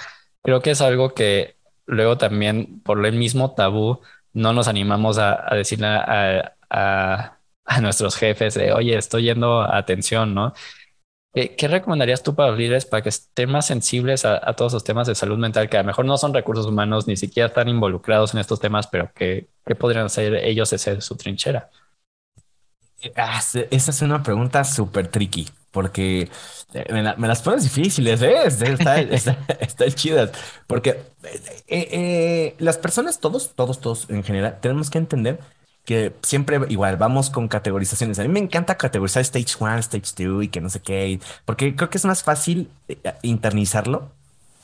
creo 0.42 0.60
que 0.60 0.72
es 0.72 0.80
algo 0.80 1.14
que 1.14 1.56
luego 1.86 2.18
también 2.18 2.80
por 2.82 3.04
el 3.04 3.14
mismo 3.16 3.54
tabú 3.54 4.00
no 4.32 4.52
nos 4.52 4.68
animamos 4.68 5.18
a, 5.18 5.54
decirle 5.54 5.88
a, 5.88 7.36
nuestros 7.82 8.16
jefes 8.16 8.54
de, 8.54 8.72
oye, 8.72 8.96
estoy 8.96 9.24
yendo 9.24 9.60
a 9.60 9.78
atención, 9.78 10.34
¿no? 10.34 10.54
¿Qué, 11.32 11.68
recomendarías 11.68 12.24
tú 12.24 12.34
para 12.34 12.50
los 12.50 12.58
líderes 12.58 12.86
para 12.86 13.02
que 13.02 13.08
estén 13.08 13.50
más 13.50 13.66
sensibles 13.66 14.24
a, 14.24 14.40
todos 14.54 14.72
los 14.72 14.82
temas 14.82 15.06
de 15.06 15.14
salud 15.14 15.38
mental 15.38 15.68
que 15.68 15.76
a 15.76 15.82
lo 15.82 15.86
mejor 15.86 16.04
no 16.04 16.16
son 16.18 16.34
recursos 16.34 16.66
humanos, 16.66 17.06
ni 17.06 17.16
siquiera 17.16 17.46
están 17.46 17.68
involucrados 17.68 18.34
en 18.34 18.40
estos 18.40 18.58
temas, 18.58 18.88
pero 18.88 19.12
que, 19.14 19.48
podrían 19.78 20.06
hacer 20.06 20.34
ellos 20.34 20.72
ese 20.72 21.00
su 21.00 21.16
trinchera? 21.16 21.70
Ah, 23.16 23.40
esa 23.70 23.90
es 23.90 24.02
una 24.02 24.22
pregunta 24.24 24.64
súper 24.64 25.06
tricky, 25.06 25.48
porque 25.70 26.28
eh, 26.74 27.14
me, 27.16 27.28
las 27.28 27.42
pones 27.42 27.62
difíciles, 27.62 28.20
¿eh? 28.22 28.42
Está, 28.46 29.00
está, 29.00 29.90
chidas, 29.92 30.32
porque 30.66 30.90
eh, 31.68 31.88
eh, 31.92 32.54
las 32.58 32.76
personas, 32.76 33.20
todos, 33.20 33.54
todos, 33.54 33.80
todos 33.80 34.10
en 34.10 34.24
general, 34.24 34.58
tenemos 34.60 34.90
que 34.90 34.98
entender 34.98 35.38
que 35.90 36.14
siempre 36.22 36.60
igual 36.68 36.96
vamos 36.98 37.30
con 37.30 37.48
categorizaciones. 37.48 38.16
A 38.20 38.22
mí 38.22 38.28
me 38.28 38.38
encanta 38.38 38.76
categorizar 38.76 39.22
Stage 39.22 39.56
1, 39.58 39.78
Stage 39.78 40.24
2 40.24 40.44
y 40.44 40.48
que 40.48 40.60
no 40.60 40.70
sé 40.70 40.80
qué, 40.80 41.18
porque 41.44 41.74
creo 41.74 41.90
que 41.90 41.98
es 41.98 42.04
más 42.04 42.22
fácil 42.22 42.70
eh, 42.86 42.96
internizarlo 43.22 44.12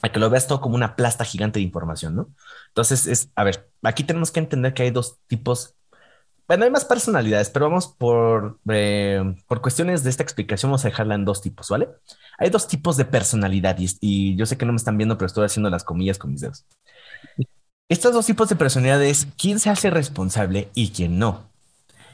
a 0.02 0.12
que 0.12 0.20
lo 0.20 0.30
veas 0.30 0.46
todo 0.46 0.60
como 0.60 0.76
una 0.76 0.94
plasta 0.94 1.24
gigante 1.24 1.58
de 1.58 1.64
información, 1.64 2.14
¿no? 2.14 2.28
Entonces, 2.68 3.08
es, 3.08 3.28
a 3.34 3.42
ver, 3.42 3.68
aquí 3.82 4.04
tenemos 4.04 4.30
que 4.30 4.38
entender 4.38 4.72
que 4.72 4.84
hay 4.84 4.92
dos 4.92 5.18
tipos. 5.26 5.74
Bueno, 6.46 6.62
hay 6.64 6.70
más 6.70 6.84
personalidades, 6.84 7.50
pero 7.50 7.66
vamos 7.66 7.88
por, 7.88 8.60
eh, 8.70 9.20
por 9.48 9.60
cuestiones 9.60 10.04
de 10.04 10.10
esta 10.10 10.22
explicación, 10.22 10.70
vamos 10.70 10.84
a 10.84 10.90
dejarla 10.90 11.16
en 11.16 11.24
dos 11.24 11.42
tipos, 11.42 11.68
¿vale? 11.70 11.88
Hay 12.38 12.50
dos 12.50 12.68
tipos 12.68 12.96
de 12.96 13.04
personalidad 13.04 13.76
y, 13.80 13.88
y 14.00 14.36
yo 14.36 14.46
sé 14.46 14.56
que 14.56 14.64
no 14.64 14.72
me 14.72 14.76
están 14.76 14.96
viendo, 14.96 15.18
pero 15.18 15.26
estoy 15.26 15.44
haciendo 15.44 15.70
las 15.70 15.82
comillas 15.82 16.18
con 16.18 16.30
mis 16.30 16.42
dedos. 16.42 16.64
Estos 17.88 18.12
dos 18.12 18.26
tipos 18.26 18.48
de 18.48 18.56
personalidades, 18.56 19.28
quién 19.38 19.60
se 19.60 19.70
hace 19.70 19.90
responsable 19.90 20.70
y 20.74 20.90
quién 20.90 21.20
no. 21.20 21.44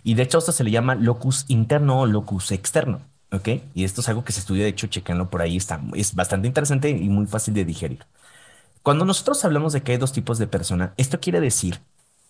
Y 0.02 0.14
de 0.14 0.24
hecho 0.24 0.36
esto 0.36 0.52
se 0.52 0.64
le 0.64 0.70
llama 0.70 0.96
locus 0.96 1.46
interno 1.48 2.00
o 2.00 2.06
locus 2.06 2.52
externo, 2.52 3.00
¿ok? 3.30 3.48
Y 3.72 3.84
esto 3.84 4.02
es 4.02 4.08
algo 4.10 4.22
que 4.22 4.32
se 4.32 4.40
estudia, 4.40 4.64
de 4.64 4.68
hecho, 4.68 4.88
chequenlo 4.88 5.30
por 5.30 5.40
ahí, 5.40 5.56
está, 5.56 5.80
es 5.94 6.14
bastante 6.14 6.46
interesante 6.46 6.90
y 6.90 7.08
muy 7.08 7.26
fácil 7.26 7.54
de 7.54 7.64
digerir. 7.64 8.04
Cuando 8.82 9.06
nosotros 9.06 9.42
hablamos 9.46 9.72
de 9.72 9.82
que 9.82 9.92
hay 9.92 9.98
dos 9.98 10.12
tipos 10.12 10.36
de 10.36 10.46
persona, 10.46 10.92
esto 10.98 11.20
quiere 11.20 11.40
decir 11.40 11.80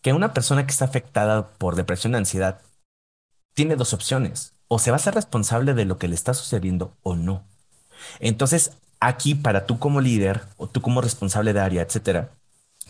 que 0.02 0.12
una 0.12 0.34
persona 0.34 0.64
que 0.64 0.70
está 0.70 0.84
afectada 0.84 1.48
por 1.48 1.74
depresión 1.74 2.14
ansiedad 2.14 2.60
tiene 3.54 3.74
dos 3.74 3.92
opciones, 3.92 4.54
o 4.68 4.78
se 4.78 4.92
va 4.92 4.98
a 4.98 5.00
ser 5.00 5.16
responsable 5.16 5.74
de 5.74 5.84
lo 5.84 5.98
que 5.98 6.06
le 6.06 6.14
está 6.14 6.32
sucediendo 6.32 6.96
o 7.02 7.16
no. 7.16 7.42
Entonces, 8.20 8.70
aquí 9.00 9.34
para 9.34 9.66
tú 9.66 9.80
como 9.80 10.00
líder 10.00 10.42
o 10.58 10.68
tú 10.68 10.80
como 10.80 11.00
responsable 11.00 11.52
de 11.52 11.60
área, 11.60 11.82
etcétera, 11.82 12.30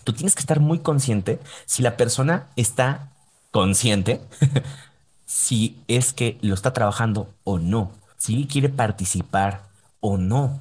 tú 0.04 0.12
tienes 0.12 0.34
que 0.34 0.40
estar 0.40 0.60
muy 0.60 0.80
consciente 0.80 1.38
si 1.66 1.82
la 1.82 1.96
persona 1.96 2.48
está 2.56 3.10
consciente, 3.50 4.20
si 5.26 5.82
es 5.88 6.12
que 6.12 6.38
lo 6.42 6.54
está 6.54 6.72
trabajando 6.72 7.28
o 7.44 7.58
no, 7.58 7.92
si 8.16 8.46
quiere 8.46 8.68
participar 8.68 9.62
o 10.00 10.18
no. 10.18 10.60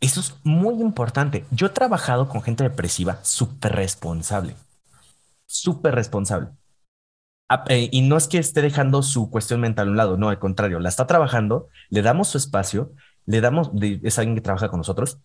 Eso 0.00 0.20
es 0.20 0.34
muy 0.44 0.80
importante. 0.80 1.46
Yo 1.50 1.66
he 1.68 1.70
trabajado 1.70 2.28
con 2.28 2.42
gente 2.42 2.64
depresiva 2.64 3.18
súper 3.22 3.72
responsable, 3.74 4.56
súper 5.46 5.94
responsable. 5.94 6.50
Ah, 7.48 7.64
eh, 7.68 7.88
y 7.92 8.02
no 8.02 8.16
es 8.16 8.26
que 8.26 8.38
esté 8.38 8.60
dejando 8.60 9.02
su 9.02 9.30
cuestión 9.30 9.60
mental 9.60 9.88
a 9.88 9.90
un 9.92 9.96
lado, 9.96 10.16
no, 10.16 10.28
al 10.30 10.38
contrario, 10.40 10.80
la 10.80 10.88
está 10.88 11.06
trabajando, 11.06 11.68
le 11.90 12.02
damos 12.02 12.28
su 12.28 12.38
espacio, 12.38 12.92
le 13.24 13.40
damos, 13.40 13.70
es 13.80 14.18
alguien 14.18 14.34
que 14.34 14.40
trabaja 14.40 14.68
con 14.68 14.78
nosotros, 14.78 15.20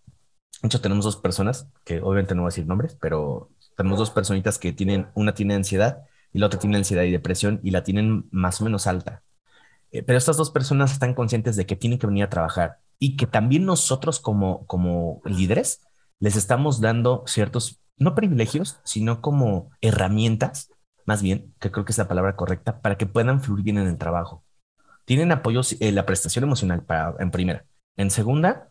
de 0.61 0.67
hecho, 0.67 0.81
tenemos 0.81 1.05
dos 1.05 1.17
personas, 1.17 1.67
que 1.83 2.01
obviamente 2.01 2.35
no 2.35 2.43
voy 2.43 2.49
a 2.49 2.51
decir 2.51 2.67
nombres, 2.67 2.95
pero 3.01 3.49
tenemos 3.75 3.97
dos 3.97 4.11
personitas 4.11 4.59
que 4.59 4.71
tienen, 4.73 5.07
una 5.15 5.33
tiene 5.33 5.55
ansiedad 5.55 6.03
y 6.31 6.39
la 6.39 6.45
otra 6.45 6.59
tiene 6.59 6.77
ansiedad 6.77 7.03
y 7.03 7.11
depresión 7.11 7.59
y 7.63 7.71
la 7.71 7.83
tienen 7.83 8.27
más 8.31 8.61
o 8.61 8.65
menos 8.65 8.85
alta. 8.85 9.23
Eh, 9.91 10.03
pero 10.03 10.17
estas 10.17 10.37
dos 10.37 10.51
personas 10.51 10.91
están 10.91 11.15
conscientes 11.15 11.55
de 11.55 11.65
que 11.65 11.75
tienen 11.75 11.97
que 11.97 12.07
venir 12.07 12.23
a 12.23 12.29
trabajar 12.29 12.77
y 12.99 13.17
que 13.17 13.25
también 13.25 13.65
nosotros 13.65 14.19
como, 14.19 14.65
como 14.67 15.21
líderes 15.25 15.81
les 16.19 16.35
estamos 16.35 16.79
dando 16.79 17.23
ciertos, 17.25 17.81
no 17.97 18.13
privilegios, 18.13 18.79
sino 18.83 19.21
como 19.21 19.71
herramientas, 19.81 20.69
más 21.05 21.23
bien, 21.23 21.55
que 21.59 21.71
creo 21.71 21.83
que 21.83 21.91
es 21.91 21.97
la 21.97 22.07
palabra 22.07 22.35
correcta, 22.35 22.81
para 22.81 22.97
que 22.97 23.07
puedan 23.07 23.41
fluir 23.41 23.63
bien 23.63 23.79
en 23.79 23.87
el 23.87 23.97
trabajo. 23.97 24.45
Tienen 25.05 25.31
apoyo, 25.31 25.61
eh, 25.79 25.91
la 25.91 26.05
prestación 26.05 26.43
emocional 26.43 26.85
para, 26.85 27.15
en 27.19 27.31
primera. 27.31 27.65
En 27.97 28.11
segunda, 28.11 28.70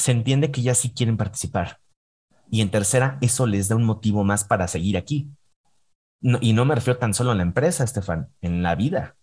se 0.00 0.12
entiende 0.12 0.50
que 0.50 0.62
ya 0.62 0.74
sí 0.74 0.92
quieren 0.92 1.16
participar. 1.16 1.80
Y 2.50 2.62
en 2.62 2.70
tercera, 2.70 3.18
eso 3.20 3.46
les 3.46 3.68
da 3.68 3.76
un 3.76 3.84
motivo 3.84 4.24
más 4.24 4.44
para 4.44 4.68
seguir 4.68 4.96
aquí. 4.96 5.30
y 6.40 6.52
no 6.52 6.64
me 6.64 6.74
refiero 6.74 6.98
tan 6.98 7.14
solo 7.14 7.30
a 7.32 7.34
la 7.34 7.42
empresa, 7.42 7.84
Estefan, 7.84 8.28
en 8.42 8.62
la 8.62 8.74
vida. 8.74 9.16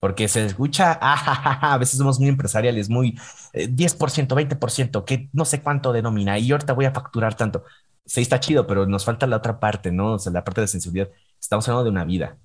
porque 0.00 0.28
se 0.28 0.46
escucha, 0.46 0.98
ah, 1.02 1.74
a 1.74 1.78
veces 1.78 1.98
somos 1.98 2.18
muy 2.20 2.28
empresariales, 2.28 2.88
muy 2.88 3.18
10%, 3.52 4.34
20%, 4.34 5.04
que 5.04 5.28
no 5.32 5.44
sé 5.44 5.62
cuánto 5.62 5.92
denomina, 5.92 6.38
y 6.38 6.50
ahorita 6.52 6.72
voy 6.72 6.86
a 6.86 6.92
facturar 6.92 7.34
tanto. 7.36 7.64
Sí, 8.04 8.22
está 8.22 8.40
chido, 8.40 8.66
pero 8.66 8.86
nos 8.86 9.04
falta 9.04 9.26
la 9.26 9.36
otra 9.36 9.60
parte, 9.60 9.92
¿no? 9.92 10.14
O 10.14 10.18
sea, 10.18 10.32
la 10.32 10.44
parte 10.44 10.62
de 10.62 10.68
sensibilidad. 10.68 11.10
Estamos 11.40 11.68
hablando 11.68 11.84
de 11.84 11.90
una 11.90 12.04
vida. 12.04 12.38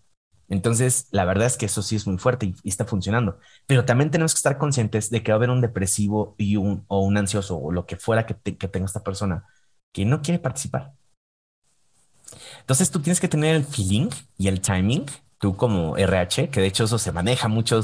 Entonces, 0.49 1.07
la 1.11 1.25
verdad 1.25 1.47
es 1.47 1.57
que 1.57 1.65
eso 1.65 1.81
sí 1.81 1.95
es 1.95 2.07
muy 2.07 2.17
fuerte 2.17 2.47
y, 2.47 2.69
está 2.69 2.85
funcionando. 2.85 3.39
Pero 3.67 3.85
también 3.85 4.11
tenemos 4.11 4.33
que 4.33 4.39
estar 4.39 4.57
conscientes 4.57 5.09
de 5.09 5.23
que 5.23 5.31
va 5.31 5.35
a 5.35 5.37
haber 5.37 5.49
un 5.49 5.61
depresivo 5.61 6.35
y 6.37 6.55
un, 6.57 6.85
o 6.87 7.01
un 7.01 7.17
ansioso 7.17 7.57
o 7.57 7.71
lo 7.71 7.85
que 7.85 7.97
fuera 7.97 8.25
que, 8.25 8.33
tenga 8.35 8.85
esta 8.85 9.03
persona 9.03 9.45
que 9.91 10.05
no 10.05 10.21
quiere 10.21 10.39
participar. 10.39 10.93
Entonces, 12.61 12.91
tú 12.91 13.01
tienes 13.01 13.19
que 13.19 13.27
tener 13.27 13.55
el 13.55 13.65
feeling 13.65 14.09
y 14.37 14.47
el 14.47 14.61
timing 14.61 15.05
tú 15.39 15.55
como 15.55 15.97
RH, 15.97 16.49
que 16.49 16.61
de 16.61 16.67
hecho 16.67 16.85
eso 16.85 16.97
se 16.97 17.11
maneja 17.11 17.47
mucho 17.47 17.81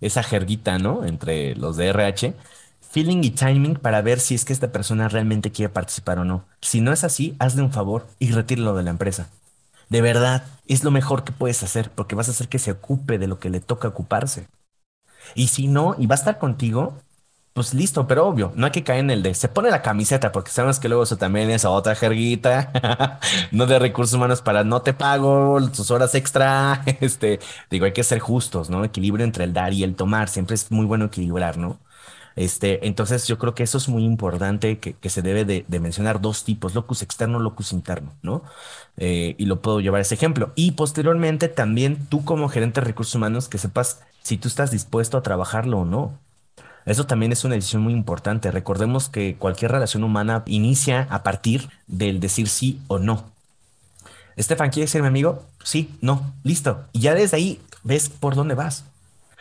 esa 0.00 0.22
jerguita, 0.22 0.78
¿no? 0.78 1.04
Entre 1.04 1.54
los 1.54 1.76
de 1.76 1.88
RH, 1.88 2.34
feeling 2.90 3.22
y 3.22 3.30
timing 3.30 3.74
para 3.76 4.02
ver 4.02 4.20
si 4.20 4.34
es 4.34 4.44
que 4.44 4.52
esta 4.52 4.72
persona 4.72 5.08
realmente 5.08 5.52
quiere 5.52 5.72
participar 5.72 6.18
o 6.18 6.24
no. 6.24 6.46
Si 6.60 6.80
no 6.80 6.92
es 6.92 7.04
así, 7.04 7.36
hazle 7.38 7.62
un 7.62 7.72
favor 7.72 8.06
y 8.18 8.32
retíralo 8.32 8.74
de 8.74 8.82
la 8.82 8.90
empresa. 8.90 9.30
De 9.88 10.02
verdad, 10.02 10.44
es 10.66 10.84
lo 10.84 10.90
mejor 10.90 11.24
que 11.24 11.32
puedes 11.32 11.62
hacer 11.62 11.90
porque 11.90 12.14
vas 12.14 12.28
a 12.28 12.32
hacer 12.32 12.48
que 12.48 12.58
se 12.58 12.72
ocupe 12.72 13.18
de 13.18 13.26
lo 13.26 13.38
que 13.38 13.50
le 13.50 13.60
toca 13.60 13.88
ocuparse. 13.88 14.48
Y 15.34 15.48
si 15.48 15.68
no, 15.68 15.94
y 15.98 16.06
va 16.06 16.14
a 16.14 16.18
estar 16.18 16.38
contigo, 16.38 16.94
pues 17.54 17.74
listo, 17.74 18.06
pero 18.06 18.26
obvio, 18.26 18.52
no 18.56 18.66
hay 18.66 18.72
que 18.72 18.84
caer 18.84 19.00
en 19.00 19.10
el 19.10 19.22
de 19.22 19.34
se 19.34 19.48
pone 19.48 19.70
la 19.70 19.82
camiseta, 19.82 20.32
porque 20.32 20.50
sabemos 20.50 20.78
que 20.80 20.88
luego 20.88 21.04
eso 21.04 21.16
también 21.16 21.50
es 21.50 21.64
otra 21.64 21.94
jerguita, 21.96 22.72
no 23.52 23.66
de 23.66 23.78
recursos 23.78 24.14
humanos 24.14 24.42
para 24.42 24.64
no 24.64 24.82
te 24.82 24.94
pago 24.94 25.58
tus 25.70 25.90
horas 25.90 26.14
extra. 26.14 26.82
Este, 27.00 27.40
digo, 27.70 27.86
hay 27.86 27.92
que 27.92 28.04
ser 28.04 28.20
justos, 28.20 28.70
¿no? 28.70 28.84
Equilibrio 28.84 29.24
entre 29.24 29.44
el 29.44 29.52
dar 29.52 29.72
y 29.72 29.84
el 29.84 29.96
tomar, 29.96 30.28
siempre 30.28 30.54
es 30.54 30.70
muy 30.70 30.86
bueno 30.86 31.06
equilibrar, 31.06 31.56
¿no? 31.58 31.78
Este, 32.38 32.86
entonces 32.86 33.26
yo 33.26 33.36
creo 33.36 33.56
que 33.56 33.64
eso 33.64 33.78
es 33.78 33.88
muy 33.88 34.04
importante 34.04 34.78
que, 34.78 35.10
se 35.10 35.22
debe 35.22 35.44
de, 35.44 35.80
mencionar 35.80 36.20
dos 36.20 36.44
tipos, 36.44 36.72
locus 36.72 37.02
externo, 37.02 37.40
locus 37.40 37.72
interno, 37.72 38.12
¿no? 38.22 38.44
Eh, 38.96 39.34
y 39.38 39.46
lo 39.46 39.60
puedo 39.60 39.80
llevar 39.80 39.98
a 39.98 40.02
ese 40.02 40.14
ejemplo. 40.14 40.52
Y 40.54 40.70
posteriormente 40.72 41.48
también 41.48 42.06
tú 42.06 42.24
como 42.24 42.48
gerente 42.48 42.80
de 42.80 42.86
recursos 42.86 43.16
humanos 43.16 43.48
que 43.48 43.58
sepas 43.58 44.02
si 44.22 44.36
tú 44.36 44.46
estás 44.46 44.70
dispuesto 44.70 45.18
a 45.18 45.22
trabajarlo 45.22 45.80
o 45.80 45.84
no. 45.84 46.16
Eso 46.86 47.06
también 47.06 47.32
es 47.32 47.42
una 47.42 47.56
decisión 47.56 47.82
muy 47.82 47.92
importante. 47.92 48.52
Recordemos 48.52 49.08
que 49.08 49.34
cualquier 49.34 49.72
relación 49.72 50.04
humana 50.04 50.44
inicia 50.46 51.08
a 51.10 51.24
partir 51.24 51.68
del 51.88 52.20
decir 52.20 52.48
sí 52.48 52.80
o 52.86 53.00
no. 53.00 53.32
Estefan, 54.36 54.70
¿quieres 54.70 54.92
ser 54.92 55.02
mi 55.02 55.08
amigo? 55.08 55.44
Sí, 55.64 55.90
no, 56.00 56.32
listo. 56.44 56.84
Y 56.92 57.00
ya 57.00 57.14
desde 57.14 57.36
ahí 57.36 57.60
ves 57.82 58.08
por 58.08 58.36
dónde 58.36 58.54
vas. 58.54 58.84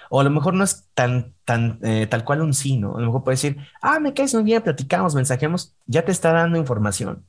O 0.10 0.22
a 0.22 0.24
lo 0.24 0.30
mejor 0.30 0.54
no 0.54 0.64
es 0.64 0.88
tan, 0.94 1.34
tan, 1.46 1.80
eh, 1.84 2.08
tal 2.08 2.24
cual 2.24 2.42
un 2.42 2.54
sí, 2.54 2.78
¿no? 2.78 2.98
A 2.98 3.00
lo 3.00 3.08
mejor 3.08 3.24
puedes 3.24 3.42
decir, 3.42 3.58
ah, 3.82 4.00
me 4.00 4.14
caes 4.14 4.34
muy 4.34 4.44
bien, 4.44 4.62
platicamos, 4.62 5.16
mensajeamos, 5.16 5.76
ya 5.86 6.04
te 6.04 6.12
está 6.12 6.32
dando 6.32 6.58
información. 6.58 7.26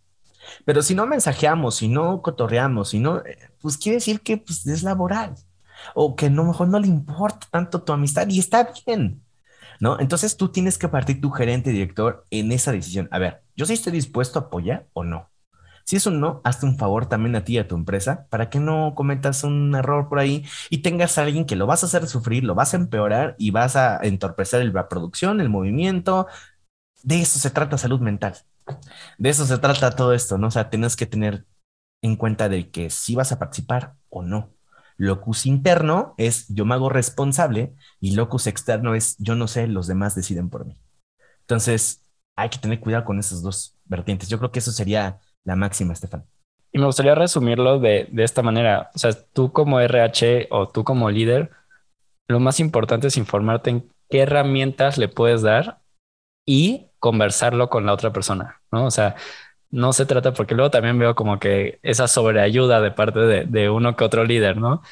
Pero 0.65 0.83
si 0.83 0.95
no 0.95 1.07
mensajeamos, 1.07 1.77
si 1.77 1.89
no 1.89 2.23
cotorreamos, 2.23 2.91
si 2.91 3.01
no, 3.01 3.19
eh, 3.19 3.39
pues 3.61 3.77
quiere 3.77 3.97
decir 3.97 4.21
que 4.21 4.39
pues, 4.39 4.67
es 4.67 4.83
laboral. 4.83 5.35
O 5.95 6.17
que 6.17 6.27
a 6.27 6.31
lo 6.31 6.45
mejor 6.45 6.69
no 6.69 6.79
le 6.79 6.89
importa 6.89 7.47
tanto 7.51 7.83
tu 7.83 7.93
amistad 7.93 8.29
y 8.29 8.39
está 8.39 8.73
bien. 8.87 9.23
¿no? 9.81 10.01
Entonces 10.01 10.37
tú 10.37 10.49
tienes 10.49 10.79
que 10.79 10.89
partir 10.89 11.21
tu 11.21 11.31
gerente 11.31 11.71
director 11.71 12.25
en 12.31 12.53
esa 12.53 12.73
decisión. 12.73 13.09
A 13.11 13.19
ver, 13.19 13.43
yo 13.57 13.67
sí 13.67 13.75
estoy 13.75 13.93
dispuesto 13.93 14.39
a 14.39 14.43
apoyar 14.43 14.87
o 14.93 15.05
no. 15.05 15.29
Si 15.89 15.97
es 15.97 16.05
un 16.05 16.21
no, 16.21 16.43
hazte 16.45 16.67
un 16.67 16.77
favor 16.77 17.07
también 17.07 17.35
a 17.35 17.45
ti 17.45 17.55
y 17.55 17.59
a 17.59 17.67
tu 17.67 17.75
empresa 17.75 18.27
para 18.29 18.51
que 18.51 18.61
no 18.61 18.95
cometas 18.95 19.43
un 19.43 19.75
error 19.75 20.11
por 20.11 20.19
ahí 20.19 20.45
y 20.69 20.83
tengas 20.83 21.17
a 21.17 21.23
alguien 21.23 21.47
que 21.47 21.57
lo 21.57 21.67
vas 21.67 21.83
a 21.83 21.87
hacer 21.87 22.07
sufrir, 22.07 22.45
lo 22.45 22.55
vas 22.55 22.75
a 22.75 22.77
empeorar 22.77 23.37
y 23.39 23.53
vas 23.53 23.75
a 23.75 23.99
entorpecer 24.03 24.67
la 24.67 24.87
producción, 24.87 25.41
el 25.41 25.49
movimiento. 25.49 26.27
De 27.03 27.23
eso 27.23 27.39
se 27.39 27.49
trata 27.49 27.79
salud 27.79 28.01
mental. 28.01 28.37
De 29.17 29.31
eso 29.31 29.47
se 29.47 29.57
trata 29.57 29.97
todo 29.97 30.13
esto, 30.13 30.37
¿no? 30.37 30.49
O 30.49 30.51
sea, 30.51 30.69
tienes 30.69 30.95
que 30.95 31.07
tener 31.07 31.47
en 32.03 32.17
cuenta 32.17 32.51
de 32.51 32.71
que 32.71 32.91
si 32.91 33.15
vas 33.15 33.33
a 33.33 33.39
participar 33.39 33.95
o 34.11 34.23
no. 34.23 34.53
Locus 34.99 35.47
interno 35.47 36.15
es 36.19 36.49
yo 36.49 36.67
me 36.67 36.75
hago 36.75 36.91
responsable 36.91 37.75
y 37.99 38.15
locus 38.15 38.47
externo 38.47 38.95
es 38.95 39.17
yo 39.19 39.37
no 39.37 39.49
sé, 39.49 39.67
los 39.69 39.87
demás 39.87 40.15
deciden 40.15 40.51
por 40.51 40.67
mí. 40.67 40.79
Entonces, 41.41 42.05
hay 42.37 42.51
que 42.51 42.59
tener 42.59 42.79
cuidado 42.81 43.07
con 43.07 43.19
esas 43.19 43.41
dos 43.41 43.79
vertientes. 43.87 44.29
Yo 44.29 44.39
creo 44.39 44.53
que 44.53 44.59
eso 44.59 44.71
sería 44.71 45.19
la 45.45 45.57
máxima, 45.57 45.93
Estefan. 45.93 46.25
Y 46.73 46.79
me 46.79 46.87
gustaría 46.87 47.15
resumirlo 47.15 47.79
de, 47.79 48.09
de 48.11 48.25
esta 48.25 48.43
manera. 48.43 48.91
O 48.95 48.99
sea, 48.99 49.13
tú 49.33 49.53
como 49.53 49.81
RH 49.81 50.49
o 50.51 50.69
tú 50.69 50.85
como 50.85 51.11
líder, 51.11 51.51
lo 52.29 52.41
más 52.41 52.61
importante 52.61 53.07
es 53.09 53.17
informarte 53.17 53.71
en 53.71 53.91
qué 54.11 54.21
herramientas 54.21 54.99
le 54.99 55.09
puedes 55.09 55.43
dar 55.43 55.81
y 56.47 56.89
conversarlo 56.99 57.69
con 57.71 57.87
la 57.87 57.93
otra 57.93 58.13
persona, 58.13 58.61
¿no? 58.73 58.87
O 58.87 58.91
sea, 58.91 59.17
no 59.71 59.93
se 59.93 60.07
trata, 60.07 60.33
porque 60.33 60.55
luego 60.55 60.71
también 60.71 60.99
veo 60.99 61.15
como 61.15 61.39
que 61.39 61.79
esa 61.83 62.09
sobreayuda 62.09 62.81
de 62.81 62.91
parte 62.91 63.21
de, 63.21 63.71
uno 63.71 63.97
que 63.97 64.05
otro 64.05 64.25
líder, 64.25 64.57
¿no? 64.57 64.83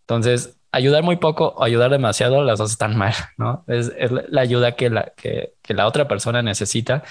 Entonces, 0.00 0.58
ayudar 0.72 1.02
muy 1.02 1.16
poco 1.16 1.54
o 1.56 1.64
ayudar 1.64 1.90
demasiado, 1.90 2.44
las 2.44 2.58
dos 2.58 2.72
están 2.72 2.96
mal, 2.96 3.14
¿no? 3.38 3.64
Es, 3.66 3.92
la 4.28 4.40
ayuda 4.42 4.72
que 4.76 4.90
la, 4.90 5.12
que, 5.16 5.54
la 5.68 5.86
otra 5.86 6.08
persona 6.08 6.42
necesita. 6.42 7.02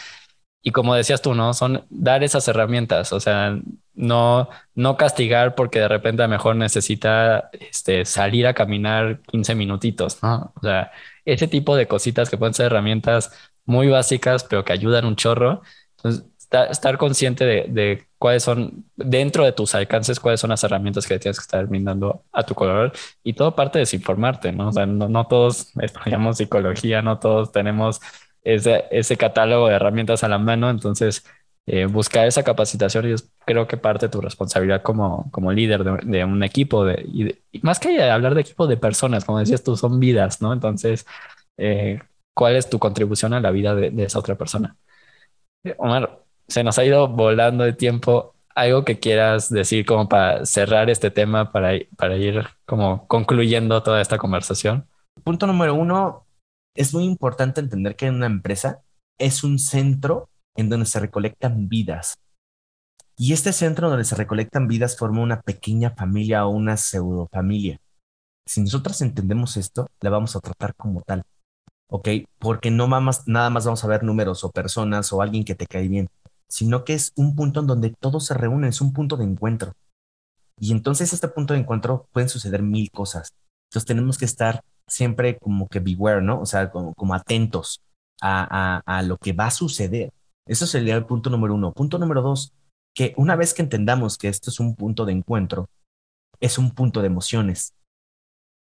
Y 0.68 0.72
como 0.72 0.96
decías 0.96 1.22
tú, 1.22 1.36
¿no? 1.36 1.54
Son 1.54 1.86
dar 1.92 2.24
esas 2.24 2.48
herramientas, 2.48 3.14
o 3.14 3.20
sea, 3.20 3.56
no, 3.94 4.50
no 4.74 4.98
castigar 4.98 5.54
porque 5.54 5.80
de 5.80 5.88
repente 5.88 6.24
a 6.24 6.26
lo 6.26 6.32
mejor 6.32 6.56
necesita 6.56 7.52
este, 7.52 8.04
salir 8.04 8.48
a 8.48 8.56
caminar 8.56 9.22
15 9.28 9.54
minutitos, 9.54 10.24
¿no? 10.24 10.52
O 10.56 10.62
sea, 10.62 10.92
ese 11.24 11.48
tipo 11.48 11.76
de 11.76 11.88
cositas 11.88 12.32
que 12.32 12.38
pueden 12.38 12.56
ser 12.56 12.66
herramientas 12.66 13.32
muy 13.66 13.90
básicas, 13.90 14.44
pero 14.44 14.66
que 14.66 14.74
ayudan 14.74 15.06
un 15.06 15.16
chorro. 15.16 15.62
Entonces, 15.98 16.26
estar, 16.72 16.98
consciente 16.98 17.46
de, 17.46 18.08
cuáles 18.18 18.42
son, 18.42 18.86
dentro 18.96 19.46
de 19.46 19.52
tus 19.52 19.76
alcances, 19.76 20.20
cuáles 20.20 20.40
son 20.40 20.50
las 20.50 20.64
herramientas 20.64 21.06
que 21.06 21.20
tienes 21.20 21.38
que 21.38 21.44
estar 21.44 21.68
brindando 21.68 22.24
a 22.32 22.42
tu 22.42 22.56
colaborador. 22.56 22.94
Y 23.24 23.34
todo 23.34 23.56
parte 23.56 23.78
de 23.78 23.82
desinformarte, 23.84 24.52
¿no? 24.52 24.70
O 24.70 24.72
sea, 24.72 24.88
no, 24.88 25.28
todos 25.28 25.72
estudiamos 25.80 26.38
psicología, 26.38 27.04
no 27.04 27.20
todos 27.20 27.52
tenemos 27.52 28.02
ese, 28.46 28.86
ese 28.92 29.18
catálogo 29.18 29.68
de 29.68 29.76
herramientas 29.76 30.24
a 30.24 30.30
la 30.30 30.38
mano. 30.38 30.70
Entonces, 30.70 31.26
eh, 31.66 31.86
buscar 31.86 32.28
esa 32.28 32.44
capacitación 32.44 33.10
y 33.10 33.16
creo 33.46 33.68
que 33.68 33.78
parte 33.78 34.06
de 34.06 34.12
tu 34.12 34.22
responsabilidad 34.22 34.84
como, 34.84 35.30
como 35.32 35.52
líder 35.52 35.84
de, 35.84 36.24
un 36.24 36.44
equipo 36.44 36.86
de, 36.86 37.04
y, 37.52 37.60
más 37.62 37.80
que 37.80 38.02
hablar 38.04 38.36
de 38.36 38.42
equipo 38.42 38.68
de 38.68 38.78
personas, 38.78 39.26
como 39.26 39.40
decías 39.40 39.64
tú, 39.64 39.76
son 39.76 40.00
vidas, 40.00 40.42
¿no? 40.42 40.54
Entonces, 40.54 41.06
eh, 41.58 42.02
¿cuál 42.34 42.56
es 42.56 42.70
tu 42.70 42.80
contribución 42.80 43.34
a 43.34 43.42
la 43.42 43.52
vida 43.52 43.76
de, 43.76 43.90
de 43.92 44.04
esa 44.04 44.20
otra 44.20 44.36
persona? 44.36 44.78
Omar, 45.78 46.20
se 46.48 46.64
nos 46.64 46.78
ha 46.78 46.86
ido 46.86 47.08
volando 47.08 47.64
de 47.64 47.74
tiempo. 47.74 48.36
¿Algo 48.54 48.86
que 48.86 49.00
quieras 49.00 49.50
decir 49.50 49.86
como 49.86 50.08
para 50.08 50.46
cerrar 50.46 50.90
este 50.90 51.12
tema, 51.12 51.52
para, 51.52 51.74
para 51.98 52.16
ir 52.16 52.46
como 52.66 53.08
concluyendo 53.08 53.84
toda 53.84 54.02
esta 54.02 54.18
conversación? 54.18 54.88
Punto 55.24 55.48
número 55.48 55.74
uno, 55.76 56.25
es 56.76 56.94
muy 56.94 57.06
importante 57.06 57.62
entender 57.62 57.96
que 57.96 58.10
una 58.10 58.26
empresa 58.26 58.82
es 59.18 59.44
un 59.44 59.60
centro 59.60 60.30
en 60.56 60.70
donde 60.70 60.86
se 60.86 61.00
recolectan 61.00 61.68
vidas. 61.68 62.16
Y 63.18 63.34
este 63.34 63.54
centro 63.54 63.90
donde 63.90 64.04
se 64.04 64.16
recolectan 64.16 64.68
vidas 64.68 64.98
forma 64.98 65.22
una 65.22 65.42
pequeña 65.42 65.92
familia 65.92 66.46
o 66.46 66.50
una 66.50 66.78
pseudo 66.78 67.28
familia. 67.32 67.80
Si 68.46 68.62
nosotros 68.62 69.02
entendemos 69.02 69.58
esto, 69.58 69.88
la 70.02 70.10
vamos 70.10 70.36
a 70.36 70.42
tratar 70.42 70.76
como 70.76 71.02
tal. 71.02 71.24
¿Ok? 71.88 72.10
Porque 72.40 72.72
no 72.72 72.88
vamos, 72.88 73.28
nada 73.28 73.50
más 73.50 73.66
vamos 73.66 73.84
a 73.84 73.88
ver 73.88 74.04
números 74.04 74.44
o 74.44 74.52
personas 74.52 75.12
o 75.14 75.22
alguien 75.22 75.44
que 75.44 75.56
te 75.56 75.66
cae 75.66 75.88
bien 75.88 76.10
sino 76.48 76.86
que 76.86 76.94
es 76.94 77.12
un 77.16 77.36
punto 77.36 77.60
en 77.60 77.68
donde 77.68 77.90
todos 77.92 78.26
se 78.26 78.34
reúnen, 78.34 78.70
es 78.70 78.82
un 78.82 78.94
punto 78.94 79.18
de 79.18 79.26
encuentro. 79.26 79.74
Y 80.58 80.72
entonces 80.72 81.12
este 81.14 81.28
punto 81.28 81.54
de 81.54 81.60
encuentro 81.60 82.08
pueden 82.14 82.30
suceder 82.30 82.62
mil 82.62 82.90
cosas. 82.92 83.34
Entonces 83.76 83.88
tenemos 83.88 84.18
que 84.18 84.24
estar 84.24 84.64
siempre 84.88 85.38
como 85.38 85.68
que 85.68 85.82
beware, 85.82 86.22
¿no? 86.22 86.40
O 86.40 86.46
sea, 86.46 86.72
como, 86.72 87.14
atentos 87.14 87.82
a, 88.22 88.82
a, 88.86 89.02
lo 89.02 89.18
que 89.18 89.34
va 89.34 89.48
a 89.48 89.52
suceder. 89.52 90.14
Eso 90.48 90.66
sería 90.66 90.96
el 90.96 91.06
punto 91.06 91.30
número 91.30 91.56
uno. 91.56 91.74
Punto 91.74 92.00
número 92.00 92.22
dos, 92.22 92.54
que 92.96 93.14
una 93.18 93.36
vez 93.36 93.54
que 93.54 93.64
entendamos 93.64 94.18
que 94.18 94.30
esto 94.30 94.50
es 94.50 94.62
un 94.62 94.76
punto 94.76 95.04
de 95.04 95.12
encuentro, 95.12 95.70
es 96.40 96.58
un 96.58 96.72
punto 96.72 97.02
de 97.02 97.08
emociones. 97.08 97.74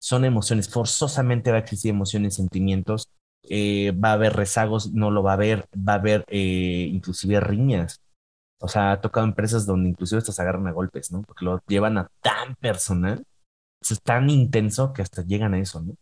Son 0.01 0.25
emociones, 0.25 0.67
forzosamente 0.67 1.51
va 1.51 1.57
a 1.57 1.59
existir 1.59 1.91
emociones, 1.91 2.33
sentimientos, 2.33 3.07
eh, 3.43 3.91
va 3.91 4.09
a 4.09 4.13
haber 4.13 4.33
rezagos, 4.33 4.93
no 4.93 5.11
lo 5.11 5.21
va 5.21 5.31
a 5.31 5.35
haber, 5.35 5.67
va 5.77 5.93
a 5.93 5.97
haber 5.97 6.25
eh, 6.27 6.89
inclusive 6.91 7.39
riñas. 7.39 8.01
O 8.59 8.67
sea, 8.67 8.93
ha 8.93 9.01
tocado 9.01 9.27
empresas 9.27 9.67
donde 9.67 9.89
inclusive 9.89 10.17
estos 10.17 10.39
agarran 10.39 10.65
a 10.65 10.71
golpes, 10.71 11.11
¿no? 11.11 11.21
Porque 11.21 11.45
lo 11.45 11.61
llevan 11.67 11.99
a 11.99 12.09
tan 12.23 12.55
personal, 12.55 13.23
es 13.91 14.01
tan 14.01 14.29
intenso 14.29 14.93
que 14.93 15.01
hasta 15.01 15.23
llegan 15.23 15.53
a 15.53 15.59
eso, 15.59 15.81
¿no? 15.81 15.95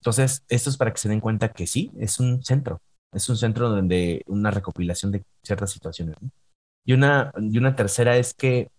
Entonces, 0.00 0.44
esto 0.48 0.70
es 0.70 0.76
para 0.76 0.92
que 0.92 0.98
se 0.98 1.08
den 1.08 1.20
cuenta 1.20 1.52
que 1.52 1.66
sí, 1.66 1.90
es 1.98 2.20
un 2.20 2.44
centro, 2.44 2.80
es 3.12 3.28
un 3.28 3.36
centro 3.36 3.68
donde 3.68 4.22
una 4.26 4.50
recopilación 4.50 5.12
de 5.12 5.24
ciertas 5.42 5.72
situaciones. 5.72 6.16
¿no? 6.20 6.30
Y, 6.84 6.92
una, 6.92 7.32
y 7.36 7.58
una 7.58 7.74
tercera 7.74 8.16
es 8.16 8.32
que 8.34 8.70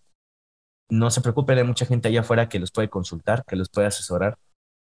no 0.90 1.10
se 1.10 1.20
preocupen, 1.20 1.58
hay 1.58 1.64
mucha 1.64 1.86
gente 1.86 2.08
allá 2.08 2.20
afuera 2.20 2.48
que 2.48 2.58
los 2.58 2.70
puede 2.70 2.88
consultar, 2.88 3.44
que 3.46 3.56
los 3.56 3.68
puede 3.68 3.88
asesorar. 3.88 4.38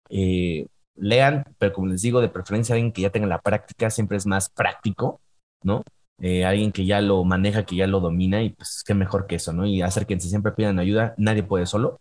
Eh, 0.09 0.67
lean, 0.95 1.45
pero 1.57 1.73
como 1.73 1.87
les 1.87 2.01
digo, 2.01 2.21
de 2.21 2.29
preferencia 2.29 2.75
alguien 2.75 2.91
que 2.91 3.03
ya 3.03 3.09
tenga 3.09 3.27
la 3.27 3.39
práctica, 3.41 3.89
siempre 3.89 4.17
es 4.17 4.25
más 4.25 4.49
práctico, 4.49 5.21
¿no? 5.63 5.83
Eh, 6.19 6.45
alguien 6.45 6.71
que 6.71 6.85
ya 6.85 7.01
lo 7.01 7.23
maneja, 7.23 7.65
que 7.65 7.75
ya 7.75 7.87
lo 7.87 7.99
domina 7.99 8.43
y 8.43 8.51
pues 8.51 8.83
qué 8.85 8.93
mejor 8.93 9.27
que 9.27 9.35
eso, 9.35 9.53
¿no? 9.53 9.65
Y 9.65 9.81
acérquense, 9.81 10.29
siempre 10.29 10.51
pidan 10.51 10.79
ayuda, 10.79 11.15
nadie 11.17 11.43
puede 11.43 11.65
solo. 11.65 11.99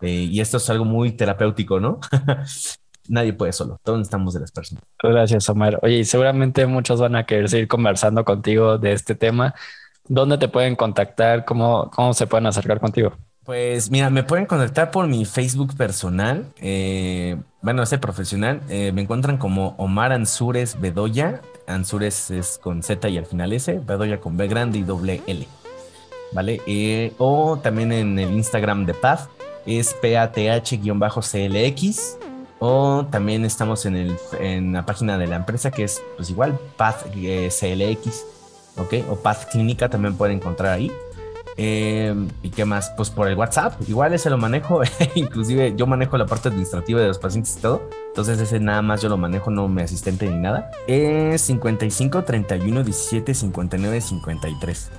Eh, 0.00 0.28
y 0.30 0.40
esto 0.40 0.58
es 0.58 0.68
algo 0.70 0.84
muy 0.84 1.12
terapéutico, 1.12 1.80
¿no? 1.80 2.00
nadie 3.08 3.32
puede 3.32 3.52
solo, 3.52 3.78
todos 3.82 4.00
estamos 4.00 4.34
de 4.34 4.40
las 4.40 4.52
personas. 4.52 4.84
Gracias, 5.02 5.48
Omar. 5.48 5.78
Oye, 5.82 5.98
y 5.98 6.04
seguramente 6.04 6.66
muchos 6.66 7.00
van 7.00 7.16
a 7.16 7.24
querer 7.24 7.48
seguir 7.48 7.68
conversando 7.68 8.24
contigo 8.24 8.78
de 8.78 8.92
este 8.92 9.14
tema. 9.14 9.54
¿Dónde 10.06 10.38
te 10.38 10.48
pueden 10.48 10.76
contactar? 10.76 11.44
¿Cómo, 11.44 11.90
cómo 11.94 12.12
se 12.12 12.26
pueden 12.26 12.46
acercar 12.46 12.80
contigo? 12.80 13.12
Pues 13.44 13.90
mira, 13.90 14.08
me 14.08 14.22
pueden 14.22 14.46
contactar 14.46 14.90
por 14.90 15.06
mi 15.06 15.26
Facebook 15.26 15.76
personal, 15.76 16.46
eh, 16.62 17.36
bueno, 17.60 17.82
ese 17.82 17.98
profesional, 17.98 18.62
eh, 18.70 18.90
me 18.92 19.02
encuentran 19.02 19.36
como 19.36 19.74
Omar 19.76 20.12
Ansures 20.12 20.80
Bedoya, 20.80 21.42
Ansures 21.66 22.30
es 22.30 22.58
con 22.58 22.82
Z 22.82 23.06
y 23.10 23.18
al 23.18 23.26
final 23.26 23.52
S, 23.52 23.80
Bedoya 23.84 24.18
con 24.18 24.38
B 24.38 24.48
grande 24.48 24.78
y 24.78 24.82
doble 24.82 25.20
L, 25.26 25.46
¿vale? 26.32 26.62
Eh, 26.66 27.12
o 27.18 27.58
también 27.58 27.92
en 27.92 28.18
el 28.18 28.32
Instagram 28.32 28.86
de 28.86 28.94
Path, 28.94 29.28
es 29.66 29.94
PATH-CLX, 30.02 31.98
o 32.58 33.06
también 33.10 33.44
estamos 33.44 33.84
en, 33.86 33.96
el, 33.96 34.16
en 34.40 34.72
la 34.72 34.86
página 34.86 35.18
de 35.18 35.26
la 35.26 35.36
empresa 35.36 35.70
que 35.70 35.84
es 35.84 36.02
pues 36.16 36.30
igual, 36.30 36.58
Path 36.76 37.06
CLX, 37.12 38.24
¿ok? 38.76 38.94
O 39.10 39.16
Path 39.16 39.50
Clínica 39.50 39.88
también 39.88 40.16
pueden 40.16 40.38
encontrar 40.38 40.72
ahí. 40.72 40.90
Em, 41.56 42.28
¿Y 42.42 42.50
qué 42.50 42.64
más? 42.64 42.90
Pues 42.96 43.10
por 43.10 43.28
el 43.28 43.36
WhatsApp, 43.36 43.80
igual 43.86 44.12
ese 44.12 44.28
lo 44.28 44.38
manejo, 44.38 44.82
inclusive 45.14 45.74
yo 45.76 45.86
manejo 45.86 46.18
la 46.18 46.26
parte 46.26 46.48
administrativa 46.48 47.00
de 47.00 47.06
los 47.06 47.18
pacientes 47.18 47.56
y 47.58 47.60
todo, 47.60 47.82
entonces 48.08 48.40
ese 48.40 48.58
nada 48.58 48.82
más 48.82 49.02
yo 49.02 49.08
lo 49.08 49.16
manejo, 49.16 49.50
no 49.50 49.68
mi 49.68 49.82
asistente 49.82 50.28
ni 50.28 50.36
nada. 50.36 50.70
Es 50.88 51.42
55 51.42 52.24
31 52.24 52.82
17 52.82 53.34
59 53.34 54.00
53. 54.00 54.90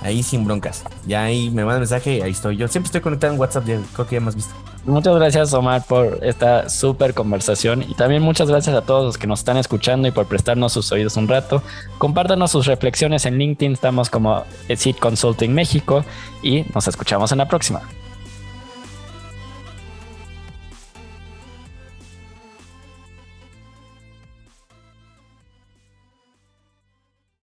Ahí 0.00 0.22
sin 0.22 0.44
broncas. 0.44 0.84
Ya 1.06 1.24
ahí 1.24 1.50
me 1.50 1.64
manda 1.64 1.80
mensaje, 1.80 2.22
ahí 2.22 2.30
estoy 2.30 2.56
yo. 2.56 2.68
Siempre 2.68 2.88
estoy 2.88 3.00
conectado 3.00 3.32
en 3.32 3.40
WhatsApp, 3.40 3.66
ya, 3.66 3.80
creo 3.92 4.06
que 4.06 4.14
ya 4.14 4.18
hemos 4.18 4.34
visto. 4.34 4.54
Muchas 4.84 5.16
gracias, 5.16 5.52
Omar, 5.52 5.84
por 5.86 6.20
esta 6.22 6.68
súper 6.68 7.12
conversación. 7.12 7.82
Y 7.82 7.94
también 7.94 8.22
muchas 8.22 8.48
gracias 8.48 8.74
a 8.74 8.82
todos 8.82 9.04
los 9.04 9.18
que 9.18 9.26
nos 9.26 9.40
están 9.40 9.58
escuchando 9.58 10.08
y 10.08 10.12
por 10.12 10.26
prestarnos 10.26 10.72
sus 10.72 10.90
oídos 10.92 11.16
un 11.16 11.28
rato. 11.28 11.62
Compártanos 11.98 12.52
sus 12.52 12.66
reflexiones 12.66 13.26
en 13.26 13.36
LinkedIn. 13.38 13.72
Estamos 13.72 14.08
como 14.08 14.44
Seed 14.74 14.96
Consulting 14.96 15.52
México 15.52 16.04
y 16.42 16.64
nos 16.74 16.88
escuchamos 16.88 17.32
en 17.32 17.38
la 17.38 17.48
próxima. 17.48 17.82